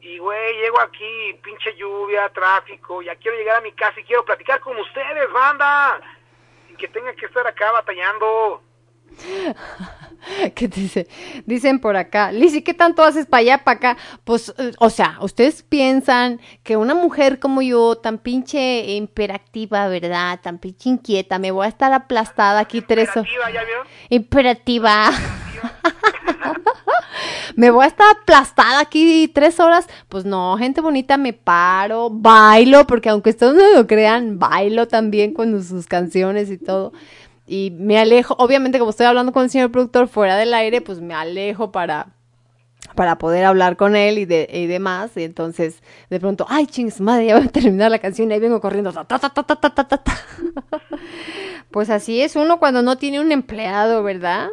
[0.00, 4.24] Y güey, llego aquí, pinche lluvia, tráfico, ya quiero llegar a mi casa y quiero
[4.24, 6.00] platicar con ustedes, banda.
[6.68, 8.62] Y que tenga que estar acá batallando.
[10.54, 11.06] ¿Qué dice?
[11.46, 13.96] Dicen por acá, Lizzy, ¿qué tanto haces para allá, para acá?
[14.24, 20.40] Pues, eh, o sea, ustedes piensan que una mujer como yo, tan pinche imperativa, ¿verdad?
[20.42, 23.28] Tan pinche inquieta, me voy a estar aplastada aquí tres horas.
[23.28, 23.76] Imperativa, ¿ya vio?
[24.08, 25.10] Imperativa.
[27.56, 29.86] me voy a estar aplastada aquí tres horas.
[30.08, 35.32] Pues no, gente bonita, me paro, bailo, porque aunque ustedes no lo crean, bailo también
[35.32, 36.92] con sus canciones y todo
[37.46, 41.00] y me alejo, obviamente como estoy hablando con el señor productor fuera del aire, pues
[41.00, 42.14] me alejo para
[42.94, 45.16] para poder hablar con él y, de, y demás.
[45.16, 48.40] Y entonces, de pronto, ay, chings, madre, ya voy a terminar la canción y ahí
[48.40, 48.92] vengo corriendo.
[48.92, 50.00] Ta, ta, ta,
[51.70, 54.48] pues así es uno cuando no tiene un empleado, ¿verdad?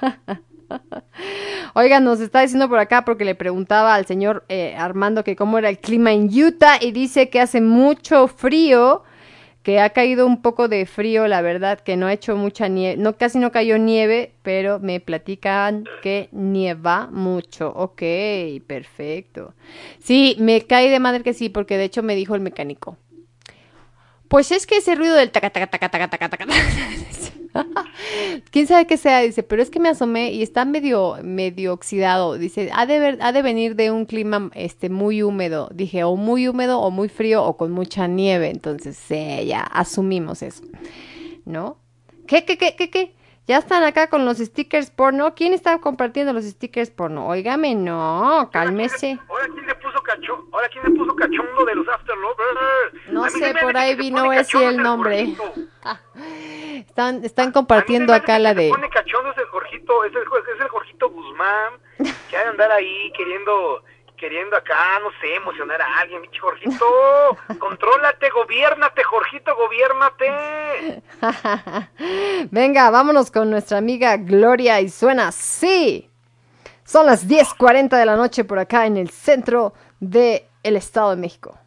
[1.74, 5.58] Oigan, nos está diciendo por acá porque le preguntaba al señor eh, Armando que cómo
[5.58, 9.02] era el clima en Utah y dice que hace mucho frío
[9.68, 12.96] que ha caído un poco de frío, la verdad, que no ha hecho mucha nieve,
[12.96, 17.74] no casi no cayó nieve, pero me platican que nieva mucho.
[17.76, 18.00] Ok,
[18.66, 19.52] perfecto.
[20.02, 22.96] Sí, me cae de madre que sí, porque de hecho me dijo el mecánico.
[24.28, 26.46] Pues es que ese ruido del taca taca taca taca taca taca.
[28.50, 29.20] ¿Quién sabe qué sea?
[29.20, 32.34] Dice, pero es que me asomé y está medio, medio oxidado.
[32.38, 35.68] Dice, ha de, ver- ha de venir de un clima este, muy húmedo.
[35.72, 38.50] Dije, o muy húmedo, o muy frío, o con mucha nieve.
[38.50, 40.62] Entonces, ya asumimos eso.
[41.44, 41.78] ¿No?
[42.26, 43.14] ¿Qué, qué, qué, qué, qué?
[43.46, 45.34] Ya están acá con los stickers porno.
[45.34, 47.26] ¿Quién está compartiendo los stickers porno?
[47.28, 49.18] Óigame, no, cálmese.
[49.26, 49.87] Ahora quién le puso
[50.52, 53.08] ahora quién le puso cachondo de los After Lovers.
[53.08, 55.34] No se sé, por ahí se vino ese el nombre.
[55.36, 55.68] Jorgito.
[56.78, 58.68] Están, están compartiendo acá la Se de...
[58.70, 61.74] pone cachondo Jorgito, es el, es el Jorgito Guzmán,
[62.28, 63.82] que ha de andar ahí queriendo,
[64.16, 66.86] queriendo acá, no sé, emocionar a alguien, pinche Jorgito.
[67.58, 71.02] Contrólate, gobiérnate, Jorgito, gobiérnate.
[72.50, 76.08] Venga, vámonos con nuestra amiga Gloria y suena así.
[76.84, 81.58] Son las 10:40 de la noche por acá en el centro del Estado de México.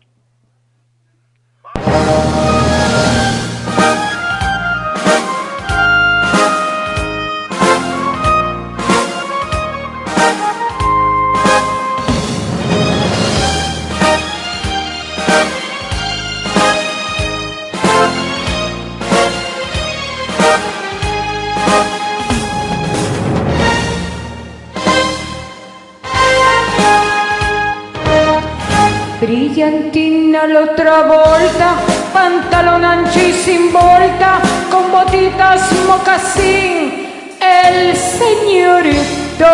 [29.61, 31.75] Brillantina la otra volta,
[32.11, 34.39] pantalón ancho y sin volta,
[34.71, 37.07] con botitas mocasín,
[37.39, 39.51] el señorito.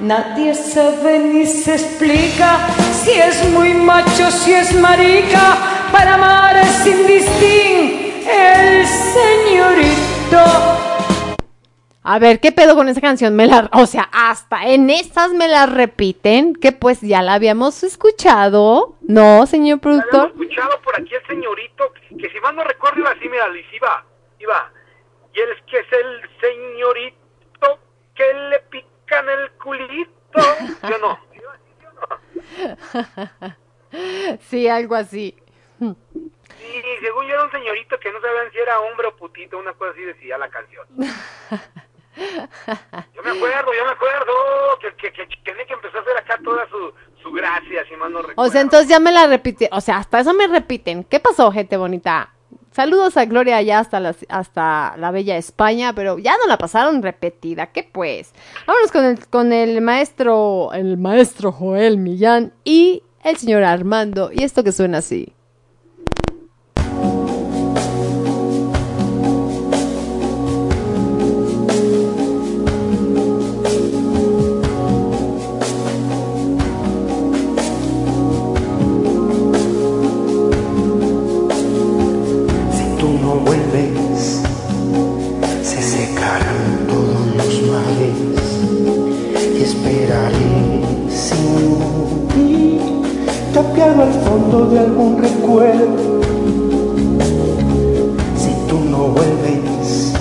[0.00, 2.58] Nadie sabe ni se explica
[3.02, 5.56] si es muy macho, si es marica,
[5.90, 10.83] para amar es sin distin, el señorito.
[12.06, 13.34] A ver, ¿qué pedo con esa canción?
[13.34, 17.82] Me la, o sea, hasta en estas me la repiten, que pues ya la habíamos
[17.82, 20.28] escuchado, ¿no, señor Habíamos productor?
[20.28, 24.04] escuchado por aquí el señorito, que si mal no recuerdo iba así, mira, Liz, iba,
[24.38, 24.70] iba.
[25.32, 27.78] Y él es que es el señorito
[28.14, 30.12] que le pican el culito.
[30.82, 31.18] Yo no.
[34.50, 35.34] sí, algo así.
[35.80, 39.72] Y según yo era un señorito que no sabían si era hombre o putito, una
[39.72, 40.86] cosa así decía la canción.
[42.16, 44.32] Yo me acuerdo, yo me acuerdo
[44.80, 46.92] que, que, que, que, que empezó a hacer acá toda su,
[47.22, 48.42] su gracia, si mal no recuerdo.
[48.42, 51.04] O sea, entonces ya me la repite, o sea, hasta eso me repiten.
[51.04, 52.30] ¿Qué pasó, gente bonita?
[52.70, 57.02] Saludos a Gloria allá hasta la, hasta la bella España, pero ya no la pasaron
[57.02, 57.66] repetida.
[57.68, 58.32] ¿Qué pues?
[58.66, 64.30] Vámonos con el, con el maestro, el maestro Joel Millán y el señor Armando.
[64.32, 65.32] Y esto que suena así.
[93.74, 96.20] Tapiado al fondo de algún recuerdo.
[98.36, 100.12] Si tú no vuelves,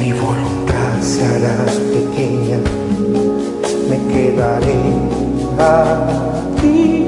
[0.00, 2.58] mi voluntad se hará pequeña,
[3.88, 4.80] me quedaré
[5.58, 7.06] aquí,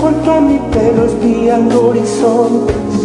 [0.00, 2.99] junto a mi pelo espiando horizontes.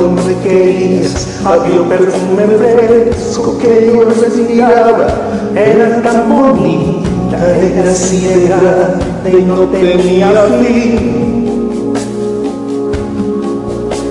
[0.00, 1.40] Me querías.
[1.44, 5.06] Había un perfume fresco que yo respiraba,
[5.54, 11.34] era tan bonita, era así de grande y no tenía fin.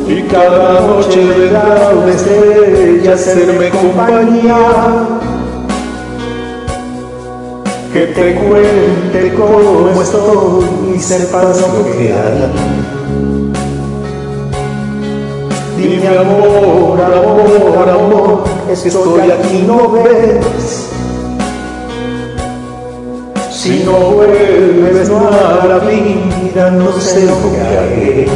[0.07, 4.57] Y cada noche vendrá una estrella hacerme compañía.
[7.93, 12.93] Que te cuente cómo estoy y sepas lo que.
[15.84, 20.89] Dime amor, amor, amor, estoy aquí, no ves.
[23.51, 28.27] Si no vuelves no a la vida, no sé lo que haré.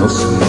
[0.00, 0.41] No sé.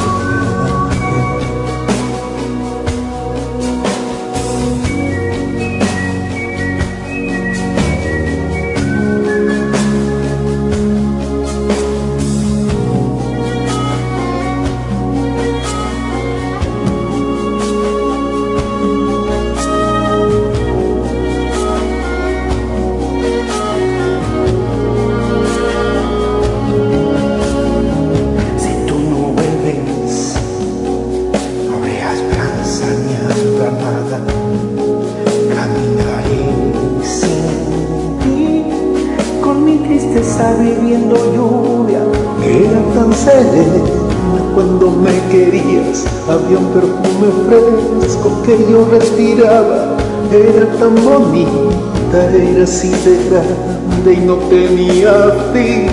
[50.83, 55.13] Tan bonita, era así de grande y no tenía
[55.53, 55.87] fin.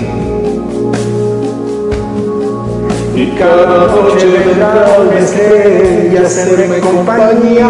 [3.15, 7.69] Y cada noche vendrá una estrella a hacerme compañía.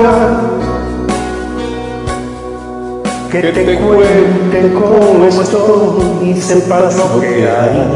[3.31, 7.87] Que te cuente cómo estoy y sepas lo que hay.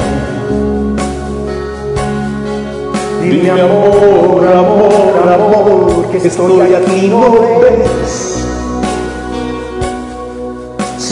[3.24, 8.35] Dime amor, amor, amor, que estoy aquí, no ves.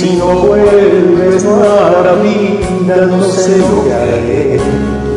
[0.03, 3.07] Si no vuelves, que haré.
[3.07, 5.12] No sé lo que haré.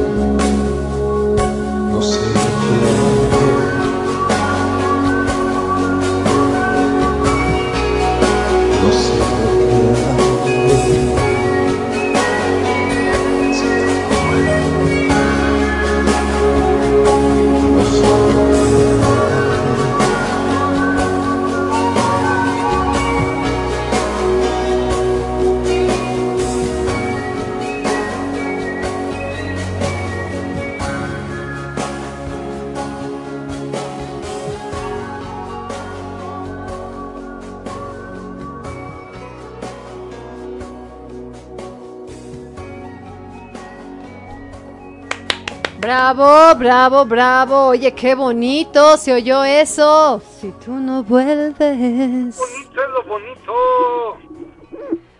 [46.59, 47.67] Bravo, bravo.
[47.69, 50.23] Oye, qué bonito se oyó eso.
[50.41, 52.37] Si tú no vuelves.
[52.39, 53.53] Bonito es lo bonito.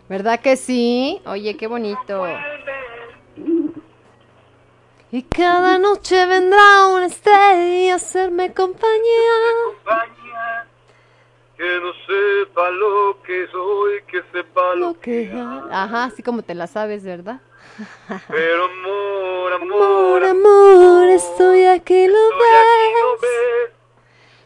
[0.09, 1.21] ¿Verdad que sí?
[1.27, 2.27] Oye, qué bonito.
[5.13, 8.55] Y cada noche vendrá una estrella a hacerme.
[8.55, 9.33] Compañía,
[15.83, 17.41] Ajá, así como te la sabes, ¿verdad?
[18.29, 23.21] Pero amor, Amor, amor, amor, estoy aquí, lo ves.
[23.21, 23.71] ves.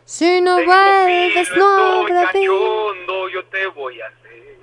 [0.05, 4.59] Si no Tengo vuelves, no habrá yo te voy a hacer.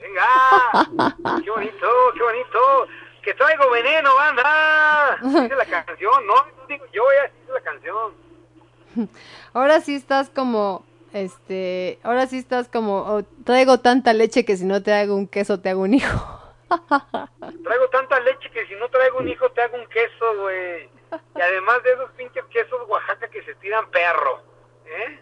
[0.00, 2.86] Venga, qué bonito, qué bonito.
[3.22, 5.18] Que traigo veneno, banda.
[5.22, 9.08] Dice la canción, no, no digo yo, ya dice la canción.
[9.52, 14.64] Ahora sí estás como, este, ahora sí estás como, oh, traigo tanta leche que si
[14.64, 16.42] no te hago un queso te hago un hijo.
[17.64, 20.90] Traigo tanta leche que si no traigo un hijo te hago un queso, güey.
[21.36, 24.42] Y además de esos pinches quesos Oaxaca que se tiran perro.
[24.86, 25.20] ¿Eh?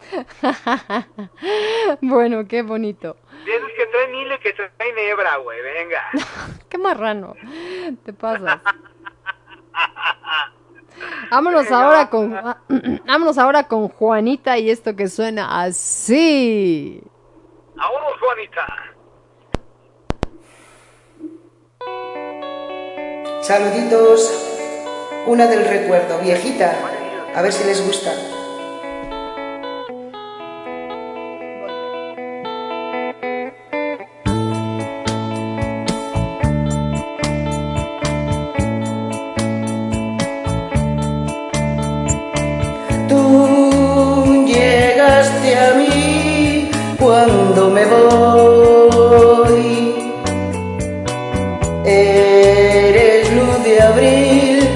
[2.00, 3.16] bueno, qué bonito.
[3.44, 5.60] De esos que traen hilo y que traen hebra, güey.
[5.60, 6.02] Venga.
[6.68, 7.34] Qué marrano.
[8.04, 8.60] Te pasas.
[11.30, 12.30] Vámonos ahora con
[13.06, 17.02] vámonos ahora con Juanita y esto que suena así.
[17.74, 18.66] Vámonos, Juanita.
[23.42, 24.46] Saluditos.
[25.26, 26.74] Una del recuerdo, viejita.
[27.34, 28.12] A ver si les gusta.
[47.60, 49.60] Cuando me voy.
[51.84, 54.68] Eres luz de abril,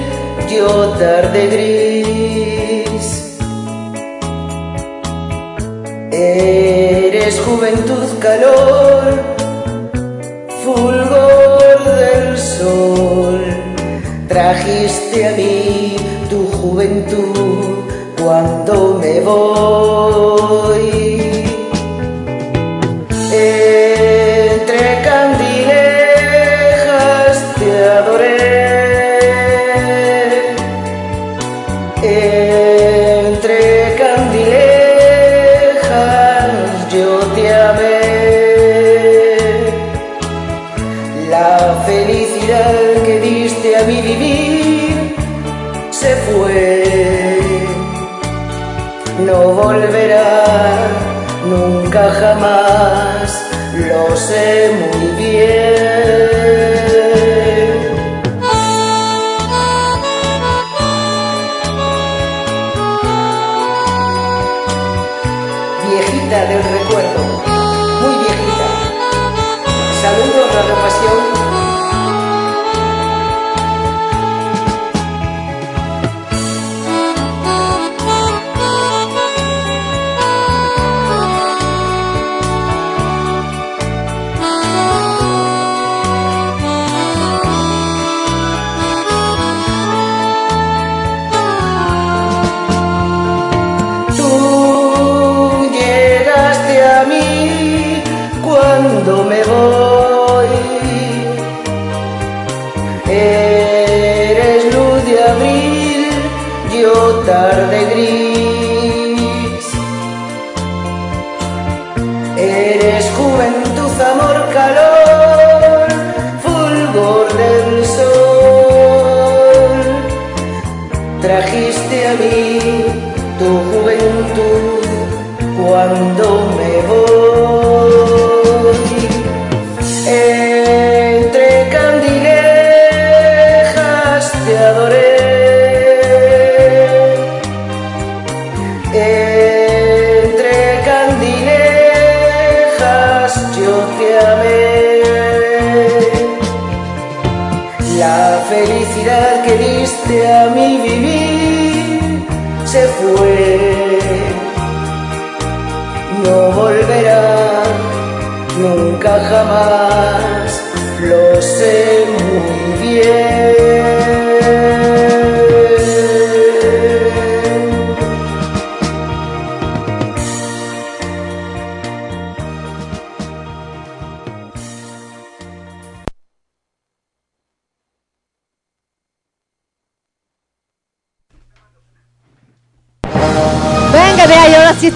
[0.49, 0.67] yo
[0.99, 3.05] tarde gris.
[6.11, 9.03] Eres juventud, calor,
[10.63, 13.41] fulgor del sol.
[14.27, 15.95] Trajiste a mí
[16.29, 17.63] tu juventud
[18.21, 20.34] cuando me voy.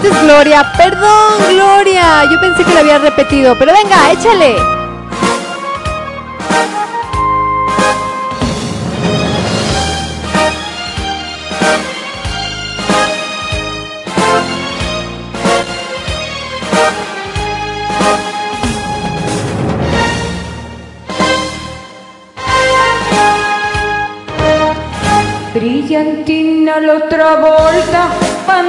[0.08, 0.72] Es Gloria.
[0.76, 2.24] Perdón, Gloria.
[2.30, 4.56] Yo pensé que lo había repetido, pero venga, échale.
[25.52, 28.08] Brillantina la otra volta,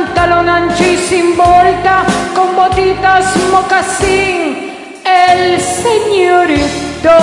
[0.01, 0.69] pantalón
[1.09, 2.03] sin volta,
[2.35, 4.71] con botitas mocasín,
[5.05, 7.17] el señorito.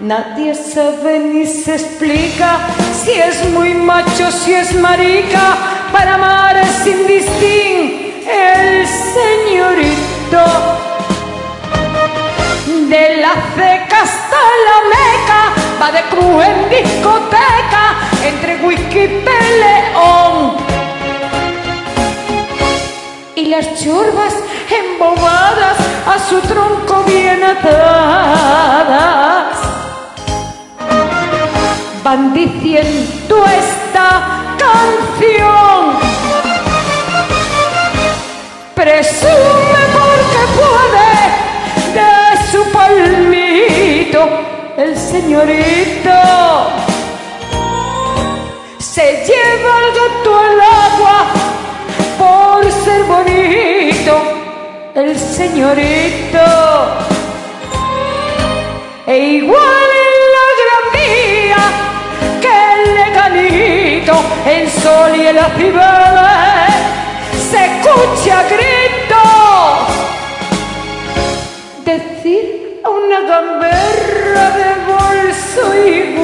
[0.00, 2.58] Nadie sabe ni se explica
[3.04, 5.56] si es muy macho, si es marica,
[5.92, 8.86] para amar es sin distin, el
[9.16, 10.44] señorito.
[12.88, 15.19] De la ceca hasta la meca,
[15.80, 20.56] va de cruz en discoteca, entre whisky peleón.
[23.34, 24.34] Y las churbas
[24.68, 28.90] embobadas a su tronco bien atadas
[32.04, 35.98] van diciendo esta canción.
[38.74, 41.12] Presume porque puede
[41.94, 42.12] de
[42.50, 46.18] su palmito el señorito.
[48.78, 51.18] Se lleva el gato al agua
[52.18, 54.12] por ser bonito
[54.94, 56.46] el señorito.
[59.06, 61.62] E igual en la gran vía
[62.42, 64.14] que el legalito
[64.46, 66.74] en sol y en la cibeles
[67.50, 69.22] se escucha grito
[71.84, 76.14] decir a una gamberra de bolso y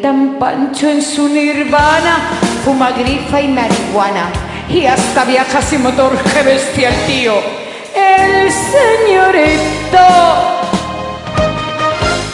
[0.00, 2.18] tan pancho en su nirvana
[2.64, 4.30] fuma grifa y marihuana
[4.68, 6.16] y hasta viaja sin motor.
[6.34, 7.34] ¡Qué bestia el tío!
[7.94, 9.98] El señorito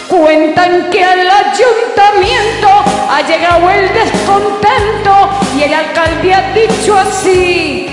[0.09, 2.69] Cuentan que al ayuntamiento
[3.11, 5.29] ha llegado el descontento
[5.59, 7.89] y el alcalde ha dicho así.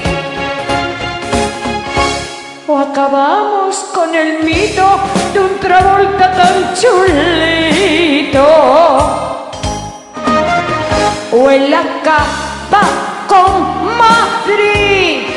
[2.68, 4.99] O acabamos con el mito
[5.34, 8.41] de un Travolta tan chulito.
[11.34, 12.84] O él acaba
[13.28, 15.28] con Madrid.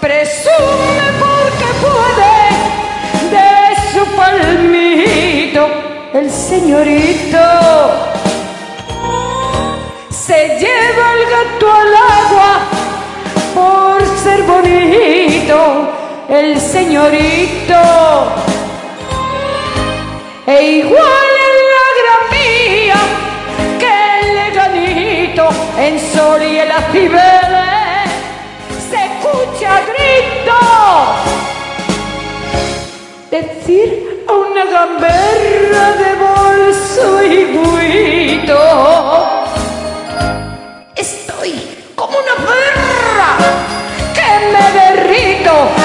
[0.00, 2.36] Presume porque puede
[3.30, 3.48] de
[3.92, 5.68] su palmito
[6.12, 7.38] el señorito
[10.10, 12.52] se lleva el gato al agua
[13.54, 15.88] por ser bonito
[16.28, 17.74] el señorito
[20.46, 21.21] e igual
[25.78, 28.10] en sol y en las cibeles
[28.90, 30.58] se escucha grito
[33.30, 37.44] decir a una gamberra de bolso y
[38.36, 38.58] guito.
[40.94, 41.52] Estoy
[41.94, 43.30] como una perra
[44.14, 45.81] que me derrito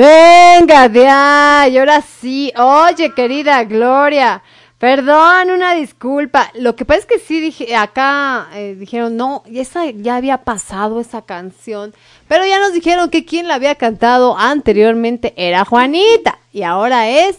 [0.00, 2.50] Venga, de ahí, ahora sí.
[2.56, 4.42] Oye, querida Gloria,
[4.78, 6.50] perdón, una disculpa.
[6.54, 11.00] Lo que pasa es que sí dije, acá eh, dijeron, no, esa ya había pasado
[11.00, 11.92] esa canción,
[12.28, 17.36] pero ya nos dijeron que quien la había cantado anteriormente era Juanita, y ahora es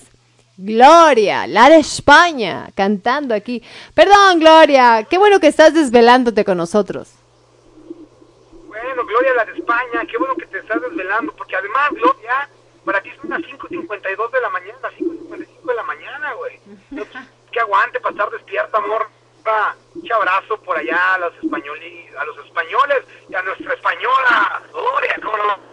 [0.55, 3.63] Gloria, la de España, cantando aquí.
[3.95, 7.09] Perdón, Gloria, qué bueno que estás desvelándote con nosotros.
[8.83, 12.49] Bueno, Gloria, la de España, qué bueno que te estás desvelando, porque además, Gloria,
[12.83, 16.59] para ti son las 5.52 de la mañana, las 5.55 de la mañana, güey.
[16.91, 17.21] Entonces,
[17.51, 19.07] que aguante para estar despierta, amor.
[19.95, 25.15] Un abrazo por allá a los españoles, a los españoles y a nuestra española, Gloria,
[25.21, 25.71] cómo no.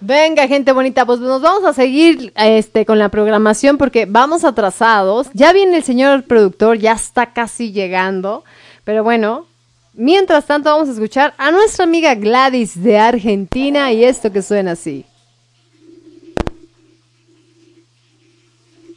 [0.00, 5.28] Venga, gente bonita, pues nos vamos a seguir este con la programación porque vamos atrasados.
[5.34, 8.44] Ya viene el señor productor, ya está casi llegando.
[8.84, 9.46] Pero bueno,
[9.94, 14.72] mientras tanto vamos a escuchar a nuestra amiga Gladys de Argentina y esto que suena
[14.72, 15.04] así.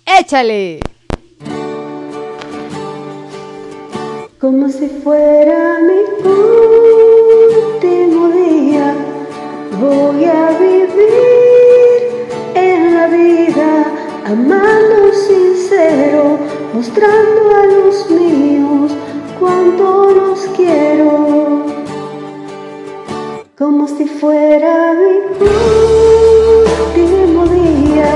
[0.05, 0.79] ¡Échale!
[4.39, 6.29] Como si fuera mi
[7.75, 8.95] último día,
[9.79, 11.97] voy a vivir
[12.53, 13.85] en la vida,
[14.25, 16.39] amando sincero,
[16.73, 18.93] mostrando a los míos
[19.39, 21.65] cuánto los quiero.
[23.57, 25.45] Como si fuera mi
[26.95, 28.09] último día,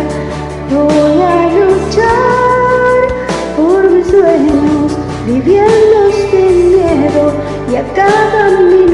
[0.70, 2.98] voy a luchar
[3.58, 7.34] por mis sueños, viviendo sin miedo
[7.72, 8.91] y a cada minuto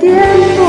[0.00, 0.66] tiempo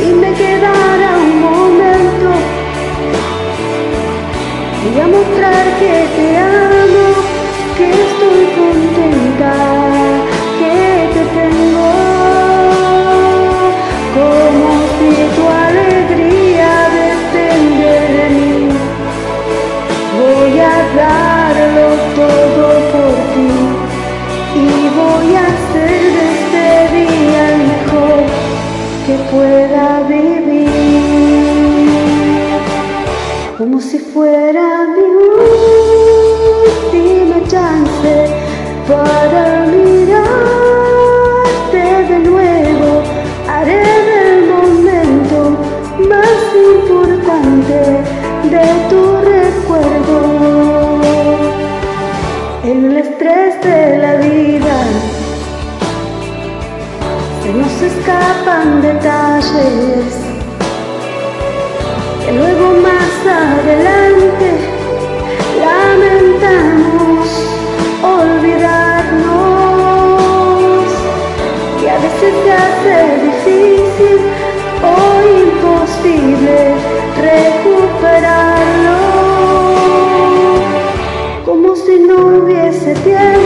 [0.00, 2.30] y me quedara un momento.
[4.82, 6.71] Voy a mostrar que te amo,
[29.32, 30.68] pueda vivir
[33.56, 35.11] como si fuera mi
[58.12, 60.14] escapan detalles
[62.24, 64.48] que luego más adelante
[65.64, 67.28] lamentamos
[68.02, 69.32] olvidarnos.
[71.82, 72.96] Y a veces se hace
[73.28, 74.18] difícil
[74.82, 74.96] o
[75.46, 76.58] imposible
[77.20, 79.00] recuperarlo.
[81.44, 83.41] Como si no hubiese tiempo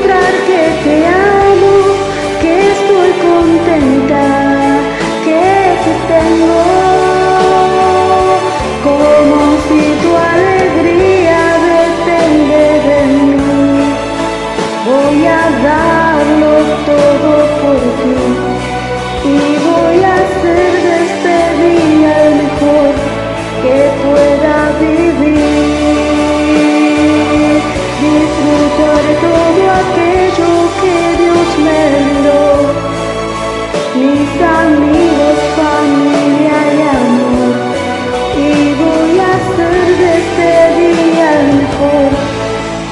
[0.00, 1.94] Que te amo,
[2.40, 4.22] que estoy contenta,
[5.24, 6.79] que te tengo.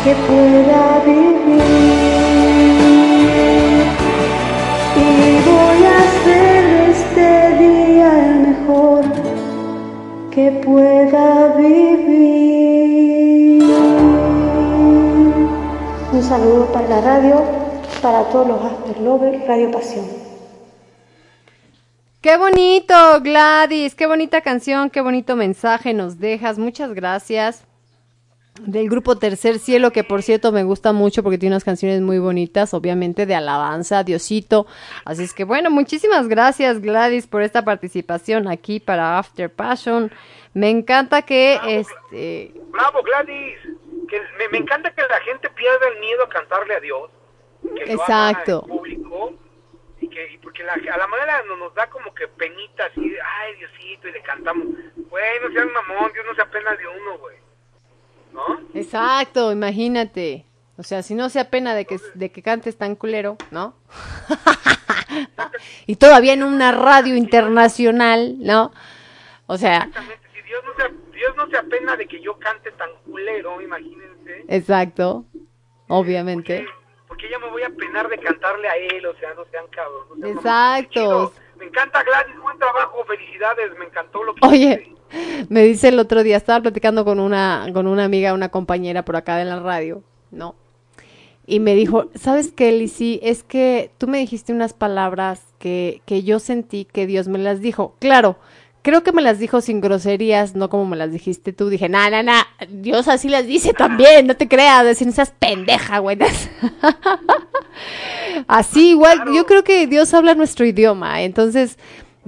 [0.08, 1.60] Que pueda vivir.
[4.96, 7.28] Y voy a hacer este
[7.58, 9.04] día el mejor
[10.30, 12.88] que pueda vivir.
[16.10, 17.44] Un saludo para la radio,
[18.00, 20.06] para todos los Asper Lovers, Radio Pasión.
[22.22, 26.58] Qué bonito, Gladys, qué bonita canción, qué bonito mensaje nos dejas.
[26.58, 27.67] Muchas gracias.
[28.60, 32.18] Del grupo Tercer Cielo, que por cierto me gusta mucho porque tiene unas canciones muy
[32.18, 34.66] bonitas, obviamente de alabanza, Diosito.
[35.04, 40.10] Así es que bueno, muchísimas gracias Gladys por esta participación aquí para After Passion.
[40.54, 43.58] Me encanta que este Bravo, Gladys.
[44.08, 47.10] Que me, me encanta que la gente pierda el miedo a cantarle a Dios.
[47.76, 48.62] Que Exacto.
[48.66, 49.34] público.
[50.00, 53.00] Y que, y porque la- a la manera no- nos da como que penita así,
[53.02, 54.66] ay Diosito, y le cantamos.
[54.96, 57.36] Güey, no seas mamón, Dios no se apena de uno, güey.
[58.38, 58.60] ¿No?
[58.74, 60.44] Exacto, imagínate.
[60.76, 63.74] O sea, si no se apena de que, de que cantes tan culero, ¿no?
[65.86, 68.72] y todavía en una radio internacional, ¿no?
[69.46, 69.88] O sea,
[70.32, 73.60] Si Dios no se, Dios Dios no se apena de que yo cante tan culero,
[73.60, 74.44] imagínense.
[74.46, 75.24] Exacto.
[75.88, 76.66] Obviamente.
[77.08, 80.06] Porque ya me voy a penar de cantarle a él, o sea, no sean cabros.
[80.10, 81.32] no sean Exacto.
[81.56, 84.94] Me encanta Gladys, buen trabajo, felicidades, me encantó lo que Oye,
[85.48, 89.16] me dice el otro día, estaba platicando con una, con una amiga, una compañera por
[89.16, 90.54] acá de la radio, ¿no?
[91.46, 93.20] Y me dijo, ¿sabes qué, Lizzy?
[93.22, 97.62] Es que tú me dijiste unas palabras que, que yo sentí que Dios me las
[97.62, 97.94] dijo.
[98.00, 98.36] Claro,
[98.82, 101.68] creo que me las dijo sin groserías, no como me las dijiste tú.
[101.68, 105.98] Dije, na, na, na, Dios así las dice también, no te creas, decir esas pendeja,
[105.98, 106.18] güey.
[108.46, 111.78] Así igual, yo creo que Dios habla nuestro idioma, entonces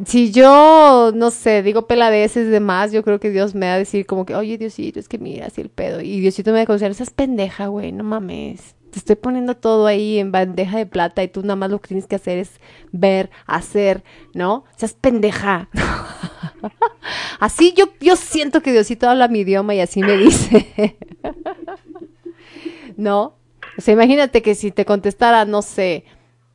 [0.06, 3.78] si yo, no sé, digo peladeces de más, yo creo que Dios me va a
[3.78, 6.62] decir como que, oye Diosito, es que mira así el pedo, y Diosito me va
[6.62, 10.86] a considerar, esas pendeja, güey, no mames, te estoy poniendo todo ahí en bandeja de
[10.86, 12.60] plata y tú nada más lo que tienes que hacer es
[12.93, 14.02] ver, hacer,
[14.35, 14.64] ¿no?
[14.77, 15.68] Seas pendeja.
[17.40, 20.97] así yo, yo siento que Diosito habla mi idioma y así me dice.
[22.97, 23.36] ¿No?
[23.78, 26.05] O sea, imagínate que si te contestara, no sé,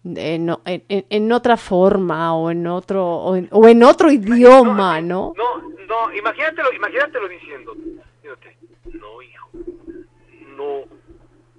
[0.06, 5.34] en, en- en- otra forma o en otro o en, o en otro idioma, ¿no?
[5.36, 5.58] No,
[5.88, 7.76] no, imagínatelo, imagínatelo diciendo,
[8.94, 9.50] no, hijo,
[10.56, 10.80] no,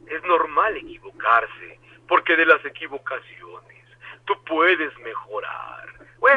[0.06, 1.78] es normal equivocarse,
[2.09, 3.85] porque de las equivocaciones
[4.24, 5.86] tú puedes mejorar.
[6.20, 6.35] Güey,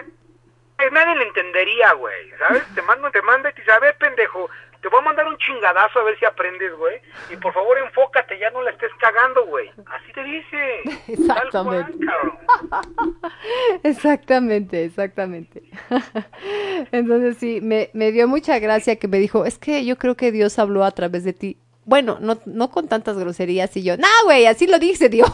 [0.91, 2.63] nadie le entendería, güey, ¿sabes?
[2.73, 4.49] Te mando, te manda y te dice, a ver, pendejo,
[4.81, 6.97] te voy a mandar un chingadazo a ver si aprendes, güey,
[7.29, 9.69] y por favor enfócate, ya no la estés cagando, güey.
[9.87, 10.81] Así te dice.
[11.51, 12.05] Cual, Exactamente.
[13.83, 15.63] Exactamente, exactamente.
[16.91, 20.31] Entonces sí, me, me dio mucha gracia que me dijo, es que yo creo que
[20.31, 21.57] Dios habló a través de ti.
[21.85, 25.29] Bueno, no, no con tantas groserías y yo, no, güey, así lo dice Dios.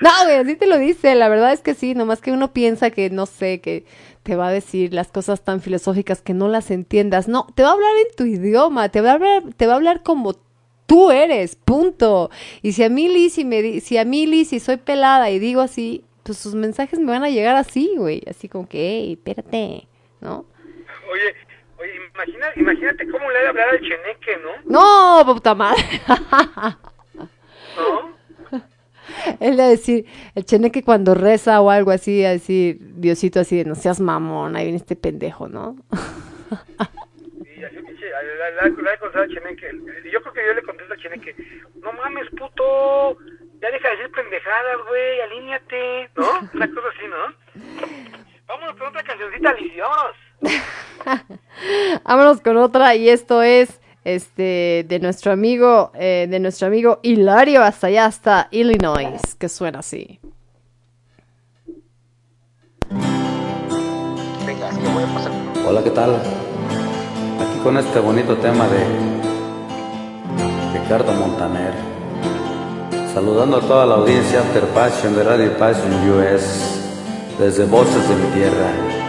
[0.00, 1.14] No, güey, así te lo dice.
[1.14, 3.84] La verdad es que sí, nomás que uno piensa que, no sé, que
[4.30, 7.26] te va a decir las cosas tan filosóficas que no las entiendas.
[7.26, 9.76] No, te va a hablar en tu idioma, te va a hablar, te va a
[9.76, 10.34] hablar como
[10.86, 12.30] tú eres, punto.
[12.62, 15.30] Y si a mí, Liz, si, me, di- si a mí, Liz, si soy pelada
[15.30, 18.22] y digo así, pues sus mensajes me van a llegar así, güey.
[18.30, 19.88] Así como que, hey, espérate,
[20.20, 20.44] ¿no?
[21.12, 21.34] Oye,
[21.80, 24.50] oye, imagina, imagínate cómo le ha de hablar al cheneque, ¿no?
[25.24, 25.82] No, puta madre.
[27.76, 28.19] ¿No?
[29.40, 33.64] Él a decir, el cheneque cuando reza o algo así, a decir, Diosito así de,
[33.64, 35.76] no seas mamón, ahí viene este pendejo, ¿no?
[40.12, 41.34] Yo creo que yo le contesto al cheneque,
[41.82, 43.16] no mames, puto,
[43.60, 46.26] ya deja de decir pendejadas, güey, alíñate, ¿no?
[46.54, 47.34] Una cosa así, ¿no?
[48.46, 50.16] Vámonos con otra cancioncita, vámonos.
[52.04, 57.62] Vámonos con otra y esto es este de nuestro amigo eh, de nuestro amigo Hilario
[57.62, 60.20] hasta allá hasta Illinois que suena así.
[65.66, 66.16] Hola, ¿qué tal?
[66.16, 68.84] Aquí con este bonito tema de
[70.78, 71.72] Ricardo Montaner.
[73.14, 76.80] Saludando a toda la audiencia After Passion de Radio Passion US
[77.38, 78.99] desde Voces de mi Tierra.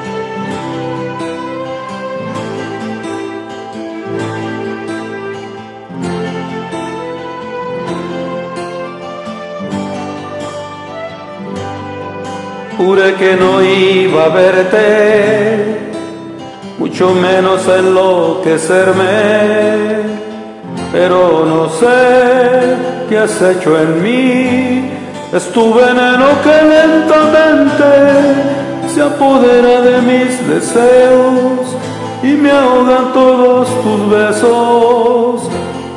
[12.83, 15.91] Juré que no iba a verte,
[16.79, 19.05] mucho menos enloquecerme,
[20.91, 22.75] pero no sé
[23.07, 24.89] qué has hecho en mí.
[25.31, 27.89] Es tu veneno que lentamente
[28.91, 31.77] se apodera de mis deseos
[32.23, 35.51] y me ahogan todos tus besos.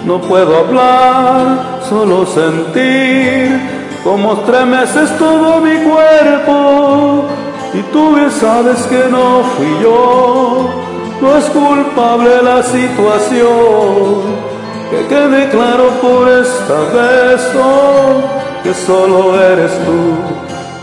[0.05, 7.25] No puedo hablar, solo sentir como estremeces todo mi cuerpo.
[7.73, 10.69] Y tú bien sabes que no fui yo,
[11.21, 14.37] no es culpable la situación,
[14.91, 17.41] que quede claro por esta vez
[18.63, 20.19] que solo eres tú,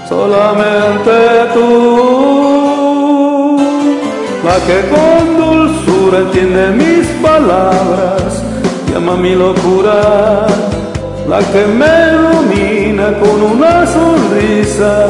[0.10, 1.12] solamente
[1.54, 3.58] tú,
[4.44, 8.44] la que con dulzura entiende mis palabras,
[8.92, 10.46] llama mi locura.
[11.30, 12.71] La que me domina
[13.20, 15.08] con una sonrisa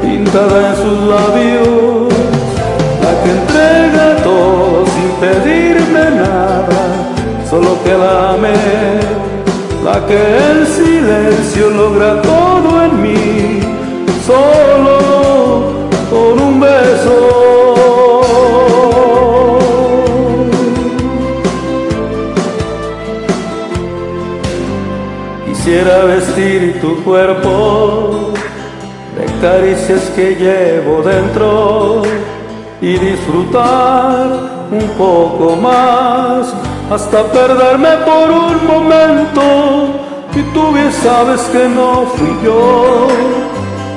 [0.00, 2.14] pintada en sus labios,
[3.02, 6.82] la que entrega todo sin pedirme nada,
[7.50, 8.54] solo que la ame,
[9.84, 10.18] la que
[10.50, 13.60] en silencio logra todo en mí,
[14.26, 14.95] solo
[25.76, 28.32] Quisiera vestir tu cuerpo
[29.14, 32.00] de caricias que llevo dentro
[32.80, 34.26] y disfrutar
[34.70, 36.54] un poco más
[36.90, 40.00] hasta perderme por un momento.
[40.34, 43.08] Y tú bien sabes que no fui yo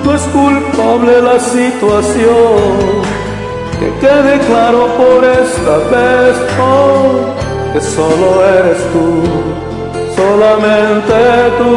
[0.03, 2.57] no es culpable la situación
[3.80, 9.69] que quede claro por esta vez oh, que solo eres tú
[10.20, 11.18] solamente
[11.60, 11.74] tú.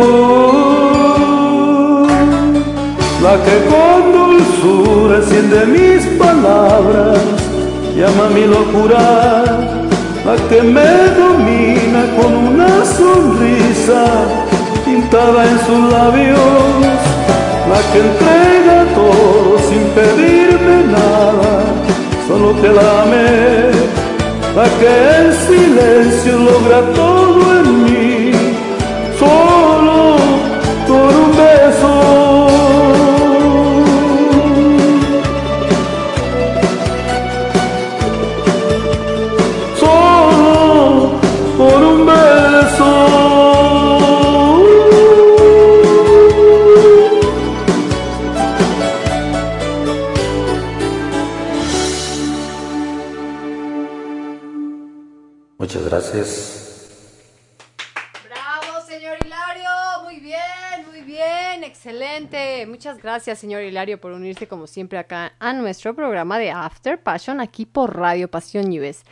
[3.24, 7.20] La que con dulzura enciende mis palabras,
[7.96, 9.04] llama mi locura,
[10.28, 10.92] la que me
[11.22, 14.02] domina con una sonrisa
[14.84, 16.70] pintada en sus labios,
[17.72, 21.52] la que entrega todo sin pedirme nada,
[22.26, 23.30] solo que la amé,
[24.58, 27.51] la que en silencio logra todo
[63.02, 67.66] gracias, señor Hilario, por unirse como siempre acá a nuestro programa de After Passion aquí
[67.66, 69.02] por Radio Pasión US.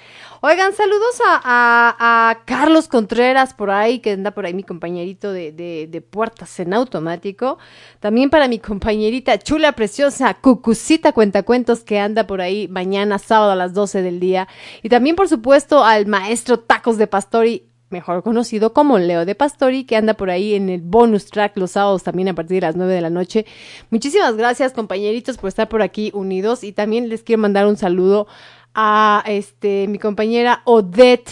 [0.40, 5.32] Oigan, saludos a, a- a Carlos Contreras por ahí, que anda por ahí mi compañerito
[5.32, 7.58] de, de- de puertas en automático.
[7.98, 13.56] También para mi compañerita chula, preciosa, Cucucita Cuentacuentos, que anda por ahí mañana, sábado a
[13.56, 14.46] las 12 del día.
[14.82, 19.84] Y también, por supuesto, al maestro Tacos de Pastori mejor conocido como Leo de Pastori,
[19.84, 22.76] que anda por ahí en el bonus track los sábados también a partir de las
[22.76, 23.46] 9 de la noche.
[23.90, 28.26] Muchísimas gracias, compañeritos, por estar por aquí unidos y también les quiero mandar un saludo
[28.74, 31.30] a este mi compañera Odette.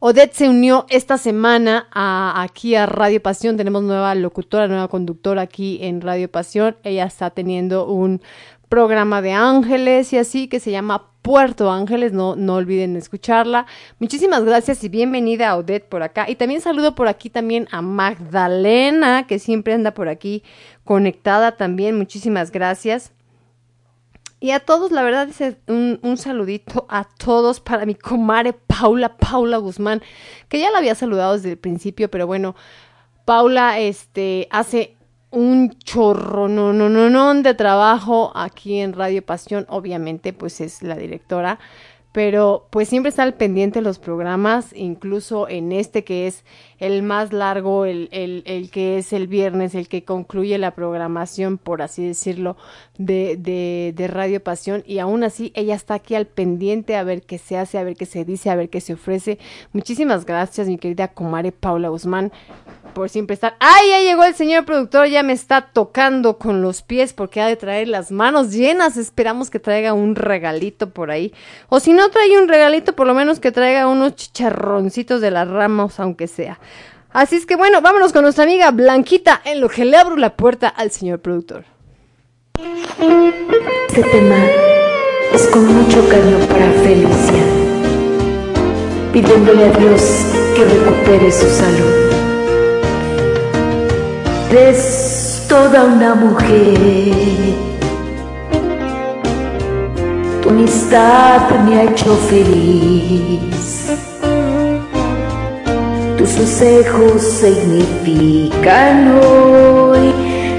[0.00, 3.56] Odette se unió esta semana aquí a Radio Pasión.
[3.56, 6.76] Tenemos nueva locutora, nueva conductora aquí en Radio Pasión.
[6.82, 8.20] Ella está teniendo un
[8.68, 12.12] programa de ángeles y así que se llama Puerto Ángeles.
[12.12, 13.66] No, no olviden escucharla.
[13.98, 16.28] Muchísimas gracias y bienvenida a Odette por acá.
[16.28, 20.42] Y también saludo por aquí también a Magdalena, que siempre anda por aquí
[20.84, 21.96] conectada también.
[21.96, 23.12] Muchísimas gracias.
[24.40, 29.16] Y a todos, la verdad, es un, un saludito a todos para mi comare Paula,
[29.16, 30.02] Paula Guzmán,
[30.48, 32.56] que ya la había saludado desde el principio, pero bueno,
[33.24, 34.96] Paula este, hace
[35.32, 40.82] un chorro, no, no, no, no, de trabajo aquí en Radio Pasión, obviamente, pues es
[40.82, 41.58] la directora,
[42.12, 46.44] pero pues siempre está al pendiente los programas, incluso en este que es
[46.82, 51.56] el más largo, el, el, el que es el viernes, el que concluye la programación,
[51.56, 52.56] por así decirlo,
[52.98, 57.22] de, de, de Radio Pasión, y aún así ella está aquí al pendiente a ver
[57.22, 59.38] qué se hace, a ver qué se dice, a ver qué se ofrece.
[59.72, 62.32] Muchísimas gracias, mi querida comare Paula Guzmán,
[62.94, 63.54] por siempre estar.
[63.60, 63.90] ¡Ay!
[63.90, 67.56] Ya llegó el señor productor, ya me está tocando con los pies porque ha de
[67.56, 68.96] traer las manos llenas.
[68.96, 71.32] Esperamos que traiga un regalito por ahí.
[71.68, 75.48] O si no trae un regalito, por lo menos que traiga unos chicharroncitos de las
[75.48, 76.60] ramas, aunque sea.
[77.12, 80.34] Así es que bueno, vámonos con nuestra amiga Blanquita en lo que le abro la
[80.34, 81.64] puerta al señor productor.
[83.88, 84.36] Este tema
[85.34, 87.42] es con mucho cariño para Felicia,
[89.12, 90.02] pidiéndole a Dios
[90.56, 92.12] que recupere su salud.
[94.50, 96.78] Eres toda una mujer,
[100.42, 104.11] tu amistad me ha hecho feliz.
[106.22, 110.14] Tus consejos significan hoy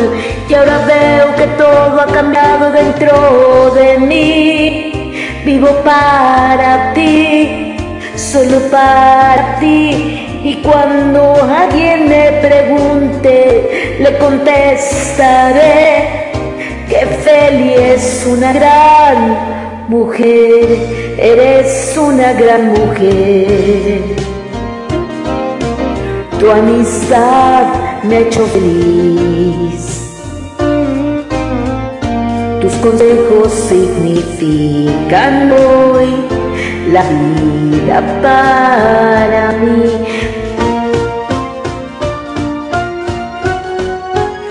[0.49, 5.13] Y ahora veo que todo ha cambiado dentro de mí.
[5.45, 7.77] Vivo para ti,
[8.17, 10.27] solo para ti.
[10.43, 16.31] Y cuando alguien me pregunte, le contestaré
[16.89, 19.39] que Feli es una gran
[19.89, 24.30] mujer, eres una gran mujer.
[26.41, 27.67] Tu amistad
[28.03, 30.17] me ha hecho feliz.
[32.63, 36.25] Tus consejos significan hoy
[36.93, 39.93] la vida para mí.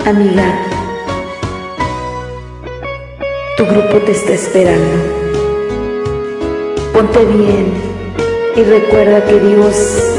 [0.06, 0.54] Amiga,
[3.56, 4.96] tu grupo te está esperando.
[6.92, 7.72] Ponte bien
[8.56, 10.09] y recuerda que Dios,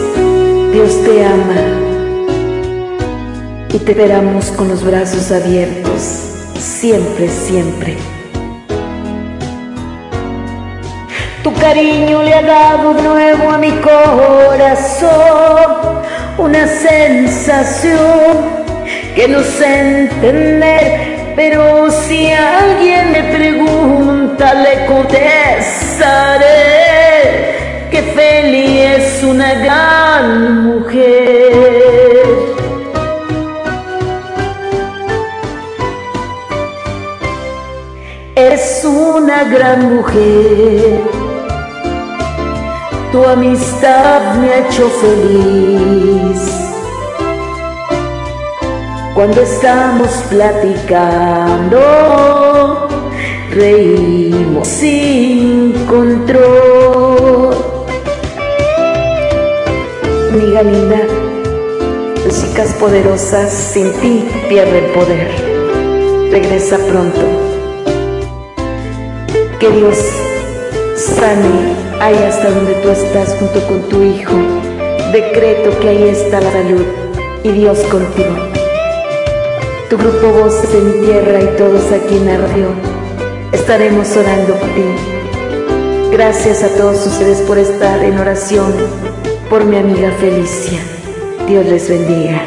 [0.83, 1.61] Dios te ama
[3.69, 6.01] y te esperamos con los brazos abiertos,
[6.57, 7.97] siempre, siempre.
[11.43, 15.11] Tu cariño le ha dado de nuevo a mi corazón
[16.39, 17.99] una sensación
[19.15, 26.90] que no sé entender, pero si alguien me pregunta le contestaré
[27.91, 32.23] que Feli es una gran mujer.
[38.35, 41.01] Es una gran mujer.
[43.11, 46.41] Tu amistad me ha hecho feliz.
[49.13, 51.77] Cuando estamos platicando,
[53.51, 57.70] reímos sin control.
[60.31, 61.01] Amiga linda,
[62.29, 65.27] chicas poderosas sin ti pierden poder.
[66.31, 67.19] Regresa pronto.
[69.59, 69.97] Que Dios
[70.95, 74.31] sane ahí hasta donde tú estás junto con tu hijo.
[75.11, 76.85] Decreto que ahí está la salud
[77.43, 78.33] y Dios contigo.
[79.89, 82.67] Tu grupo Voces mi Tierra y todos aquí en radio
[83.51, 84.85] estaremos orando por ti.
[86.13, 88.71] Gracias a todos ustedes por estar en oración
[89.51, 90.79] por mi amiga Felicia.
[91.45, 92.41] Dios les bendiga.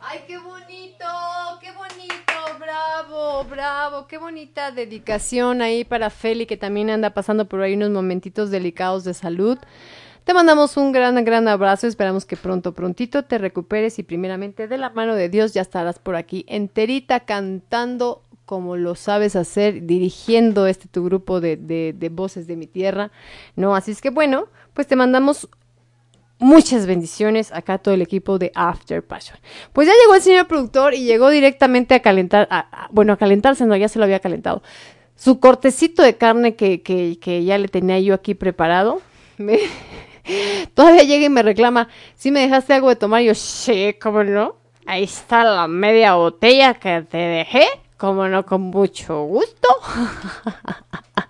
[0.00, 1.04] ¡Ay, qué bonito!
[1.60, 2.22] ¡Qué bonito!
[2.60, 3.44] ¡Bravo!
[3.50, 4.06] ¡Bravo!
[4.06, 9.02] ¡Qué bonita dedicación ahí para Feli, que también anda pasando por ahí unos momentitos delicados
[9.02, 9.58] de salud.
[10.24, 11.86] Te mandamos un gran, gran abrazo.
[11.86, 15.98] Esperamos que pronto, prontito te recuperes y primeramente de la mano de Dios ya estarás
[15.98, 22.08] por aquí enterita cantando como lo sabes hacer, dirigiendo este tu grupo de, de, de
[22.08, 23.10] voces de mi tierra,
[23.56, 23.74] ¿no?
[23.74, 25.48] Así es que bueno, pues te mandamos
[26.38, 29.38] muchas bendiciones acá a todo el equipo de After Passion.
[29.72, 32.48] Pues ya llegó el señor productor y llegó directamente a calentar,
[32.90, 34.62] bueno, a calentarse, no, ya se lo había calentado.
[35.16, 39.00] Su cortecito de carne que, que, que ya le tenía yo aquí preparado.
[39.38, 39.60] Me-
[40.74, 43.22] todavía llega y me reclama, ¿sí me dejaste algo de tomar?
[43.22, 44.56] Yo, sí, cómo no.
[44.86, 47.66] Ahí está la media botella que te dejé.
[47.96, 49.68] Cómo no, con mucho gusto.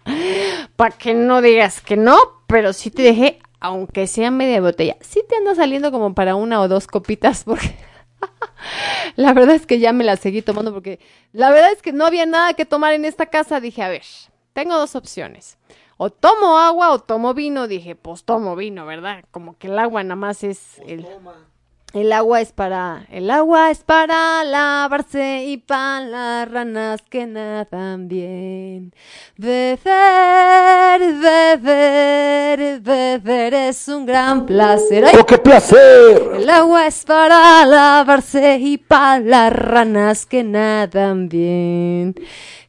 [0.76, 2.16] Para que no digas que no,
[2.46, 4.96] pero sí te dejé, aunque sea media botella.
[5.00, 7.76] Sí te anda saliendo como para una o dos copitas, porque
[9.16, 10.98] la verdad es que ya me la seguí tomando, porque
[11.32, 13.60] la verdad es que no había nada que tomar en esta casa.
[13.60, 14.02] Dije, a ver,
[14.54, 15.58] tengo dos opciones.
[16.04, 17.68] O tomo agua o tomo vino.
[17.68, 19.22] Dije, pues tomo vino, ¿verdad?
[19.30, 21.06] Como que el agua nada más es el...
[21.92, 28.08] El agua es para, el agua es para lavarse y para las ranas que nadan
[28.08, 28.94] bien.
[29.36, 29.78] Beber,
[31.20, 35.04] beber, beber es un gran placer.
[35.04, 35.16] ¡Ay!
[35.20, 36.30] ¡Oh, qué placer!
[36.36, 42.14] El agua es para lavarse y para las ranas que nadan bien.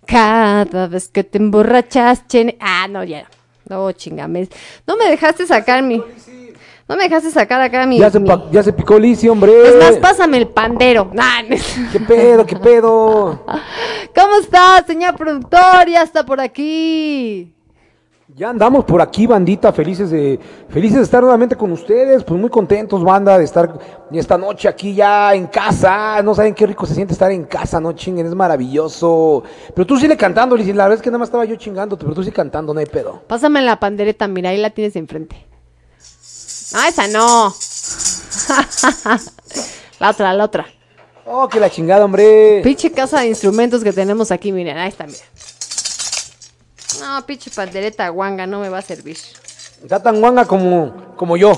[0.06, 2.58] Cada vez que te emborrachas, chene...
[2.60, 3.26] Ah, no, ya.
[3.70, 4.48] No, chingame.
[4.86, 6.02] No me dejaste sacar mi...
[6.88, 7.98] No me dejaste sacar acá mi...
[7.98, 9.54] Ya se, mi- pa- ya se picó Lizzy, hombre.
[9.70, 11.10] Es más, pásame el pandero.
[11.14, 13.46] Nah, no es- ¿Qué pedo, qué pedo?
[14.16, 15.88] ¿Cómo estás, señor productor?
[15.90, 17.54] Ya está por aquí.
[18.36, 22.50] Ya andamos por aquí, bandita, felices de, felices de estar nuevamente con ustedes, pues muy
[22.50, 23.80] contentos, banda, de estar
[24.12, 26.20] esta noche aquí ya en casa.
[26.24, 29.44] No saben qué rico se siente estar en casa, no chinguen, es maravilloso.
[29.76, 32.16] Pero tú sigue cantando, Lizzy, la verdad es que nada más estaba yo chingándote, pero
[32.16, 33.22] tú sigue cantando, no hay pedo.
[33.28, 35.36] Pásame la pandereta, mira, ahí la tienes enfrente.
[36.74, 37.54] Ah, esa no.
[40.00, 40.66] la otra, la otra.
[41.26, 42.62] Oh, que la chingada, hombre.
[42.64, 45.20] Pinche casa de instrumentos que tenemos aquí, miren, ahí está, mira.
[47.00, 49.18] No, pinche pandereta guanga, no me va a servir.
[49.82, 51.58] Está tan guanga como, como yo.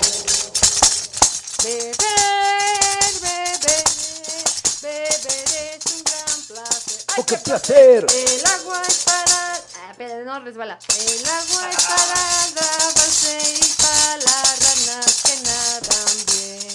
[7.18, 8.04] Oh, qué placer.
[8.12, 9.54] El agua es para...
[9.54, 10.78] Ah, espera, no resbala.
[10.98, 16.74] El agua es para lavarse y para las ranas que nadan bien.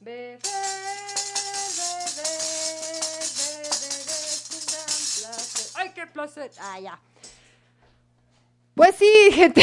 [0.00, 0.40] Beber,
[1.76, 4.88] beber, beber es un gran
[5.18, 5.66] placer.
[5.74, 6.50] ¡Ay, qué placer!
[6.60, 6.98] Ah, ya.
[8.74, 9.62] Pues sí, gente.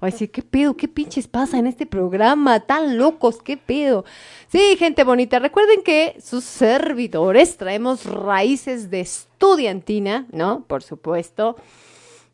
[0.00, 0.76] Ay, sí, ¿qué pedo?
[0.76, 2.60] ¿Qué pinches pasa en este programa?
[2.60, 4.04] Tan locos, ¿qué pedo?
[4.48, 10.64] Sí, gente bonita, recuerden que sus servidores traemos raíces de estudiantina, ¿no?
[10.66, 11.56] Por supuesto.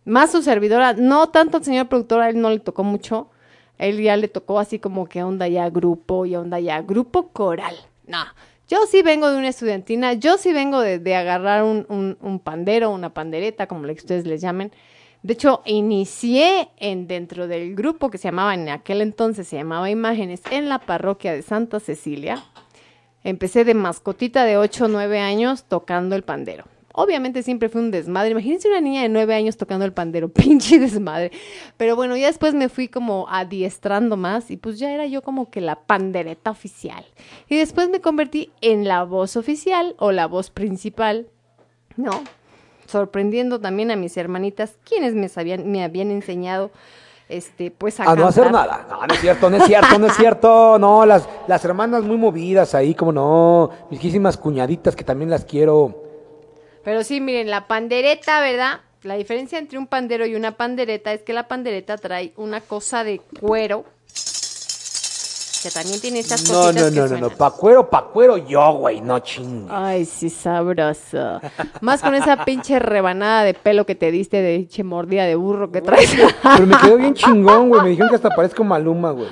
[0.04, 3.30] Más su servidora, no tanto al señor productor, a él no le tocó mucho.
[3.78, 7.28] A él ya le tocó así como que onda ya grupo y onda ya grupo
[7.28, 7.74] coral.
[8.06, 8.24] No,
[8.68, 13.12] yo sí vengo de una estudiantina, yo sí vengo de, agarrar un, un- pandero, una
[13.12, 14.72] pandereta, como ustedes les llamen.
[15.24, 19.88] De hecho, inicié en dentro del grupo que se llamaba en aquel entonces, se llamaba
[19.88, 22.44] Imágenes, en la parroquia de Santa Cecilia.
[23.22, 26.64] Empecé de mascotita de 8 o 9 años tocando el pandero.
[26.92, 28.32] Obviamente siempre fue un desmadre.
[28.32, 31.32] Imagínense una niña de 9 años tocando el pandero, pinche desmadre.
[31.78, 35.50] Pero bueno, ya después me fui como adiestrando más y pues ya era yo como
[35.50, 37.02] que la pandereta oficial.
[37.48, 41.28] Y después me convertí en la voz oficial o la voz principal,
[41.96, 42.22] ¿no?
[42.86, 46.70] Sorprendiendo también a mis hermanitas, quienes me, sabían, me habían enseñado
[47.28, 48.86] este, pues a A no hacer nada.
[48.88, 50.78] No, no es cierto, no es cierto, no es cierto.
[50.84, 53.70] No, las, las hermanas muy movidas ahí, como no.
[53.90, 56.02] Misquísimas cuñaditas que también las quiero.
[56.82, 58.80] Pero sí, miren, la pandereta, ¿verdad?
[59.02, 63.04] La diferencia entre un pandero y una pandereta es que la pandereta trae una cosa
[63.04, 63.84] de cuero
[65.64, 67.30] que también tiene estas No, cositas no, que no, no, suenan.
[67.30, 67.36] no.
[67.36, 69.00] Pa' cuero, pa' cuero yo, güey.
[69.00, 69.66] No ching.
[69.70, 71.40] Ay, sí, sabroso.
[71.80, 75.72] Más con esa pinche rebanada de pelo que te diste de pinche mordida de burro
[75.72, 76.14] que traes.
[76.42, 77.82] Pero me quedó bien chingón, güey.
[77.82, 79.28] Me dijeron que hasta parezco Maluma, güey.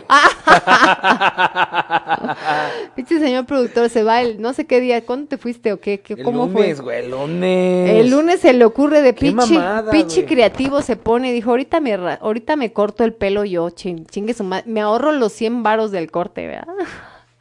[2.95, 5.05] pinche señor productor, se va el no sé qué día.
[5.05, 6.01] ¿Cuándo te fuiste o qué?
[6.01, 6.85] ¿Qué- El ¿Cómo lunes, fue?
[6.85, 7.91] güey, el lunes.
[7.91, 9.59] El lunes se le ocurre de pinche,
[9.91, 14.07] pinche creativo se pone dijo, ahorita me, ra- ahorita me corto el pelo yo, chin-
[14.07, 16.75] chingue su madre, me ahorro los 100 varos del corte, ¿verdad?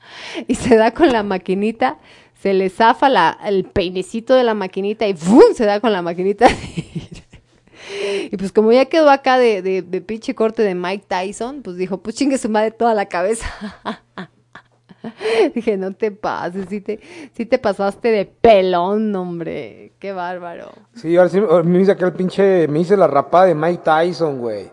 [0.48, 1.98] y se da con la maquinita,
[2.42, 5.54] se le zafa la, el peinecito de la maquinita y ¡fum!
[5.54, 6.48] se da con la maquinita.
[8.32, 12.16] y pues como ya quedó acá de, pinche corte de Mike Tyson, pues dijo, pues
[12.16, 13.48] chingue su madre toda la cabeza.
[15.56, 17.00] Dije, no te pases, sí te,
[17.34, 19.94] sí te pasaste de pelón, hombre.
[19.98, 20.72] Qué bárbaro.
[20.94, 22.68] Sí, ahora sí me hice acá el pinche.
[22.68, 24.70] Me hice la rapada de Mike Tyson, güey.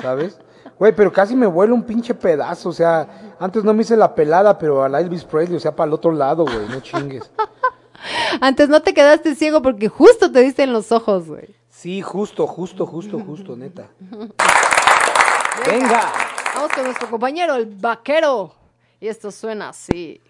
[0.00, 0.38] ¿Sabes?
[0.78, 2.68] Güey, pero casi me vuelo un pinche pedazo.
[2.68, 5.74] O sea, antes no me hice la pelada, pero a la Elvis Presley, o sea,
[5.74, 6.68] para el otro lado, güey.
[6.68, 7.30] No chingues.
[8.40, 11.56] Antes no te quedaste ciego porque justo te diste en los ojos, güey.
[11.68, 13.88] Sí, justo, justo, justo, justo, neta.
[15.66, 16.12] Venga.
[16.54, 18.54] Vamos con nuestro compañero, el vaquero.
[19.00, 20.20] Y esto suena así.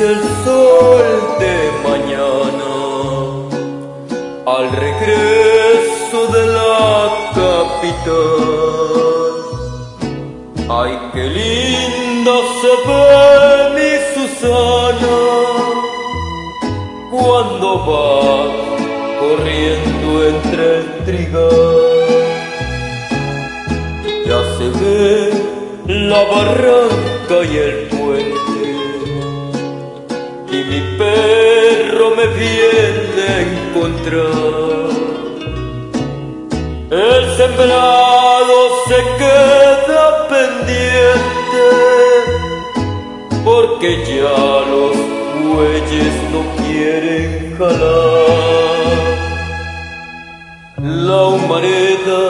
[0.00, 1.06] El sol
[1.40, 1.56] de
[1.88, 2.74] mañana
[4.46, 8.58] al regreso de la capital.
[10.70, 13.04] Ay, qué linda se ve
[13.74, 15.18] mi Susana
[17.10, 18.10] cuando va
[19.18, 22.08] corriendo entre el trigal.
[24.26, 25.08] Ya se ve
[25.86, 28.57] la barranca y el puente
[30.68, 34.88] mi perro me viene a encontrar.
[36.90, 38.56] El sembrado
[38.88, 41.66] se queda pendiente
[43.44, 44.40] porque ya
[44.72, 44.96] los
[45.48, 48.38] bueyes no quieren jalar.
[50.82, 52.22] La humareda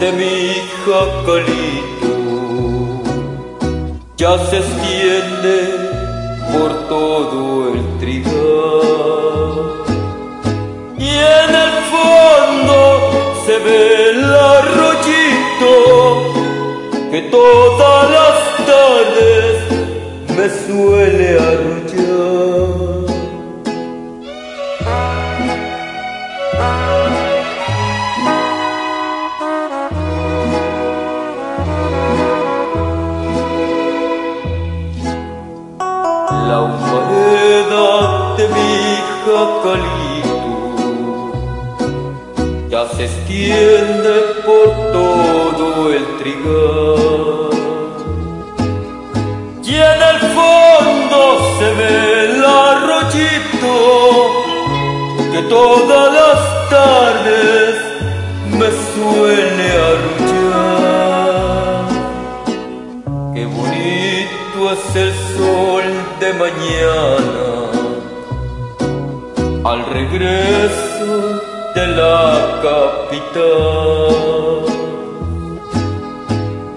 [0.00, 2.12] de mi hija Calito
[4.16, 5.85] ya se extiende
[6.52, 8.34] por todo el trigal.
[10.98, 12.78] Y en el fondo
[13.44, 14.24] se ve el
[14.58, 15.72] arroyito
[17.10, 18.36] que todas las
[18.70, 19.54] tardes
[20.36, 22.45] me suele arrullar.
[39.36, 40.40] Hija Calito
[42.68, 47.50] ya se extiende por todo el trigal.
[49.62, 51.18] Y en el fondo
[51.58, 53.74] se ve el arroyito
[55.32, 56.40] que todas las
[56.70, 57.74] tardes
[58.58, 61.84] me suele arrullar.
[63.34, 65.86] Qué bonito es el sol
[66.20, 67.65] de mañana
[69.68, 71.40] al regreso
[71.74, 74.16] de la capital.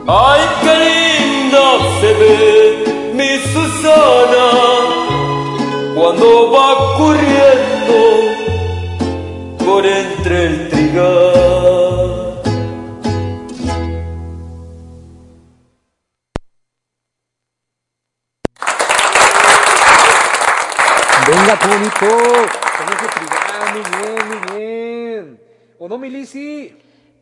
[0.07, 1.65] Ay, qué linda
[2.01, 2.33] se ve
[3.13, 4.49] mi Susana
[5.95, 7.97] cuando va corriendo
[9.65, 10.58] por entre Comercio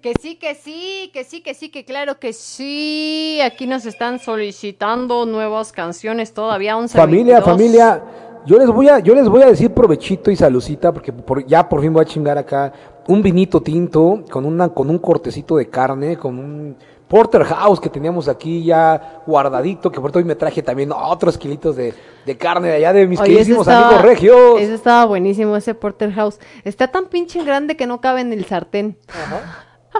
[0.07, 3.39] Que sí, que sí, que sí, que sí, que claro que sí.
[3.43, 6.77] Aquí nos están solicitando nuevas canciones todavía.
[6.77, 7.43] 11 Familia, 22.
[7.57, 8.03] familia.
[8.45, 11.67] Yo les voy a, yo les voy a decir provechito y salucita, porque por- ya
[11.67, 12.71] por fin voy a chingar acá
[13.07, 16.77] un vinito tinto con una, con un cortecito de carne, con un
[17.09, 21.93] porterhouse que teníamos aquí ya guardadito, que por hoy me traje también otros kilitos de,
[22.25, 24.61] de carne de allá de mis Oye, queridísimos estaba- amigos regios.
[24.61, 26.39] Ese estaba buenísimo, ese porterhouse.
[26.63, 28.97] Está tan pinche grande que no cabe en el sartén.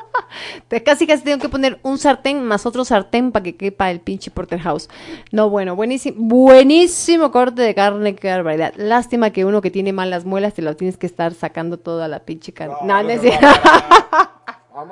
[0.85, 4.31] Casi casi tengo que poner un sartén más otro sartén para que quepa el pinche
[4.31, 4.89] porterhouse.
[5.31, 8.73] No, bueno, buenísimo, buenísimo corte de carne, qué barbaridad.
[8.75, 12.19] Lástima que uno que tiene malas muelas te lo tienes que estar sacando toda la
[12.19, 12.75] pinche carne.
[12.83, 13.09] No, no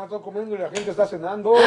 [0.04, 1.56] está comiendo y la gente está cenando.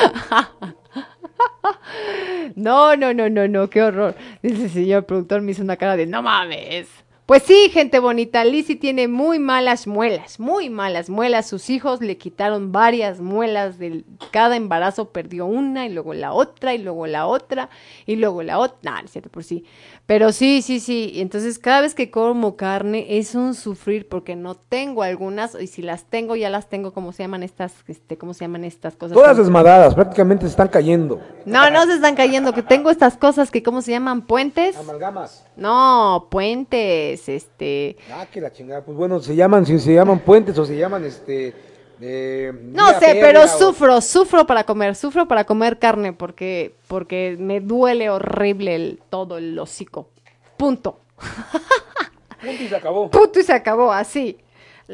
[2.55, 4.15] No, no, no, no, no, qué horror.
[4.43, 6.89] Dice el señor productor, me hizo una cara de no mames.
[7.29, 11.47] Pues sí, gente bonita, Lizzie tiene muy malas muelas, muy malas muelas.
[11.47, 16.73] Sus hijos le quitaron varias muelas de cada embarazo, perdió una y luego la otra
[16.73, 17.69] y luego la otra
[18.07, 18.79] y luego la otra.
[18.83, 19.67] No, no es cierto, por sí.
[20.09, 21.13] Pero sí, sí, sí.
[21.17, 25.83] Entonces cada vez que como carne es un sufrir porque no tengo algunas y si
[25.83, 29.15] las tengo ya las tengo, ¿cómo se llaman estas, este, cómo se llaman estas cosas?
[29.15, 31.21] Todas desmadadas, prácticamente se están cayendo.
[31.45, 34.23] No, no se están cayendo, que tengo estas cosas que, ¿cómo se llaman?
[34.23, 34.79] ¿Puentes?
[34.79, 35.45] Amalgamas.
[35.59, 37.99] No, puentes, este...
[38.11, 38.83] Ah, que la chingada.
[38.83, 41.55] Pues bueno, se llaman, si se llaman puentes o se llaman este.
[42.01, 47.37] Eh, No sé, pero o- sufro, sufro para comer, sufro para comer carne porque, porque
[47.39, 50.09] me duele horrible el, todo el hocico.
[50.57, 51.01] Punto.
[52.41, 53.11] Punto y se acabó.
[53.11, 54.39] Punto y se acabó, así.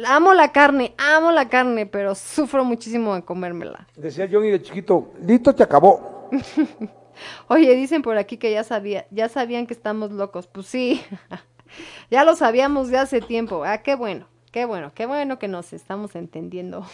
[0.07, 3.86] Amo la carne, amo la carne, pero sufro muchísimo de comérmela.
[3.94, 6.28] Decía Johnny de chiquito, listo, te acabó.
[7.49, 10.49] Oye, dicen por aquí que ya sabía, ya sabían que estamos locos.
[10.49, 11.00] Pues sí,
[12.10, 13.62] ya lo sabíamos de hace tiempo.
[13.65, 16.86] Ah, qué bueno, qué bueno, qué bueno que nos estamos entendiendo.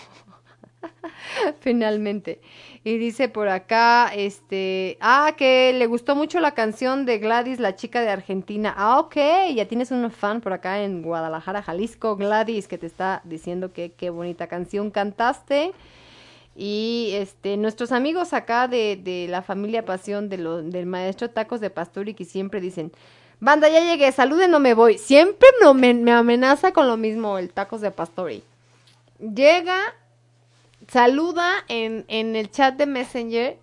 [1.60, 2.40] Finalmente.
[2.84, 7.76] Y dice por acá, este, ah, que le gustó mucho la canción de Gladys, la
[7.76, 8.72] chica de Argentina.
[8.74, 9.14] Ah, ok,
[9.54, 13.92] ya tienes un fan por acá en Guadalajara, Jalisco, Gladys, que te está diciendo que
[13.92, 15.72] qué bonita canción cantaste.
[16.56, 21.68] Y este, nuestros amigos acá de, de la familia Pasión de del maestro Tacos de
[21.68, 22.90] Pastori que siempre dicen,
[23.40, 24.98] banda, ya llegué, saluden, no me voy.
[24.98, 28.44] Siempre me, me amenaza con lo mismo el Tacos de Pastori.
[29.18, 29.78] Llega,
[30.88, 33.58] saluda en, el chat de Messenger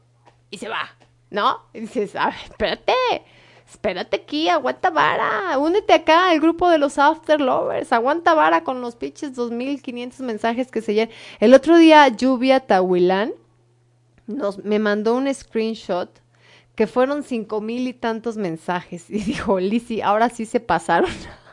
[0.49, 0.89] y se va,
[1.29, 1.61] ¿no?
[1.73, 2.93] Y dices, a espérate,
[3.67, 8.81] espérate aquí, aguanta vara, únete acá al grupo de los After Lovers, aguanta vara con
[8.81, 11.13] los pinches 2500 mensajes que se llenan.
[11.39, 13.33] El otro día, Lluvia Tahuilán
[14.27, 16.09] nos, me mandó un screenshot
[16.77, 21.09] que fueron cinco mil y tantos mensajes y dijo, Lizzy, ahora sí se pasaron.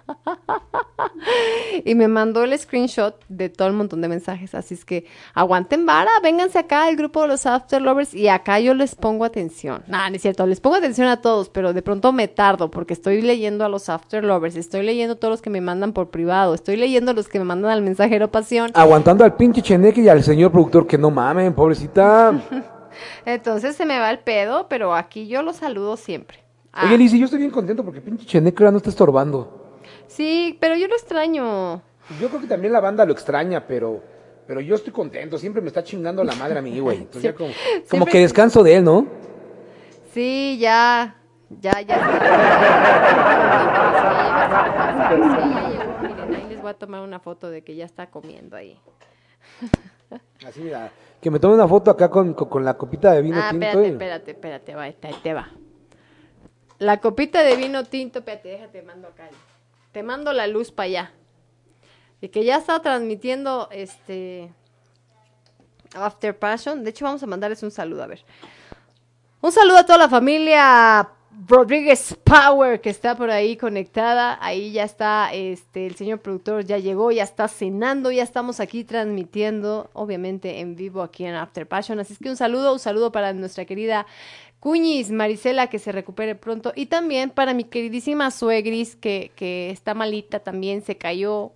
[1.85, 4.55] y me mandó el screenshot de todo el montón de mensajes.
[4.55, 8.61] Así es que aguanten vara, vénganse acá al grupo de los After Lovers y acá
[8.61, 9.83] yo les pongo atención.
[9.87, 12.93] No, no es cierto, les pongo atención a todos, pero de pronto me tardo porque
[12.93, 16.53] estoy leyendo a los After Lovers, estoy leyendo todos los que me mandan por privado,
[16.53, 18.73] estoy leyendo los que me mandan al mensajero pasión.
[18.75, 22.43] Aguantando al pinche cheneque y al señor productor que no mamen, pobrecita.
[23.27, 26.39] Entonces se me va el pedo, pero aquí yo los saludo siempre.
[26.73, 29.79] Ah, Oye, Lizzy, yo estoy bien contento porque pinche cheneque ahora no está estorbando.
[30.09, 31.83] sí, pero yo lo extraño.
[32.21, 34.03] Yo creo que también la banda lo extraña, pero,
[34.47, 35.39] pero yo estoy contento.
[35.39, 36.99] Siempre me está chingando la madre a mí, güey.
[36.99, 37.35] Entonces ya
[37.89, 39.07] como, que descanso de él, ¿no?
[40.13, 41.17] Sí, ya,
[41.61, 41.97] ya, ya.
[41.97, 42.11] está.
[45.11, 45.85] Sí, ya llegó.
[46.03, 48.79] Miren, ahí les voy a tomar una foto de que ya está comiendo ahí.
[50.47, 53.39] Así, mira, que me tome una foto acá con, con, con la copita de vino
[53.39, 53.67] Ah, tinto.
[53.67, 55.51] espérate, y- espérate, espérate, va, te- ahí te va.
[56.79, 59.29] La copita de vino tinto, espérate, déjate, mando acá.
[59.93, 61.13] Te mando la luz para allá.
[62.21, 64.51] Y que ya está transmitiendo este
[65.95, 66.83] After Passion.
[66.85, 68.25] De hecho, vamos a mandarles un saludo, a ver.
[69.41, 71.09] Un saludo a toda la familia
[71.47, 74.39] Rodríguez Power que está por ahí conectada.
[74.41, 78.85] Ahí ya está este el señor productor ya llegó, ya está cenando, ya estamos aquí
[78.85, 81.99] transmitiendo, obviamente en vivo aquí en After Passion.
[82.01, 84.07] Así es que un saludo, un saludo para nuestra querida
[84.61, 86.73] Cuñis, Marisela, que se recupere pronto.
[86.75, 91.53] Y también para mi queridísima Suegris, que, que está malita también, se cayó,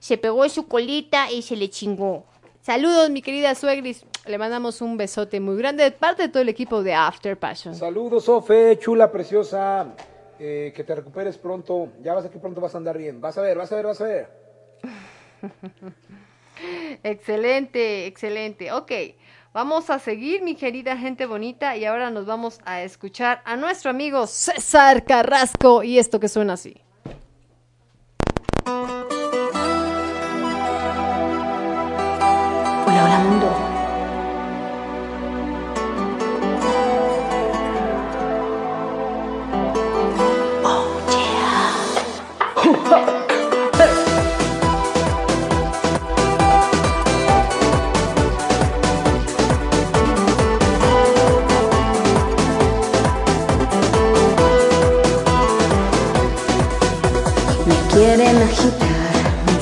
[0.00, 2.24] se pegó en su colita y se le chingó.
[2.62, 4.04] Saludos, mi querida Suegris.
[4.26, 7.74] Le mandamos un besote muy grande de parte de todo el equipo de After Passion.
[7.74, 9.94] Saludos, Sofe, chula, preciosa.
[10.38, 11.88] Eh, que te recuperes pronto.
[12.02, 13.20] Ya vas a que pronto vas a andar bien.
[13.20, 14.28] Vas a ver, vas a ver, vas a ver.
[17.02, 18.72] excelente, excelente.
[18.72, 18.92] Ok,
[19.52, 23.90] vamos a seguir, mi querida gente bonita, y ahora nos vamos a escuchar a nuestro
[23.90, 26.80] amigo César Carrasco y esto que suena así.
[32.86, 33.39] Hola, hola,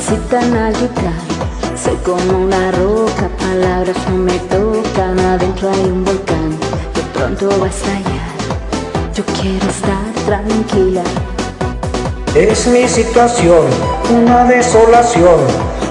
[0.08, 1.12] me incitan a gritar.
[1.82, 5.18] Soy como una roca, palabras no me tocan.
[5.18, 6.56] Adentro hay un volcán
[6.94, 8.28] que pronto va a estallar.
[9.14, 11.02] Yo quiero estar tranquila.
[12.34, 13.66] Es mi situación,
[14.10, 15.40] una desolación.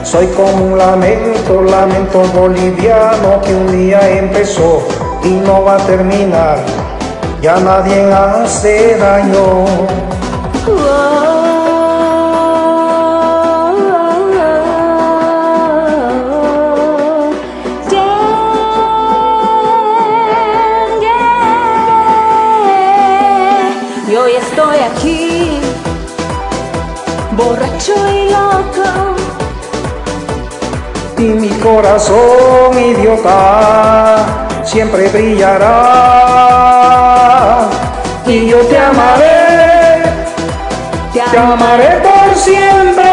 [0.04, 4.88] Soy como un lamento, lamento boliviano que un día empezó
[5.24, 6.58] y no va a terminar.
[7.42, 9.66] Ya nadie hace daño.
[10.66, 11.37] Y
[27.78, 29.16] borracho y loco.
[31.18, 34.26] Y mi corazón idiota
[34.64, 35.68] siempre brillará.
[38.26, 40.04] Y yo te amaré,
[41.14, 43.04] te amaré por siempre.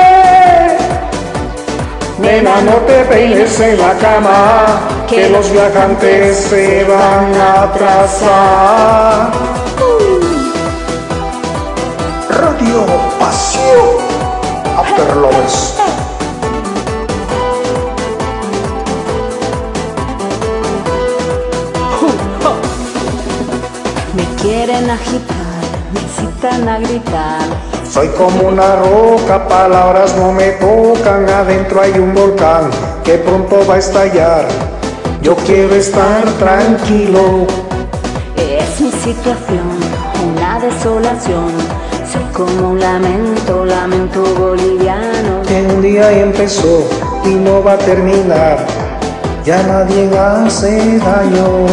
[2.18, 9.30] Nena, no te peines en la cama, que los viajantes se van a atrasar.
[12.28, 12.86] Radio
[13.18, 13.93] Pasión
[14.94, 15.74] After Lovers.
[24.14, 27.40] Me quieren agitar, me incitan a gritar.
[27.90, 32.70] Soy como una roca, palabras no me tocan, adentro hay un volcán
[33.02, 34.47] que pronto va a estallar.
[35.23, 37.47] Yo quiero estar tranquilo,
[38.36, 39.81] Es mi situación,
[40.36, 41.83] una desolación.
[42.34, 45.42] Como un lamento, lamento boliviano.
[45.46, 46.82] que un día empezó
[47.24, 48.58] y no va a terminar.
[49.44, 51.66] Ya nadie hace daño.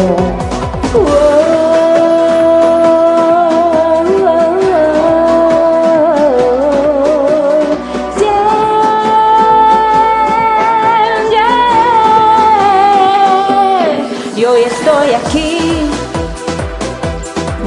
[14.36, 15.90] Y hoy estoy aquí,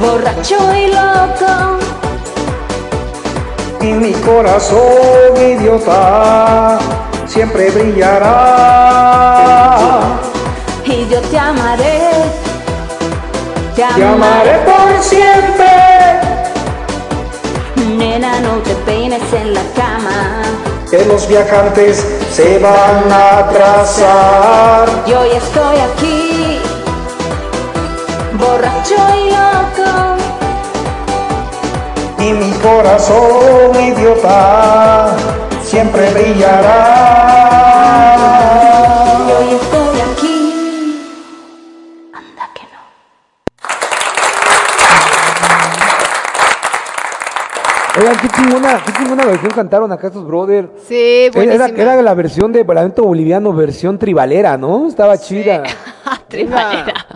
[0.00, 1.75] borracho y loco.
[3.86, 6.76] Y mi corazón idiota
[7.24, 8.98] siempre brillará.
[10.84, 12.10] Y yo te amaré,
[13.76, 15.70] te Te amaré por siempre.
[17.96, 20.42] Nena, no te peines en la cama.
[20.90, 24.88] Que los viajantes se van a atrasar.
[25.06, 26.58] Y hoy estoy aquí,
[28.36, 30.15] borracho y loco.
[32.18, 35.16] Y mi corazón idiota
[35.62, 36.96] siempre brillará.
[39.28, 40.96] Y hoy estoy aquí.
[47.98, 50.68] Oigan, qué chingona, qué chingona versión cantaron acá estos brothers.
[50.86, 51.82] Sí, Era, buenísima.
[51.82, 54.86] era la versión de Lamento Boliviano, versión tribalera, ¿no?
[54.86, 55.62] Estaba chida.
[56.28, 57.06] Tribalera.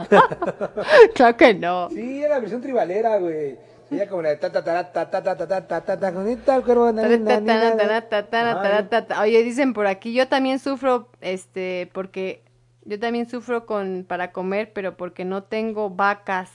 [1.15, 1.91] claro que no.
[1.91, 3.59] Sí, era la versión tribalera, güey.
[3.91, 6.13] Ella como la de ta ta ta ta ta ta ta ta ta ta ta
[6.13, 7.77] con esta el cuervo, na, na, na, na, na.
[7.77, 9.21] Taratataratataratata.
[9.21, 12.45] Oye, dicen por aquí, yo también sufro, este, porque
[12.85, 16.53] yo también sufro con para comer, pero porque no tengo vacas.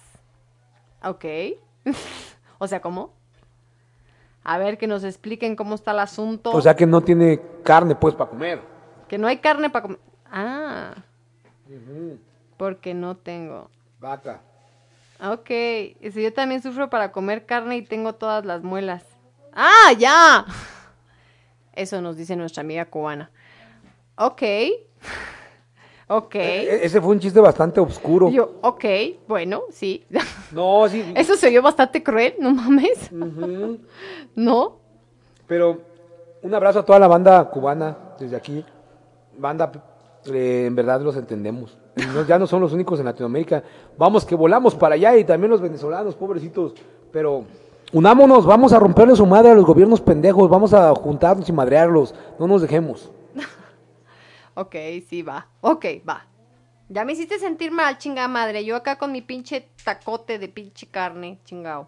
[1.03, 1.25] Ok.
[2.57, 3.13] o sea, ¿cómo?
[4.43, 6.51] A ver, que nos expliquen cómo está el asunto.
[6.51, 8.61] O sea que no tiene carne, pues, para comer.
[9.09, 9.99] que no hay carne para comer.
[10.31, 10.95] Ah,
[12.57, 13.69] porque no tengo.
[13.99, 14.41] Vaca.
[15.23, 15.49] Ok,
[16.01, 19.03] dice, yo también sufro para comer carne y tengo todas las muelas.
[19.53, 20.45] ¡Ah, ya!
[21.73, 23.31] Eso nos dice nuestra amiga cubana.
[24.17, 24.41] Ok.
[26.07, 26.35] ok.
[26.35, 28.29] E- ese fue un chiste bastante oscuro.
[28.29, 28.85] Yo, ok,
[29.27, 30.05] bueno, sí.
[30.51, 31.13] No, sí.
[31.15, 33.09] Eso se oyó bastante cruel, no mames.
[34.35, 34.77] ¿No?
[35.47, 35.81] Pero
[36.41, 38.63] un abrazo a toda la banda cubana desde aquí.
[39.37, 39.71] Banda,
[40.25, 41.77] eh, en verdad los entendemos.
[41.95, 43.63] No- ya no son los únicos en Latinoamérica.
[43.97, 46.73] Vamos que volamos para allá y también los venezolanos, pobrecitos.
[47.11, 47.45] Pero
[47.93, 52.13] unámonos, vamos a romperle su madre a los gobiernos pendejos, vamos a juntarnos y madrearlos.
[52.39, 53.11] No nos dejemos.
[54.57, 54.73] Ok,
[55.09, 55.47] sí, va.
[55.59, 56.25] Ok, va.
[56.87, 58.63] Ya me hiciste sentir mal, chingada madre.
[58.63, 61.87] Yo acá con mi pinche tacote de pinche carne, chingao.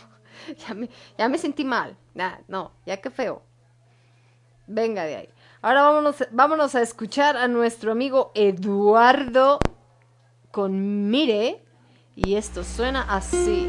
[0.66, 1.96] ya, me, ya me sentí mal.
[2.48, 3.42] No, ya qué feo.
[4.66, 5.28] Venga de ahí.
[5.62, 9.58] Ahora vámonos, vámonos a escuchar a nuestro amigo Eduardo
[10.50, 11.62] con Mire.
[12.16, 13.68] Y esto suena así.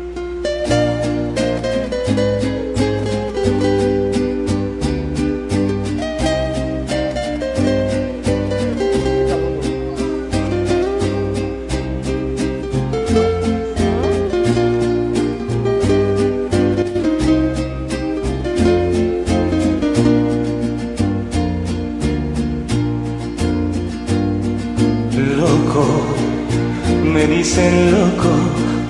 [27.52, 28.32] Dicen loco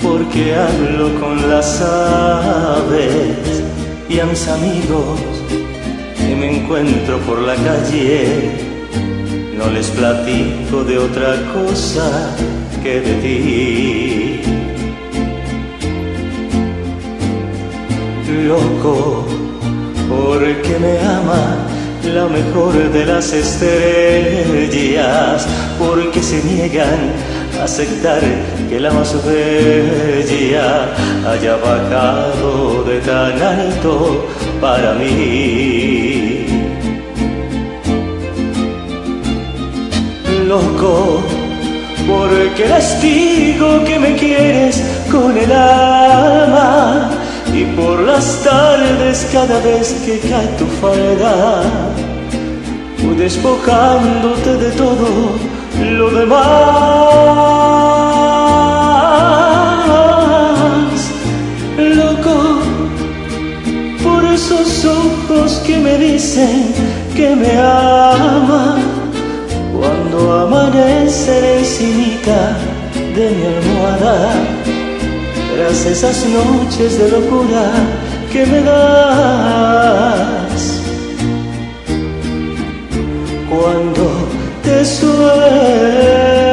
[0.04, 3.64] porque hablo con las aves
[4.08, 5.20] y a mis amigos
[6.16, 8.52] que me encuentro por la calle
[9.58, 12.36] no les platico de otra cosa
[12.84, 14.42] que de ti.
[18.46, 19.26] Loco,
[20.08, 21.66] porque me ama
[22.14, 23.88] la mejor de las estrellas,
[25.80, 27.31] porque se niegan
[27.64, 28.22] aceptar
[28.70, 30.90] que la más bella
[31.28, 34.26] haya bajado de tan alto
[34.60, 36.46] para mí.
[40.48, 41.22] Loco,
[42.08, 47.12] porque les digo que me quieres con el alma
[47.54, 51.62] y por las tardes cada vez que cae tu falda,
[53.18, 55.51] despojándote de todo
[55.82, 56.42] lo demás.
[61.78, 62.60] Loco,
[64.04, 66.74] por esos ojos que me dicen
[67.16, 68.78] que me ama,
[69.74, 72.58] cuando amanecen encimita
[73.16, 74.34] de mi almohada
[75.56, 77.72] tras esas noches de locura
[78.32, 79.22] que me das.
[83.50, 84.21] Cuando
[84.72, 86.51] te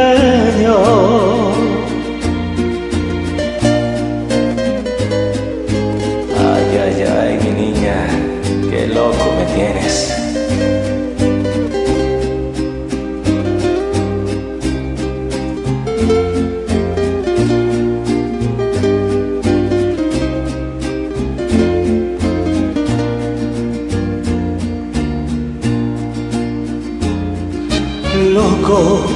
[28.68, 29.06] Loco,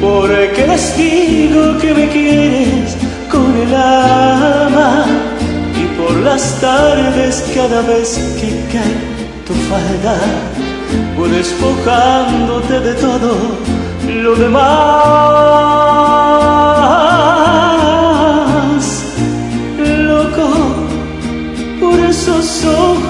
[0.00, 2.96] porque les digo que me quieres
[3.30, 5.04] con el alma
[5.80, 8.96] y por las tardes cada vez que cae
[9.46, 10.16] tu falda,
[11.16, 13.36] voy despojándote de todo
[14.08, 14.64] lo demás.
[19.78, 20.48] Loco,
[21.80, 23.01] por esos ojos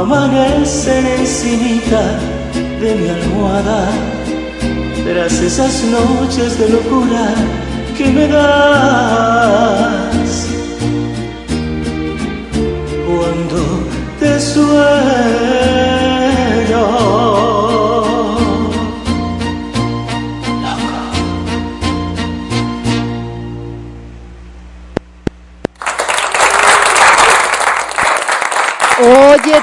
[0.00, 2.18] amanecen encimita
[2.80, 3.90] de mi almohada,
[5.04, 7.34] tras esas noches de locura
[7.96, 9.50] que me das.
[13.06, 13.60] Cuando
[14.18, 14.70] te sueño.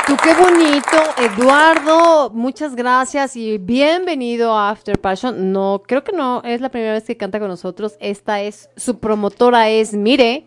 [0.08, 2.30] Tú qué bonito, Eduardo.
[2.34, 5.52] Muchas gracias y bienvenido a After Passion.
[5.52, 7.96] No, creo que no es la primera vez que canta con nosotros.
[8.00, 10.46] Esta es su promotora es Mire.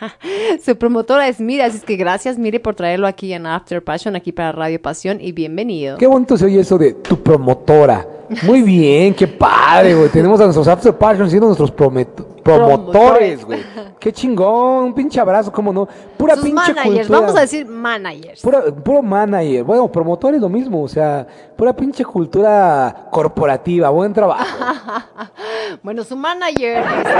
[0.64, 4.16] su promotora es Mire, así es que gracias Mire por traerlo aquí en After Passion,
[4.16, 5.98] aquí para Radio Pasión y bienvenido.
[5.98, 8.06] Qué bonito se oye eso de tu promotora.
[8.42, 10.08] Muy bien, qué padre, güey.
[10.12, 13.64] Tenemos a nuestros After Passion siendo nuestros promet- promotores, güey.
[13.98, 15.88] Qué chingón, un pinche abrazo, cómo no.
[16.16, 17.20] Pura Sus pinche managers, cultura.
[17.20, 18.40] vamos a decir managers.
[18.42, 19.64] Pura- puro manager.
[19.64, 23.88] Bueno, promotor es lo mismo, o sea, pura pinche cultura corporativa.
[23.90, 24.44] Buen trabajo.
[25.82, 27.10] Bueno, su manager, este,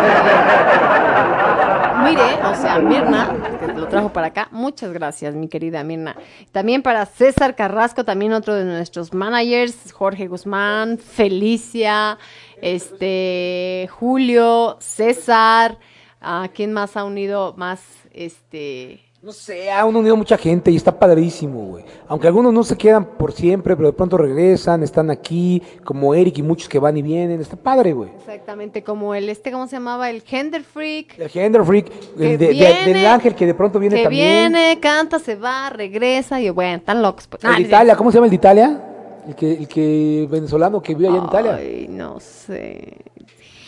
[2.05, 4.49] mire, o sea, Mirna, que lo trajo para acá.
[4.51, 6.15] Muchas gracias, mi querida Mirna.
[6.53, 12.19] También para César Carrasco, también otro de nuestros managers, Jorge Guzmán, Felicia,
[12.65, 15.79] este, Julio, César.
[16.27, 19.01] ¿A quién más ha unido más, este?
[19.23, 21.85] No sé, ha unido mucha gente y está padrísimo, güey.
[22.09, 26.39] Aunque algunos no se quedan por siempre, pero de pronto regresan, están aquí, como Eric
[26.39, 27.41] y muchos que van y vienen.
[27.41, 28.11] Está padre, güey.
[28.19, 30.11] Exactamente, como el este, ¿cómo se llamaba?
[30.11, 31.19] El Gender Freak.
[31.19, 34.53] El Gender Freak, el de- de- viene, del ángel que de pronto viene que también.
[34.53, 37.27] viene, canta, se va, regresa y bueno, están locos.
[37.27, 37.43] Pues.
[37.45, 38.91] El Ah, de Italia, ¿cómo se llama el de Italia?
[39.27, 41.59] El que, el que venezolano que vive allá en Italia.
[42.05, 42.99] No sé.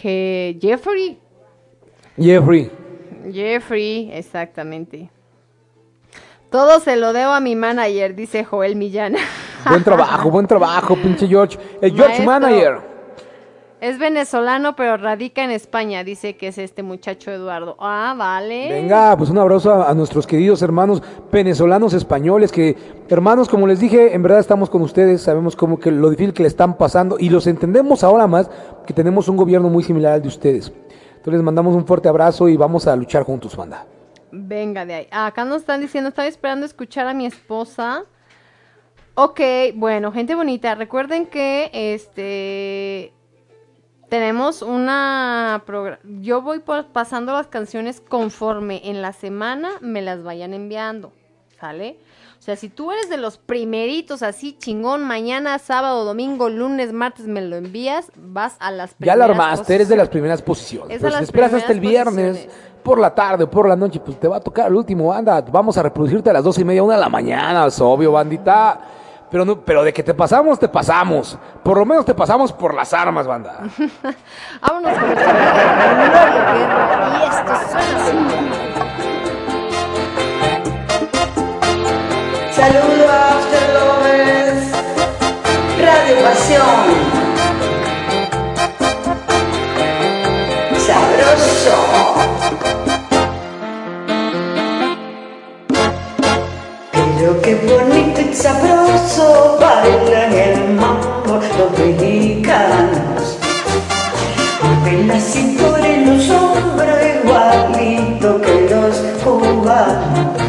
[0.03, 1.19] Je- Jeffrey.
[2.19, 2.71] Jeffrey.
[3.33, 5.09] Jeffrey, exactamente.
[6.51, 9.17] Todo se lo debo a mi manager, dice Joel Millán.
[9.67, 11.57] Buen trabajo, buen trabajo, pinche George.
[11.81, 12.27] El George Maestro.
[12.27, 12.96] Manager.
[13.79, 17.77] Es venezolano, pero radica en España, dice que es este muchacho Eduardo.
[17.79, 18.71] Ah, vale.
[18.71, 22.75] Venga, pues un abrazo a, a nuestros queridos hermanos venezolanos españoles que,
[23.11, 26.43] hermanos, como les dije, en verdad estamos con ustedes, sabemos cómo que lo difícil que
[26.43, 28.51] le están pasando y los entendemos ahora más
[28.87, 30.73] que tenemos un gobierno muy similar al de ustedes.
[31.09, 33.85] Entonces les mandamos un fuerte abrazo y vamos a luchar juntos, banda.
[34.33, 35.09] Venga de ahí.
[35.11, 38.05] Ah, Acá nos están diciendo, estaba esperando escuchar a mi esposa.
[39.15, 39.41] Ok,
[39.75, 43.13] bueno, gente bonita, recuerden que este
[44.09, 45.63] tenemos una
[46.21, 46.63] yo voy
[46.93, 51.13] pasando las canciones conforme en la semana me las vayan enviando,
[51.59, 51.99] ¿sale?
[52.39, 57.27] O sea, si tú eres de los primeritos así chingón, mañana, sábado, domingo, lunes, martes
[57.27, 60.97] me lo envías, vas a las Ya la primeras armaste, eres de las primeras posiciones.
[60.97, 62.49] Es Pero si esperas hasta el primeras viernes,
[62.85, 65.41] por la tarde o por la noche, pues te va a tocar el último, anda.
[65.41, 68.96] Vamos a reproducirte a las dos y media, una de la mañana, es obvio, bandita.
[69.31, 71.39] Pero, no, pero de que te pasamos, te pasamos.
[71.63, 73.61] Por lo menos te pasamos por las armas, banda.
[74.61, 78.17] Vámonos con Guerra, y esto suena así.
[82.53, 84.71] Saludo a After Lovers,
[85.79, 86.87] Radio Pasión.
[90.87, 91.77] Sabroso.
[97.19, 103.39] Pero qué bonito y sabroso bailan el mambo los mexicanos.
[104.63, 110.43] Mueven la cintura y los hombros igualito que los cubanos.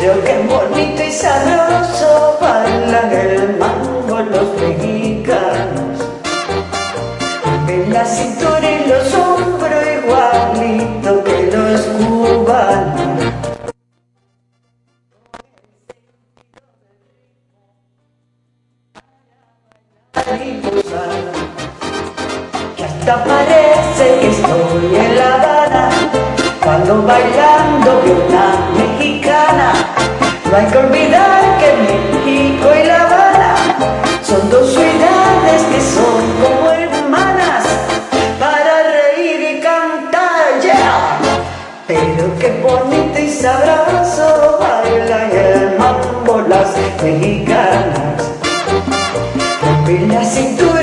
[0.00, 3.33] Pero qué bonito y sabroso bailan el
[23.06, 25.90] Parece que estoy en La Habana
[26.64, 28.46] cuando bailando vi una
[28.78, 29.72] mexicana.
[30.50, 33.56] No hay que olvidar que México y La Habana
[34.22, 37.64] son dos ciudades que son como hermanas
[38.40, 40.62] para reír y cantar.
[40.62, 41.18] Yeah.
[41.86, 48.04] Pero qué bonito y sabroso bailan el mambo las mexicanas.
[50.08, 50.73] La cintura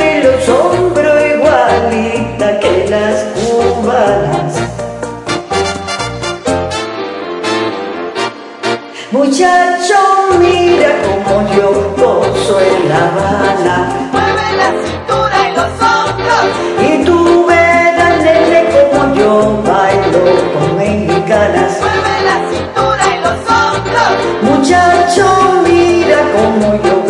[9.42, 14.10] Muchacho, mira como yo gozo en La Habana.
[14.12, 16.46] Mueve la cintura y los hombros.
[16.80, 20.22] Y tú verás, nene, como yo bailo
[20.54, 21.72] con mexicanas.
[21.82, 24.14] Mueve la cintura y los hombros.
[24.44, 25.26] Muchacho,
[25.64, 27.01] mira como yo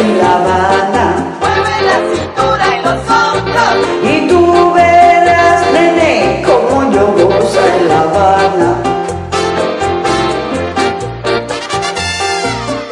[0.00, 1.06] en La Habana.
[1.40, 8.00] Mueve la cintura y los hombros, y tú verás, nene, como yo gozo en La
[8.00, 8.70] Habana.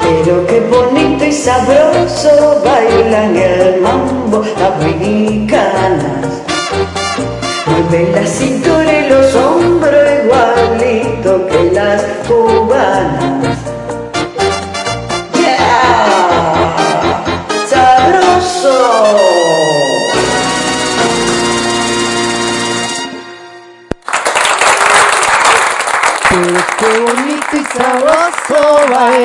[0.00, 6.26] Pero qué bonito y sabroso bailan el mambo las mexicanas.
[7.66, 13.41] Mueven la cintura y los hombros igualito que las cubanas.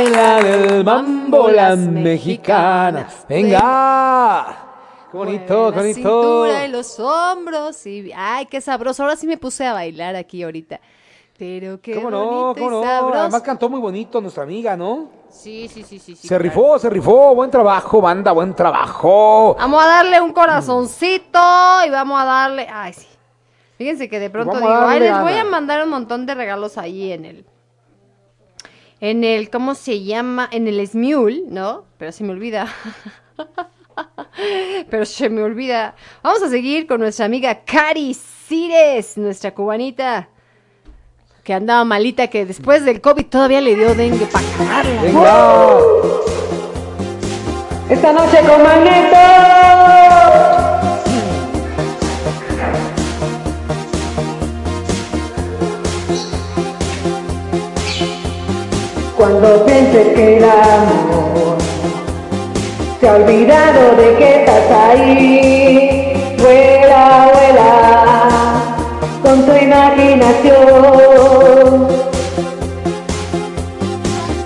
[0.03, 3.25] Sabroso bailan el mambo las mexicanas.
[3.27, 4.63] Venga.
[5.11, 5.93] Qué bonito, qué la bonito.
[5.93, 9.03] cintura y los hombros y ay, qué sabroso.
[9.03, 10.79] Ahora sí me puse a bailar aquí ahorita.
[11.37, 12.25] Pero qué ¿Cómo no?
[12.25, 13.13] bonito ¿Cómo y no?
[13.13, 15.09] Además cantó muy bonito nuestra amiga, ¿no?
[15.29, 16.15] Sí, sí, sí, sí.
[16.15, 17.35] Se rifó, se rifó.
[17.35, 19.55] Buen trabajo, banda, buen trabajo.
[19.59, 21.39] Vamos a darle un corazoncito
[21.85, 23.07] y vamos a darle, ay, sí.
[23.77, 27.11] Fíjense que de pronto digo, ay, les voy a mandar un montón de regalos ahí
[27.11, 27.45] en el
[28.99, 30.47] en el ¿cómo se llama?
[30.51, 31.85] En el Smule, ¿no?
[31.97, 32.67] Pero se me olvida.
[34.89, 35.95] Pero se me olvida.
[36.23, 40.29] Vamos a seguir con nuestra amiga Cari Cires, nuestra cubanita,
[41.43, 45.01] que andaba malita, que después del COVID todavía le dio dengue para acabarla.
[45.01, 45.37] Venga.
[47.89, 49.96] Esta noche con Magneto.
[59.17, 61.57] Cuando pienses que el amor
[63.01, 68.19] se ha olvidado de que estás ahí, vuela, vuela
[69.23, 70.67] con tu imaginación.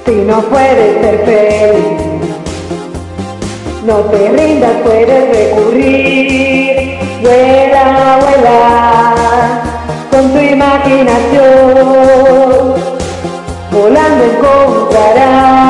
[0.05, 1.99] Si no puedes ser feliz,
[3.85, 6.97] no te rindas, puedes recurrir.
[7.21, 9.61] Vuela, vuela
[10.09, 11.50] con tu imaginación.
[14.91, 15.60] Encontrarás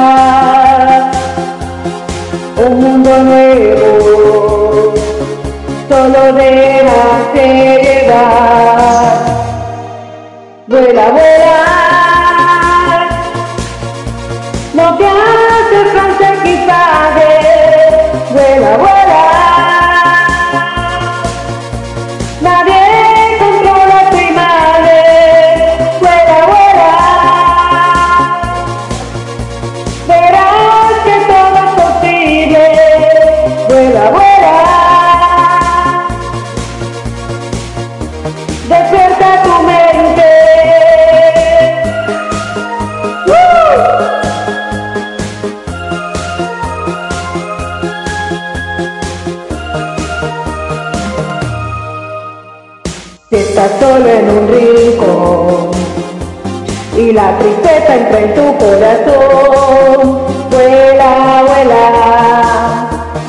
[57.11, 62.87] y la tristeza entra en tu corazón, vuela, vuela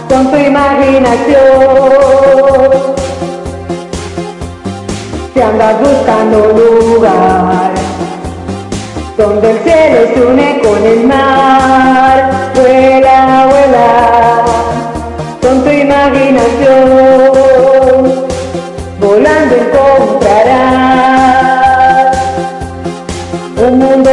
[0.09, 1.43] con tu imaginación.
[5.35, 7.73] Si andas buscando lugar
[9.17, 14.45] donde el cielo se une con el mar, vuela, vuela
[15.41, 16.53] con tu imaginación
[19.01, 21.32] volando encontrarás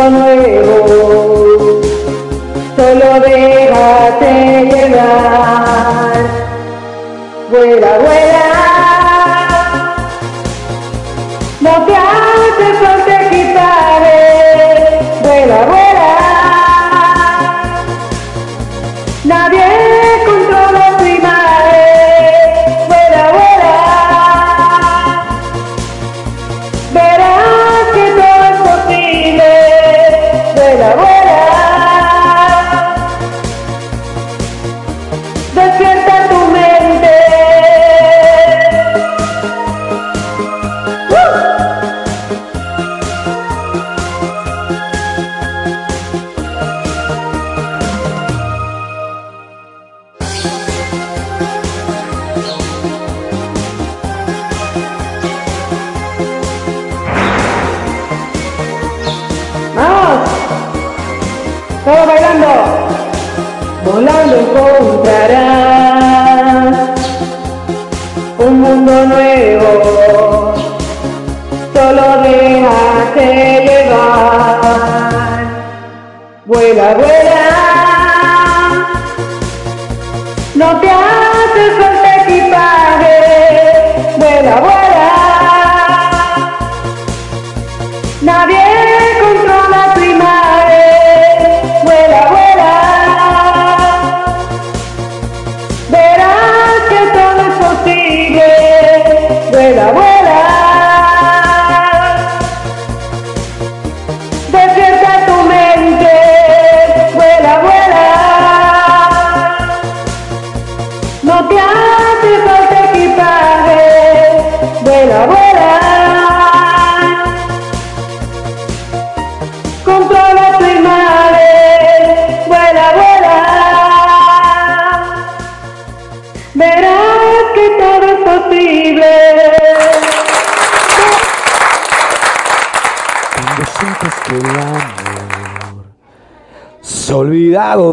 [0.08, 0.89] un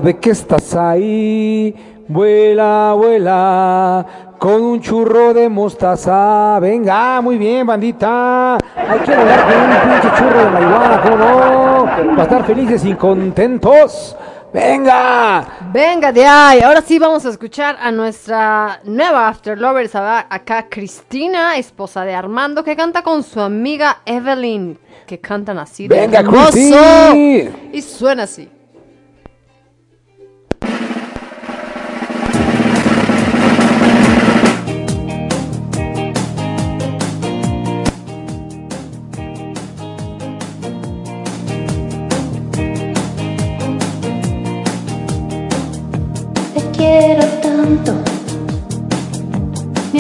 [0.01, 1.75] de que estás ahí,
[2.09, 4.07] vuela, vuela,
[4.39, 6.59] con un churro de mostaza.
[6.61, 8.55] Venga, muy bien, bandita.
[8.55, 11.85] Hay que volar con un pinche churro de marihuana, ¿cómo no?
[12.11, 14.17] Para estar felices y contentos.
[14.53, 15.47] Venga.
[15.73, 21.57] Venga de ahí, ahora sí vamos a escuchar a nuestra nueva After Lovers, acá Cristina,
[21.59, 27.15] esposa de Armando, que canta con su amiga Evelyn, que cantan así de Venga, hermoso.
[27.73, 28.49] Y suena así.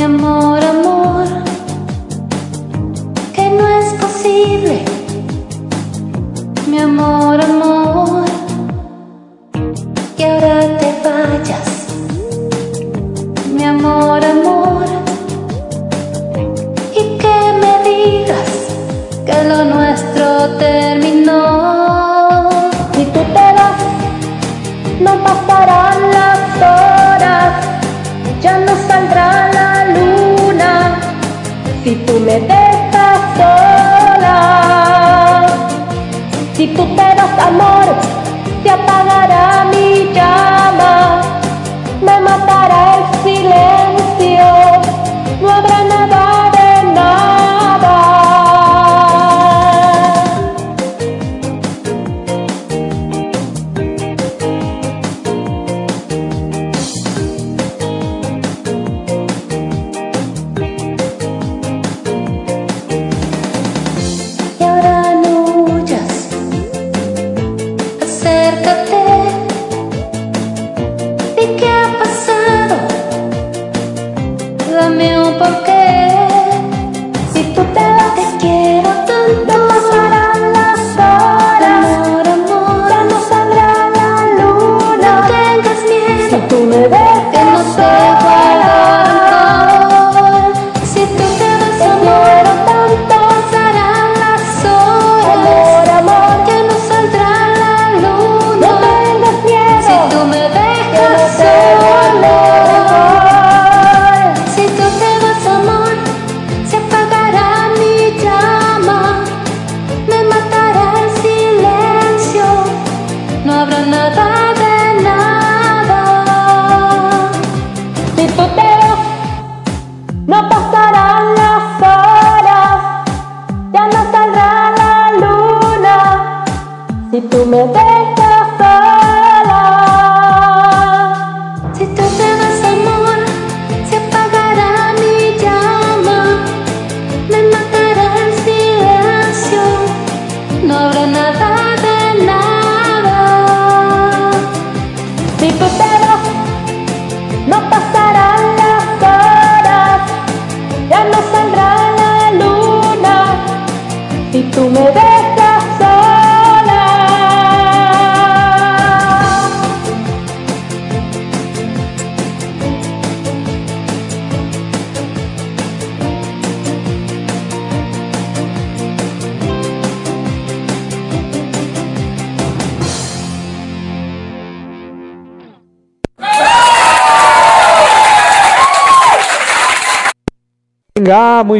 [0.06, 0.45] Amor,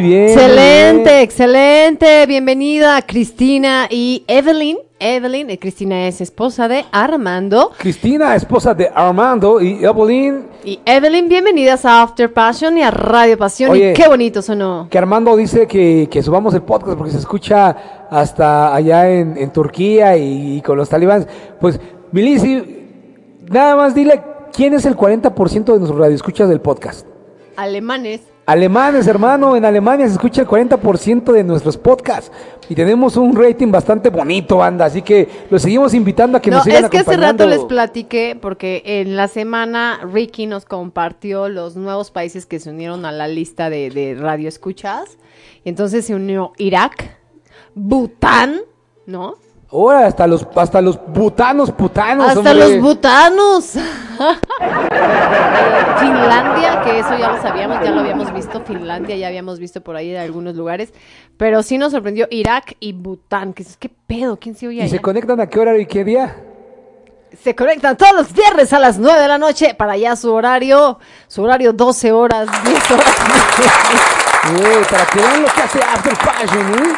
[0.00, 0.24] muy bien.
[0.24, 2.26] muy Excelente, excelente.
[2.26, 4.78] Bienvenida Cristina y Evelyn.
[4.98, 7.72] Evelyn, eh, Cristina es esposa de Armando.
[7.78, 13.36] Cristina, esposa de Armando y Evelyn, Y Evelyn, bienvenidas a After Passion y a Radio
[13.36, 13.70] Pasión.
[13.70, 13.90] Oye.
[13.90, 14.88] y qué bonito sonó.
[14.90, 19.50] que Armando dice que, que subamos el podcast porque se escucha hasta allá en, en
[19.52, 21.26] Turquía y, y con los talibanes.
[21.60, 21.78] Pues,
[22.12, 22.62] Milisi,
[23.50, 27.06] nada más dile quién es el 40% de nuestros radioescuchas del podcast.
[27.56, 28.35] Alemanes.
[28.46, 32.30] Alemanes, hermano, en Alemania se escucha el 40% de nuestros podcasts
[32.68, 36.58] y tenemos un rating bastante bonito, banda, así que los seguimos invitando a que no,
[36.58, 41.48] nos sigan es que hace rato les platiqué porque en la semana Ricky nos compartió
[41.48, 45.18] los nuevos países que se unieron a la lista de, de radio escuchas.
[45.64, 47.18] Y entonces se unió Irak,
[47.74, 48.60] Bután,
[49.06, 49.38] ¿no?
[49.72, 52.54] Ahora hasta los hasta los butanos putanos, Hasta hombre.
[52.54, 53.72] los butanos.
[55.98, 58.60] Finlandia, que eso ya lo sabíamos, ya lo habíamos visto.
[58.64, 60.92] Finlandia ya habíamos visto por ahí en algunos lugares.
[61.36, 63.52] Pero sí nos sorprendió Irak y Bután.
[63.52, 64.36] Que es, ¿Qué pedo?
[64.36, 64.90] ¿Quién se oye ¿Y allá?
[64.90, 66.36] se conectan a qué hora y qué día?
[67.42, 70.98] Se conectan todos los viernes a las 9 de la noche para allá su horario.
[71.26, 73.04] Su horario 12 horas, 10 horas.
[74.90, 76.92] Para que vean lo que hace After Passion, ¿eh?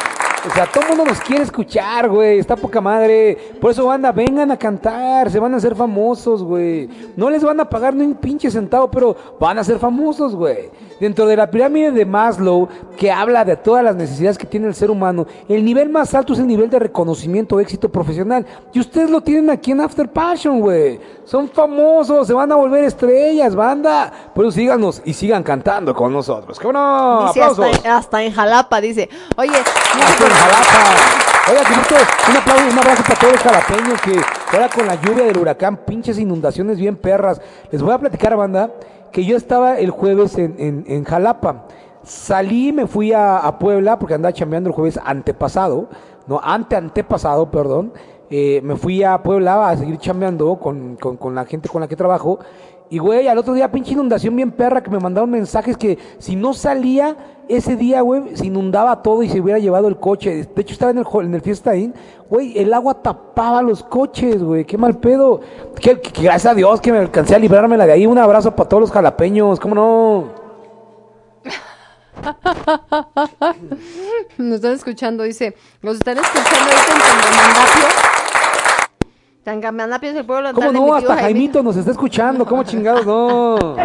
[0.47, 2.39] O sea, todo el mundo nos quiere escuchar, güey.
[2.39, 3.37] Está poca madre.
[3.59, 5.29] Por eso, banda, vengan a cantar.
[5.29, 6.89] Se van a hacer famosos, güey.
[7.17, 10.69] No les van a pagar ni un pinche centavo, pero van a ser famosos, güey.
[10.99, 14.75] Dentro de la pirámide de Maslow, que habla de todas las necesidades que tiene el
[14.75, 18.45] ser humano, el nivel más alto es el nivel de reconocimiento, éxito profesional.
[18.73, 20.99] Y ustedes lo tienen aquí en After Passion, güey.
[21.23, 24.11] Son famosos, se van a volver estrellas, banda.
[24.35, 26.59] Por eso síganos y sigan cantando con nosotros.
[26.59, 27.27] ¿Cómo no?
[27.27, 27.65] Dice ¡Aplausos!
[27.77, 29.09] hasta, hasta en Jalapa, dice.
[29.37, 31.29] Oye, Hasta en Jalapa.
[31.49, 31.61] Oiga,
[32.29, 34.21] un aplauso, un abrazo para todos los jalapeños que
[34.51, 37.41] ahora con la lluvia del huracán, pinches inundaciones bien perras.
[37.71, 38.69] Les voy a platicar, banda,
[39.11, 40.55] que yo estaba el jueves en,
[40.87, 41.65] en- Jalapa.
[42.03, 45.89] Salí, me fui a, a Puebla porque andaba chambeando el jueves antepasado,
[46.27, 47.93] no, ante antepasado, perdón.
[48.31, 51.87] Eh, me fui a Puebla a seguir chambeando con, con, con la gente con la
[51.87, 52.39] que trabajo.
[52.91, 56.35] Y güey, al otro día pinche inundación bien perra que me mandaron mensajes que si
[56.35, 57.15] no salía
[57.47, 60.47] ese día, güey, se inundaba todo y se hubiera llevado el coche.
[60.55, 61.93] De hecho, estaba en el, en el Fiesta Inn,
[62.29, 65.41] güey, el agua tapaba los coches, güey, qué mal pedo.
[65.79, 68.07] Que gracias a Dios que me alcancé a librármela de ahí.
[68.07, 70.39] Un abrazo para todos los jalapeños, ¿cómo no?
[74.37, 78.18] Nos están escuchando, dice, nos están escuchando ahorita en
[79.43, 80.09] Tangamandapio.
[80.09, 80.93] Tangamandapio es el pueblo ¿Cómo no?
[80.95, 81.15] Hasta.
[81.17, 83.57] Jaimito nos está escuchando, ¿cómo chingados no?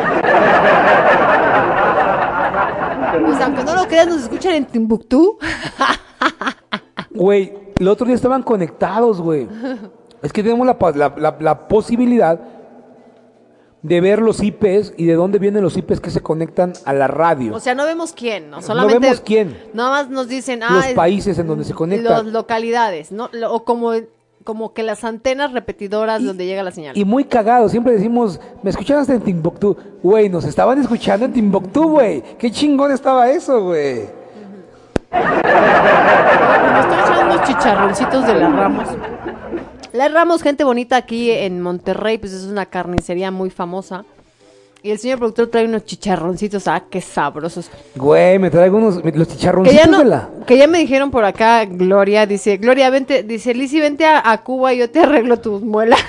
[3.24, 5.38] Pues aunque no lo creas, nos escuchan en Timbuktu.
[7.10, 9.48] Güey, el otro día estaban conectados, güey.
[10.22, 12.40] Es que tenemos la, la- la- la posibilidad
[13.82, 17.06] de ver los IPs y de dónde vienen los IPs que se conectan a la
[17.06, 17.54] radio.
[17.54, 18.62] O sea, no vemos quién, ¿no?
[18.62, 19.56] Solamente vemos quién.
[19.74, 22.32] Nada más nos dicen, ah, los es- países en donde se las conectan.
[22.32, 23.28] localidades, ¿no?
[23.48, 23.92] O como,
[24.44, 26.96] como que las antenas repetidoras donde llega la señal.
[26.96, 29.76] Y muy cagado, siempre decimos, me escucharon hasta en Timbuktu.
[30.02, 32.22] Güey, nos estaban escuchando en Timbuktu, güey.
[32.38, 34.02] Qué chingón estaba eso, güey.
[35.10, 35.20] Me
[36.80, 38.88] estoy echando unos chicharroncitos de las Ramos.
[39.92, 44.04] Las Ramos, gente bonita aquí en Monterrey, pues es una carnicería muy famosa.
[44.84, 47.70] Y el señor productor trae unos chicharroncitos, ah, qué sabrosos.
[47.96, 50.28] Güey, me traigo unos, los Que chicharroncitos ya, no- de la...
[50.46, 54.42] que ya me dijeron por acá, Gloria, dice, Gloria, vente, dice, Lizzy, vente a, a
[54.44, 56.04] Cuba y yo te arreglo tus muelas.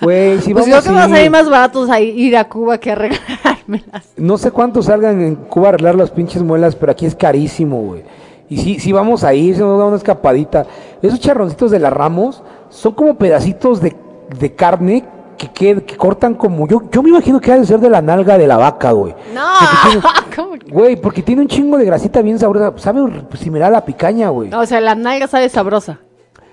[0.00, 2.78] Güey, si pues vamos creo que va a ir- más baratos a ir a Cuba
[2.78, 4.10] que arreglármelas.
[4.16, 7.82] No sé cuántos salgan en Cuba a arreglar las pinches muelas, pero aquí es carísimo,
[7.82, 8.04] güey.
[8.48, 10.66] Y sí, sí vamos a ir, se nos da una escapadita.
[11.02, 13.96] Esos charroncitos de la Ramos son como pedacitos de,
[14.38, 15.04] de carne
[15.40, 16.68] que, que, que cortan como...
[16.68, 19.14] Yo, yo me imagino que ha de ser de la nalga de la vaca, güey.
[19.34, 19.40] No.
[20.70, 22.72] Güey, porque tiene un chingo de grasita bien sabrosa.
[22.76, 23.00] Sabe
[23.36, 24.52] similar a la picaña, güey.
[24.54, 25.98] O sea, la nalga sabe sabrosa.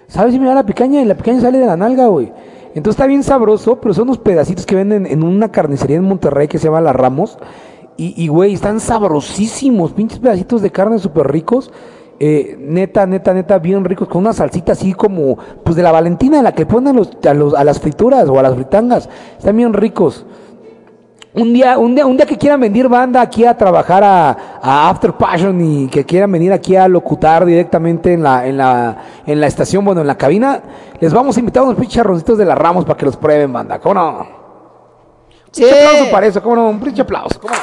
[0.08, 1.02] ¿Sabes similar a la picaña?
[1.02, 2.32] Y la picaña sale de la nalga, güey.
[2.74, 6.48] Entonces está bien sabroso, pero son unos pedacitos que venden en una carnicería en Monterrey
[6.48, 7.38] que se llama La Ramos.
[7.96, 11.72] Y, y, güey, están sabrosísimos, pinches pedacitos de carne súper ricos.
[12.20, 16.42] Eh, neta, neta, neta, bien ricos, con una salsita así como, pues de la Valentina,
[16.42, 19.08] la que ponen a, los, a, los- a las frituras o a las fritangas.
[19.38, 20.26] Están bien ricos.
[21.36, 24.90] Un día, un día, un día que quieran venir banda aquí a trabajar a, a
[24.90, 28.98] After Passion y que quieran venir aquí a locutar directamente en la, en la,
[29.28, 30.60] en la estación, bueno, en la cabina,
[31.00, 33.78] les vamos a invitar unos pinches charroncitos de la Ramos para que los prueben, banda.
[33.78, 34.28] ¿Cómo no?
[35.52, 35.64] Sí.
[35.64, 36.70] Un aplauso para eso, ¿cómo no?
[36.70, 37.60] Un pinche aplauso, ¿cómo no?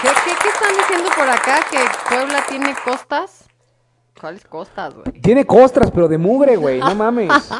[0.00, 1.58] ¿Qué, qué, qué están diciendo por acá?
[1.70, 3.48] ¿Que Puebla tiene costas?
[4.20, 5.12] ¿Cuáles costas, güey?
[5.20, 7.28] Tiene costras, pero de mugre, güey, no mames.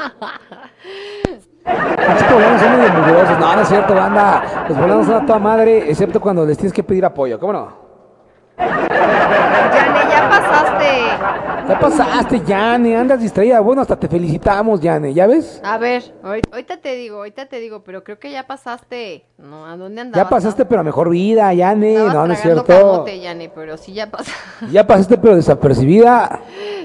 [1.66, 3.38] Los poblanos son medio mugrosos.
[3.38, 4.64] No, no es cierto, banda.
[4.68, 7.86] Los poblanos son a toda madre, excepto cuando les tienes que pedir apoyo, ¿cómo no?
[10.66, 11.68] Pasaste.
[11.68, 13.60] Ya pasaste, Yane, andas distraída.
[13.60, 15.60] Bueno, hasta te felicitamos, Yane, ¿ya ves?
[15.64, 19.24] A ver, ahori- ahorita te digo, ahorita te digo, pero creo que ya pasaste.
[19.38, 20.26] No, ¿a dónde andabas?
[20.26, 21.92] Ya pasaste, pero a mejor vida, Yane.
[21.92, 22.64] Estabas No, no es cierto.
[22.64, 24.32] camote, Yane, pero sí ya pasaste.
[24.70, 26.40] Ya pasaste, pero desapercibida.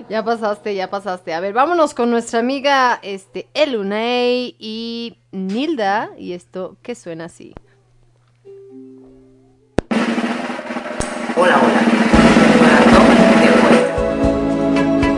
[0.10, 1.34] Ya pasaste, ya pasaste.
[1.34, 6.10] A ver, vámonos con nuestra amiga este, Elunay y Nilda.
[6.18, 7.54] Y esto que suena así.
[11.38, 12.01] Hola, hola.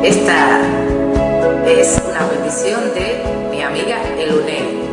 [0.04, 0.60] Esta
[1.66, 4.84] es una petición de mi amiga Elunei.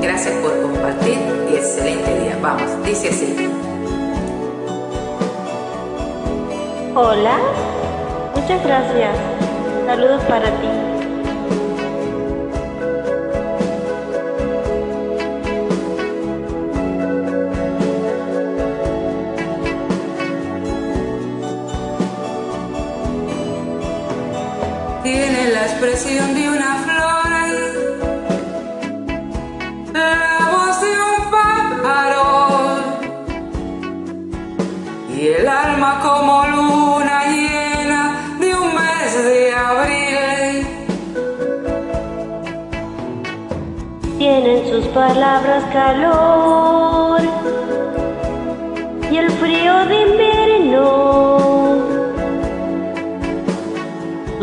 [0.00, 1.18] Gracias por compartir
[1.50, 2.38] y excelente día.
[2.40, 3.46] Vamos, dice así.
[6.94, 7.36] Hola,
[8.34, 9.14] muchas gracias.
[9.86, 11.03] Saludos para ti.
[25.84, 27.30] Expresión de una flor,
[29.92, 32.26] la voz de un pájaro
[35.14, 38.00] y el alma como luna llena
[38.40, 40.66] de un mes de abril.
[44.16, 47.20] Tienen sus palabras calor
[49.10, 51.33] y el frío de invierno.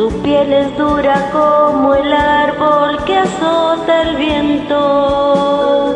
[0.02, 5.91] Su piel es dura como el árbol que azota el viento.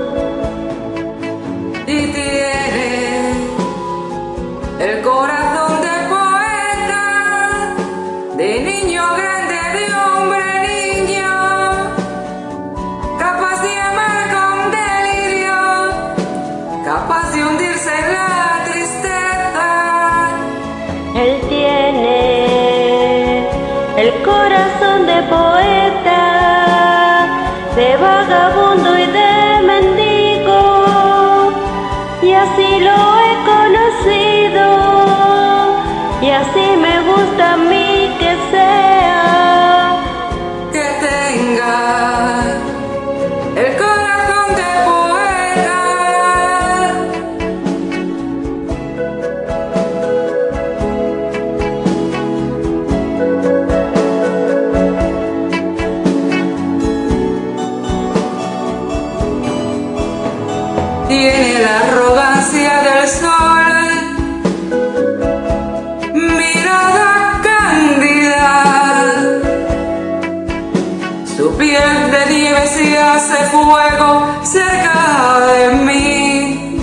[73.25, 76.81] Hace fuego cerca de mí.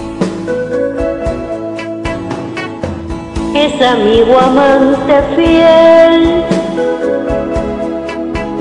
[3.55, 6.45] es amigo amante fiel.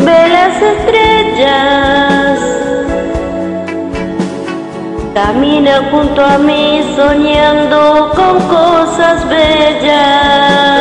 [0.06, 2.40] Ve las estrellas,
[5.16, 10.81] camina junto a mí soñando con cosas bellas.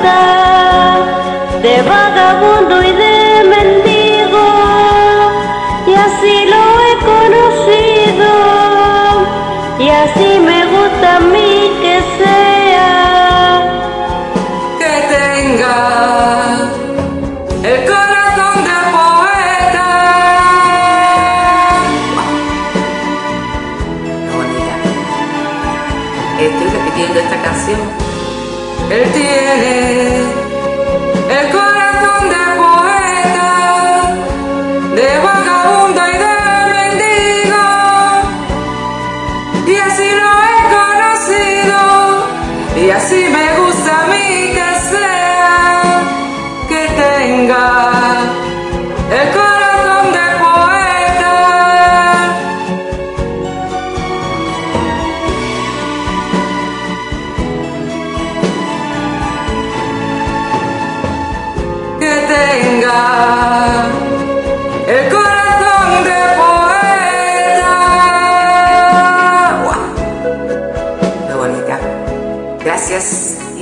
[0.00, 0.29] ada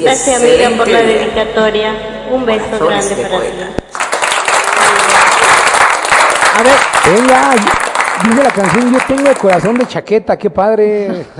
[0.08, 0.42] Gracias.
[0.42, 1.92] amiga por la dedicatoria.
[2.30, 3.48] Un beso grande de para ti.
[6.54, 6.76] A ver,
[7.14, 7.50] venga,
[8.24, 11.26] dice la canción, yo tengo el corazón de chaqueta, qué padre.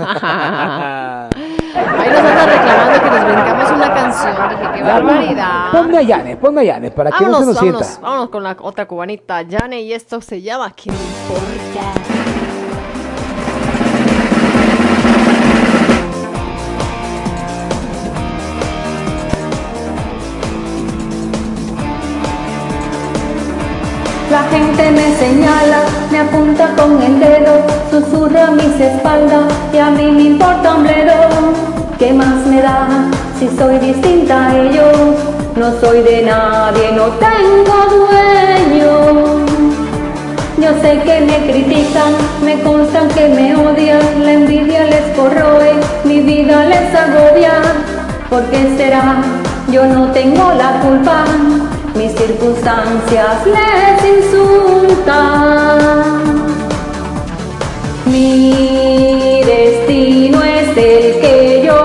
[1.99, 4.49] Ahí nos anda reclamando que nos brincamos una canción.
[4.49, 5.71] Dije, qué barbaridad.
[5.71, 7.79] Ponme a Yane, ponme a Yane, para que no se Vámonos, nos sienta.
[7.79, 12.38] vámonos, vámonos con la otra cubanita, Jane, y esto se llama ¿Quién me importa?
[24.29, 29.89] La gente me señala, me apunta con el dedo, susurra a mis espaldas y a
[29.89, 31.13] mí me importa un bledo.
[31.97, 32.87] ¿Qué más me da
[33.39, 34.97] si soy distinta a ellos?
[35.55, 39.45] No soy de nadie, no tengo dueño.
[40.61, 42.13] Yo sé que me critican,
[42.45, 47.61] me constan que me odian, la envidia les corroe, mi vida les agobia.
[48.29, 49.23] ¿Por qué será?
[49.71, 51.25] Yo no tengo la culpa,
[51.99, 55.79] mis circunstancias les insultan.
[58.05, 61.81] Mi destino es el que yo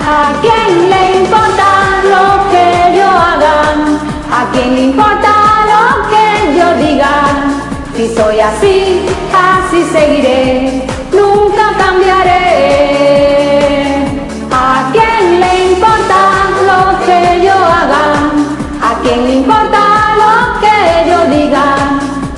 [0.00, 1.68] ¿A quién le importa
[2.14, 3.58] lo que yo haga?
[4.38, 5.32] ¿A quién le importa
[5.72, 6.26] lo que
[6.56, 7.14] yo diga?
[7.96, 8.97] Si soy así,
[9.78, 10.82] así seguiré,
[11.12, 12.34] nunca cambiaré.
[14.50, 16.20] ¿A quién le importa
[16.68, 18.04] lo que yo haga?
[18.82, 19.80] ¿A quién le importa
[20.22, 21.66] lo que yo diga?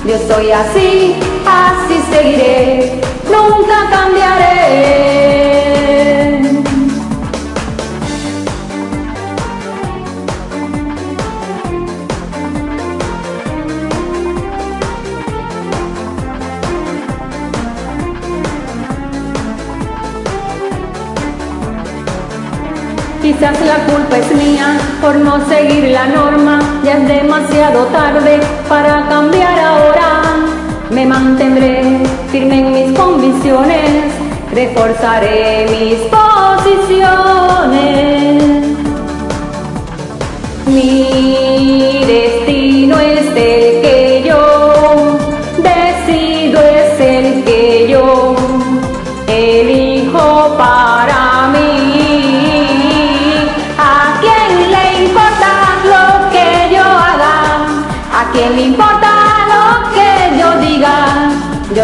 [0.05, 5.10] Yo soy así, así seguiré, nunca cambiaré.
[23.41, 26.59] Quizás la culpa es mía por no seguir la norma.
[26.83, 28.39] Ya es demasiado tarde
[28.69, 30.21] para cambiar ahora.
[30.91, 34.13] Me mantendré firme en mis convicciones.
[34.53, 36.93] Reforzaré mis posiciones.
[40.67, 45.17] Mi destino es el que yo
[45.57, 48.35] decido, es el que yo
[49.27, 49.80] elijo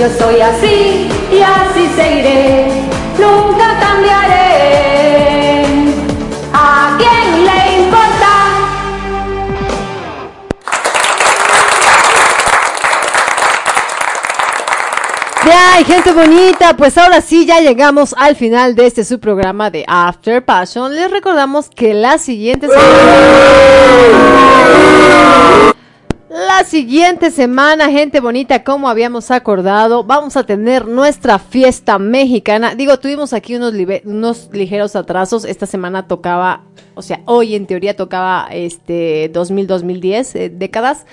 [0.00, 2.68] Yo soy así y así seguiré,
[3.18, 5.62] nunca cambiaré.
[6.54, 8.32] ¿A quién le importa?
[15.44, 19.84] Ya, gente bonita, pues ahora sí ya llegamos al final de este su programa de
[19.86, 20.96] After Passion.
[20.96, 24.00] Les recordamos que la siguiente semana...
[26.30, 32.76] La siguiente semana, gente bonita, como habíamos acordado, vamos a tener nuestra fiesta mexicana.
[32.76, 35.44] Digo, tuvimos aquí unos, ligeros atrasos.
[35.44, 36.62] Esta semana tocaba,
[36.94, 41.04] o sea, hoy en teoría tocaba este 2000-2010, eh, décadas.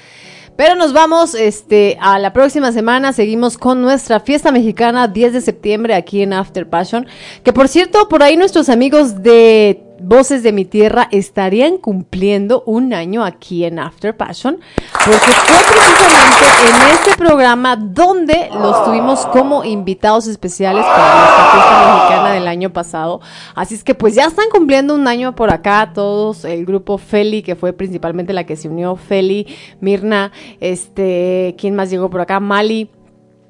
[0.56, 3.12] Pero nos vamos este, a la próxima semana.
[3.12, 7.08] Seguimos con nuestra fiesta mexicana 10 de septiembre aquí en After Passion.
[7.44, 12.94] Que por cierto, por ahí nuestros amigos de Voces de mi Tierra estarían cumpliendo un
[12.94, 14.60] año aquí en After Passion.
[14.92, 16.28] Porque fue precisamente
[16.68, 22.74] en este programa donde los tuvimos como invitados especiales para nuestra fiesta mexicana del año
[22.74, 23.22] pasado.
[23.56, 26.46] Así es que pues ya están cumpliendo un año por acá todos.
[26.46, 28.96] El grupo Feli, que fue principalmente la que se unió.
[28.96, 29.48] Feli,
[29.80, 32.40] Mirna, este, ¿quién más llegó por acá?
[32.40, 32.92] Mali.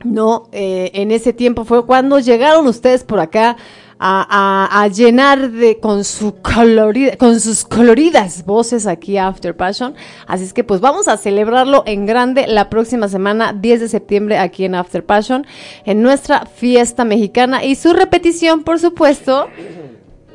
[0.04, 3.58] No, eh, en ese tiempo fue cuando llegaron ustedes por acá
[4.00, 9.96] a, llenar de con su colorida, con sus coloridas voces aquí a After Passion.
[10.28, 14.38] Así es que pues vamos a celebrarlo en grande la próxima semana, 10 de septiembre,
[14.38, 15.46] aquí en After Passion,
[15.86, 17.64] en nuestra fiesta mexicana.
[17.64, 19.48] Y su repetición, por supuesto,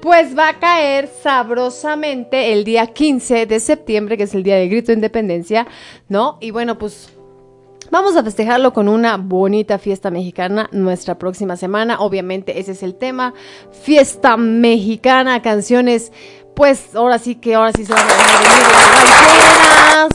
[0.00, 4.68] pues va a caer sabrosamente el día 15 de septiembre, que es el día del
[4.68, 5.66] grito de independencia,
[6.08, 6.38] ¿no?
[6.40, 7.12] Y bueno, pues
[7.90, 11.98] Vamos a festejarlo con una bonita fiesta mexicana nuestra próxima semana.
[12.00, 13.34] Obviamente ese es el tema.
[13.82, 16.12] Fiesta mexicana, canciones.
[16.54, 18.20] Pues ahora sí que ahora sí se van a venir
[19.94, 20.08] las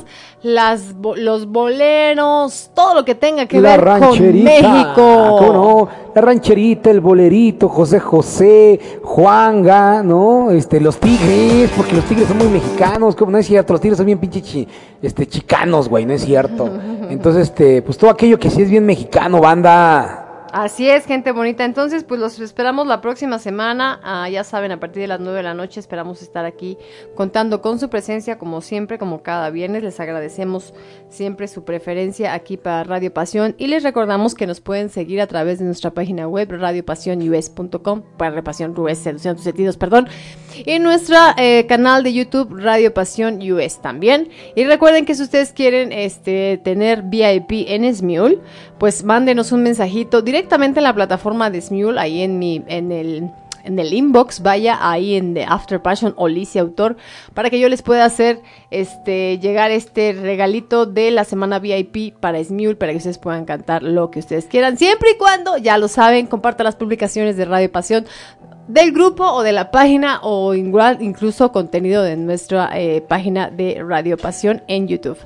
[0.47, 4.43] las, los boleros, todo lo que tenga que la ver con.
[4.43, 5.35] México.
[5.39, 5.87] ¿Cómo no?
[6.15, 10.49] La rancherita, el bolerito, José José, Juanga, ¿no?
[10.51, 13.97] Este, los tigres, porque los tigres son muy mexicanos, como no es cierto, los tigres
[13.97, 14.67] son bien pinche chi-
[15.01, 16.69] este, chicanos, güey, no es cierto.
[17.09, 20.23] Entonces, este, pues todo aquello que sí es bien mexicano, banda.
[20.51, 21.65] Así es, gente bonita.
[21.65, 23.99] Entonces, pues los esperamos la próxima semana.
[24.03, 26.77] Ah, ya saben, a partir de las 9 de la noche esperamos estar aquí
[27.15, 29.83] contando con su presencia, como siempre, como cada viernes.
[29.83, 30.73] Les agradecemos
[31.09, 35.27] siempre su preferencia aquí para Radio Pasión y les recordamos que nos pueden seguir a
[35.27, 40.07] través de nuestra página web radiopasionus.com para Repasión US, seducción tus sentidos, perdón.
[40.65, 41.17] Y nuestro
[41.67, 44.29] canal de YouTube Radio Pasión US también.
[44.55, 48.39] Y recuerden que si ustedes quieren este, tener VIP en Smule,
[48.77, 53.29] pues mándenos un mensajito directamente en la plataforma de Smule, ahí en mi, en el
[53.67, 56.97] en el inbox, vaya ahí en The After Passion Olicia Autor,
[57.33, 62.43] para que yo les pueda hacer este llegar este regalito de la semana VIP para
[62.43, 65.87] Smule, para que ustedes puedan cantar lo que ustedes quieran, siempre y cuando, ya lo
[65.87, 68.05] saben, compartan las publicaciones de Radio Pasión
[68.67, 74.17] del grupo o de la página o incluso contenido de nuestra eh, página de Radio
[74.17, 75.17] Pasión en YouTube.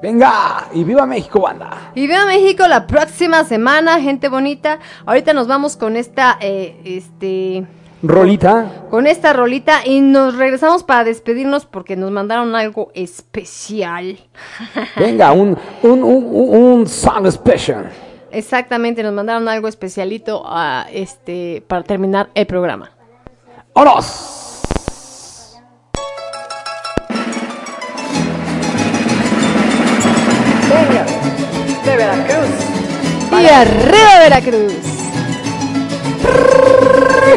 [0.00, 1.90] Venga, y viva México, banda.
[1.94, 4.78] Y vea México la próxima semana, gente bonita.
[5.04, 7.66] Ahorita nos vamos con esta, eh, este,
[8.02, 8.86] rolita.
[8.90, 14.18] Con esta rolita y nos regresamos para despedirnos porque nos mandaron algo especial.
[14.96, 17.90] Venga, un, un, un, un song especial.
[18.30, 22.90] Exactamente, nos mandaron algo especialito a este para terminar el programa.
[23.72, 24.34] ¡Oros!
[31.84, 32.48] de Veracruz.
[33.32, 34.72] Y arriba Veracruz.
[37.28, 37.36] Yo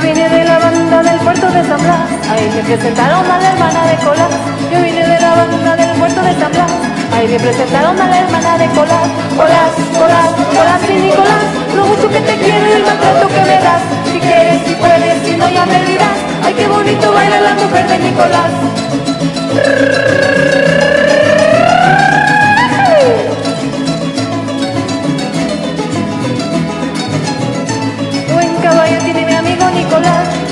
[0.00, 2.00] vine de la banda del puerto de San Blas,
[2.30, 4.32] ahí me presentaron a la hermana de Colás.
[4.72, 6.72] Yo vine de la banda del puerto de San Blas,
[7.14, 9.08] ahí me presentaron a la hermana de Colás.
[9.36, 11.44] Colás, Colás, Colás y Nicolás,
[11.76, 13.82] lo mucho que te quiero y el maltrato que me das.
[14.12, 16.18] Si quieres, si puedes, si no ya me dirás.
[16.44, 18.50] Ay, qué bonito baila la mujer de Nicolás.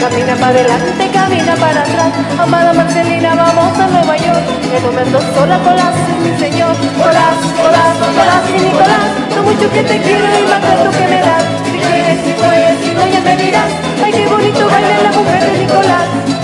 [0.08, 2.12] Camina para adelante, camina para atrás.
[2.38, 4.44] Amada Marcelina, vamos a Nueva York.
[4.72, 6.76] El momento sola Colás mi señor.
[6.96, 9.10] Colás, Colás, Colás y Nicolás.
[9.34, 11.42] Lo mucho que te quiero y el maltrato que me das.
[11.64, 13.72] Si quieres, si puedes, si no ya me dirás.
[14.04, 16.35] Ay, qué bonito baila la mujer de Nicolás.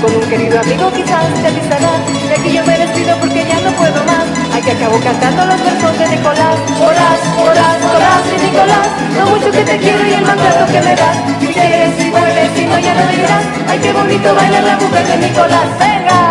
[0.00, 1.90] Con un querido amigo quizás te avisará
[2.28, 4.24] De que yo me despido porque ya no puedo más.
[4.54, 6.56] Hay que acabo cantando los versos de Nicolás.
[6.78, 8.88] Colás, Colás, Colás y Nicolás.
[9.16, 11.16] Lo mucho que te quiero y el maltrato que me das.
[11.40, 13.44] Si quieres, si puedes, si no ya no me dirás.
[13.68, 15.66] Ay, qué bonito baila la mujer de Nicolás.
[15.78, 16.28] ¡Venga!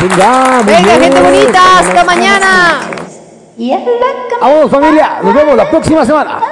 [0.00, 2.80] Venga, Venga, gente bonita, hasta mañana.
[4.40, 4.70] Vamos.
[4.70, 6.51] Familia, nos vemos la próxima semana.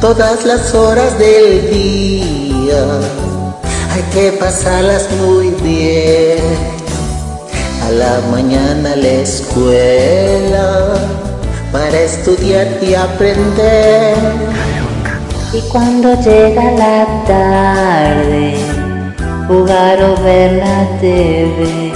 [0.00, 2.84] Todas las horas del día
[3.92, 6.38] hay que pasarlas muy bien.
[7.86, 10.94] A la mañana la escuela
[11.70, 14.16] para estudiar y aprender.
[15.52, 18.56] Y cuando llega la tarde,
[19.46, 21.92] jugar o ver la TV.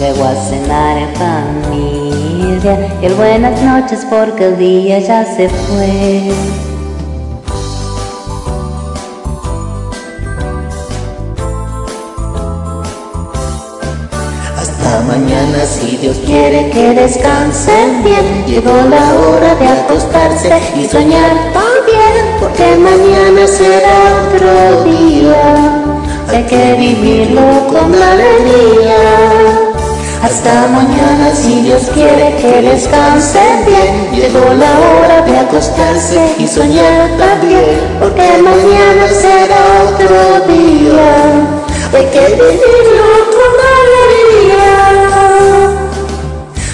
[0.00, 6.32] Luego a cenar en familia y el buenas noches porque el día ya se fue.
[14.56, 18.46] Hasta mañana si Dios quiere que descansen bien.
[18.46, 25.84] Llegó la hora de acostarse y soñar también, porque mañana será otro día.
[26.30, 29.69] Hay que vivirlo con alegría.
[30.22, 34.10] Hasta mañana si Dios quiere que descansen bien.
[34.12, 41.10] Llegó la hora de acostarse y soñar también, porque mañana será otro día.
[41.92, 44.78] Hay que vivirlo con alegría.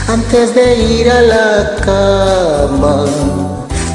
[0.08, 3.06] Antes de ir a la cama,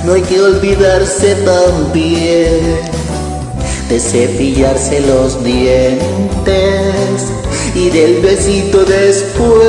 [0.05, 2.79] no hay que olvidarse también
[3.89, 6.01] de cepillarse los dientes
[7.75, 9.61] y del besito después.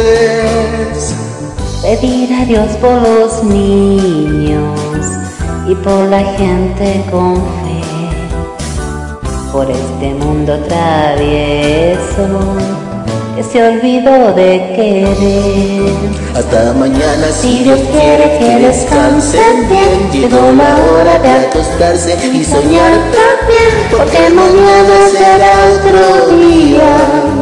[1.83, 4.79] Pedir a Dios por los niños
[5.69, 7.83] y por la gente con fe,
[9.53, 12.29] por este mundo travieso
[13.37, 15.93] que se olvidó de querer.
[16.37, 20.11] Hasta mañana si Dios quiere que descansen bien.
[20.13, 27.42] Llegó la hora de acostarse y soñar también, porque mañana será otro día.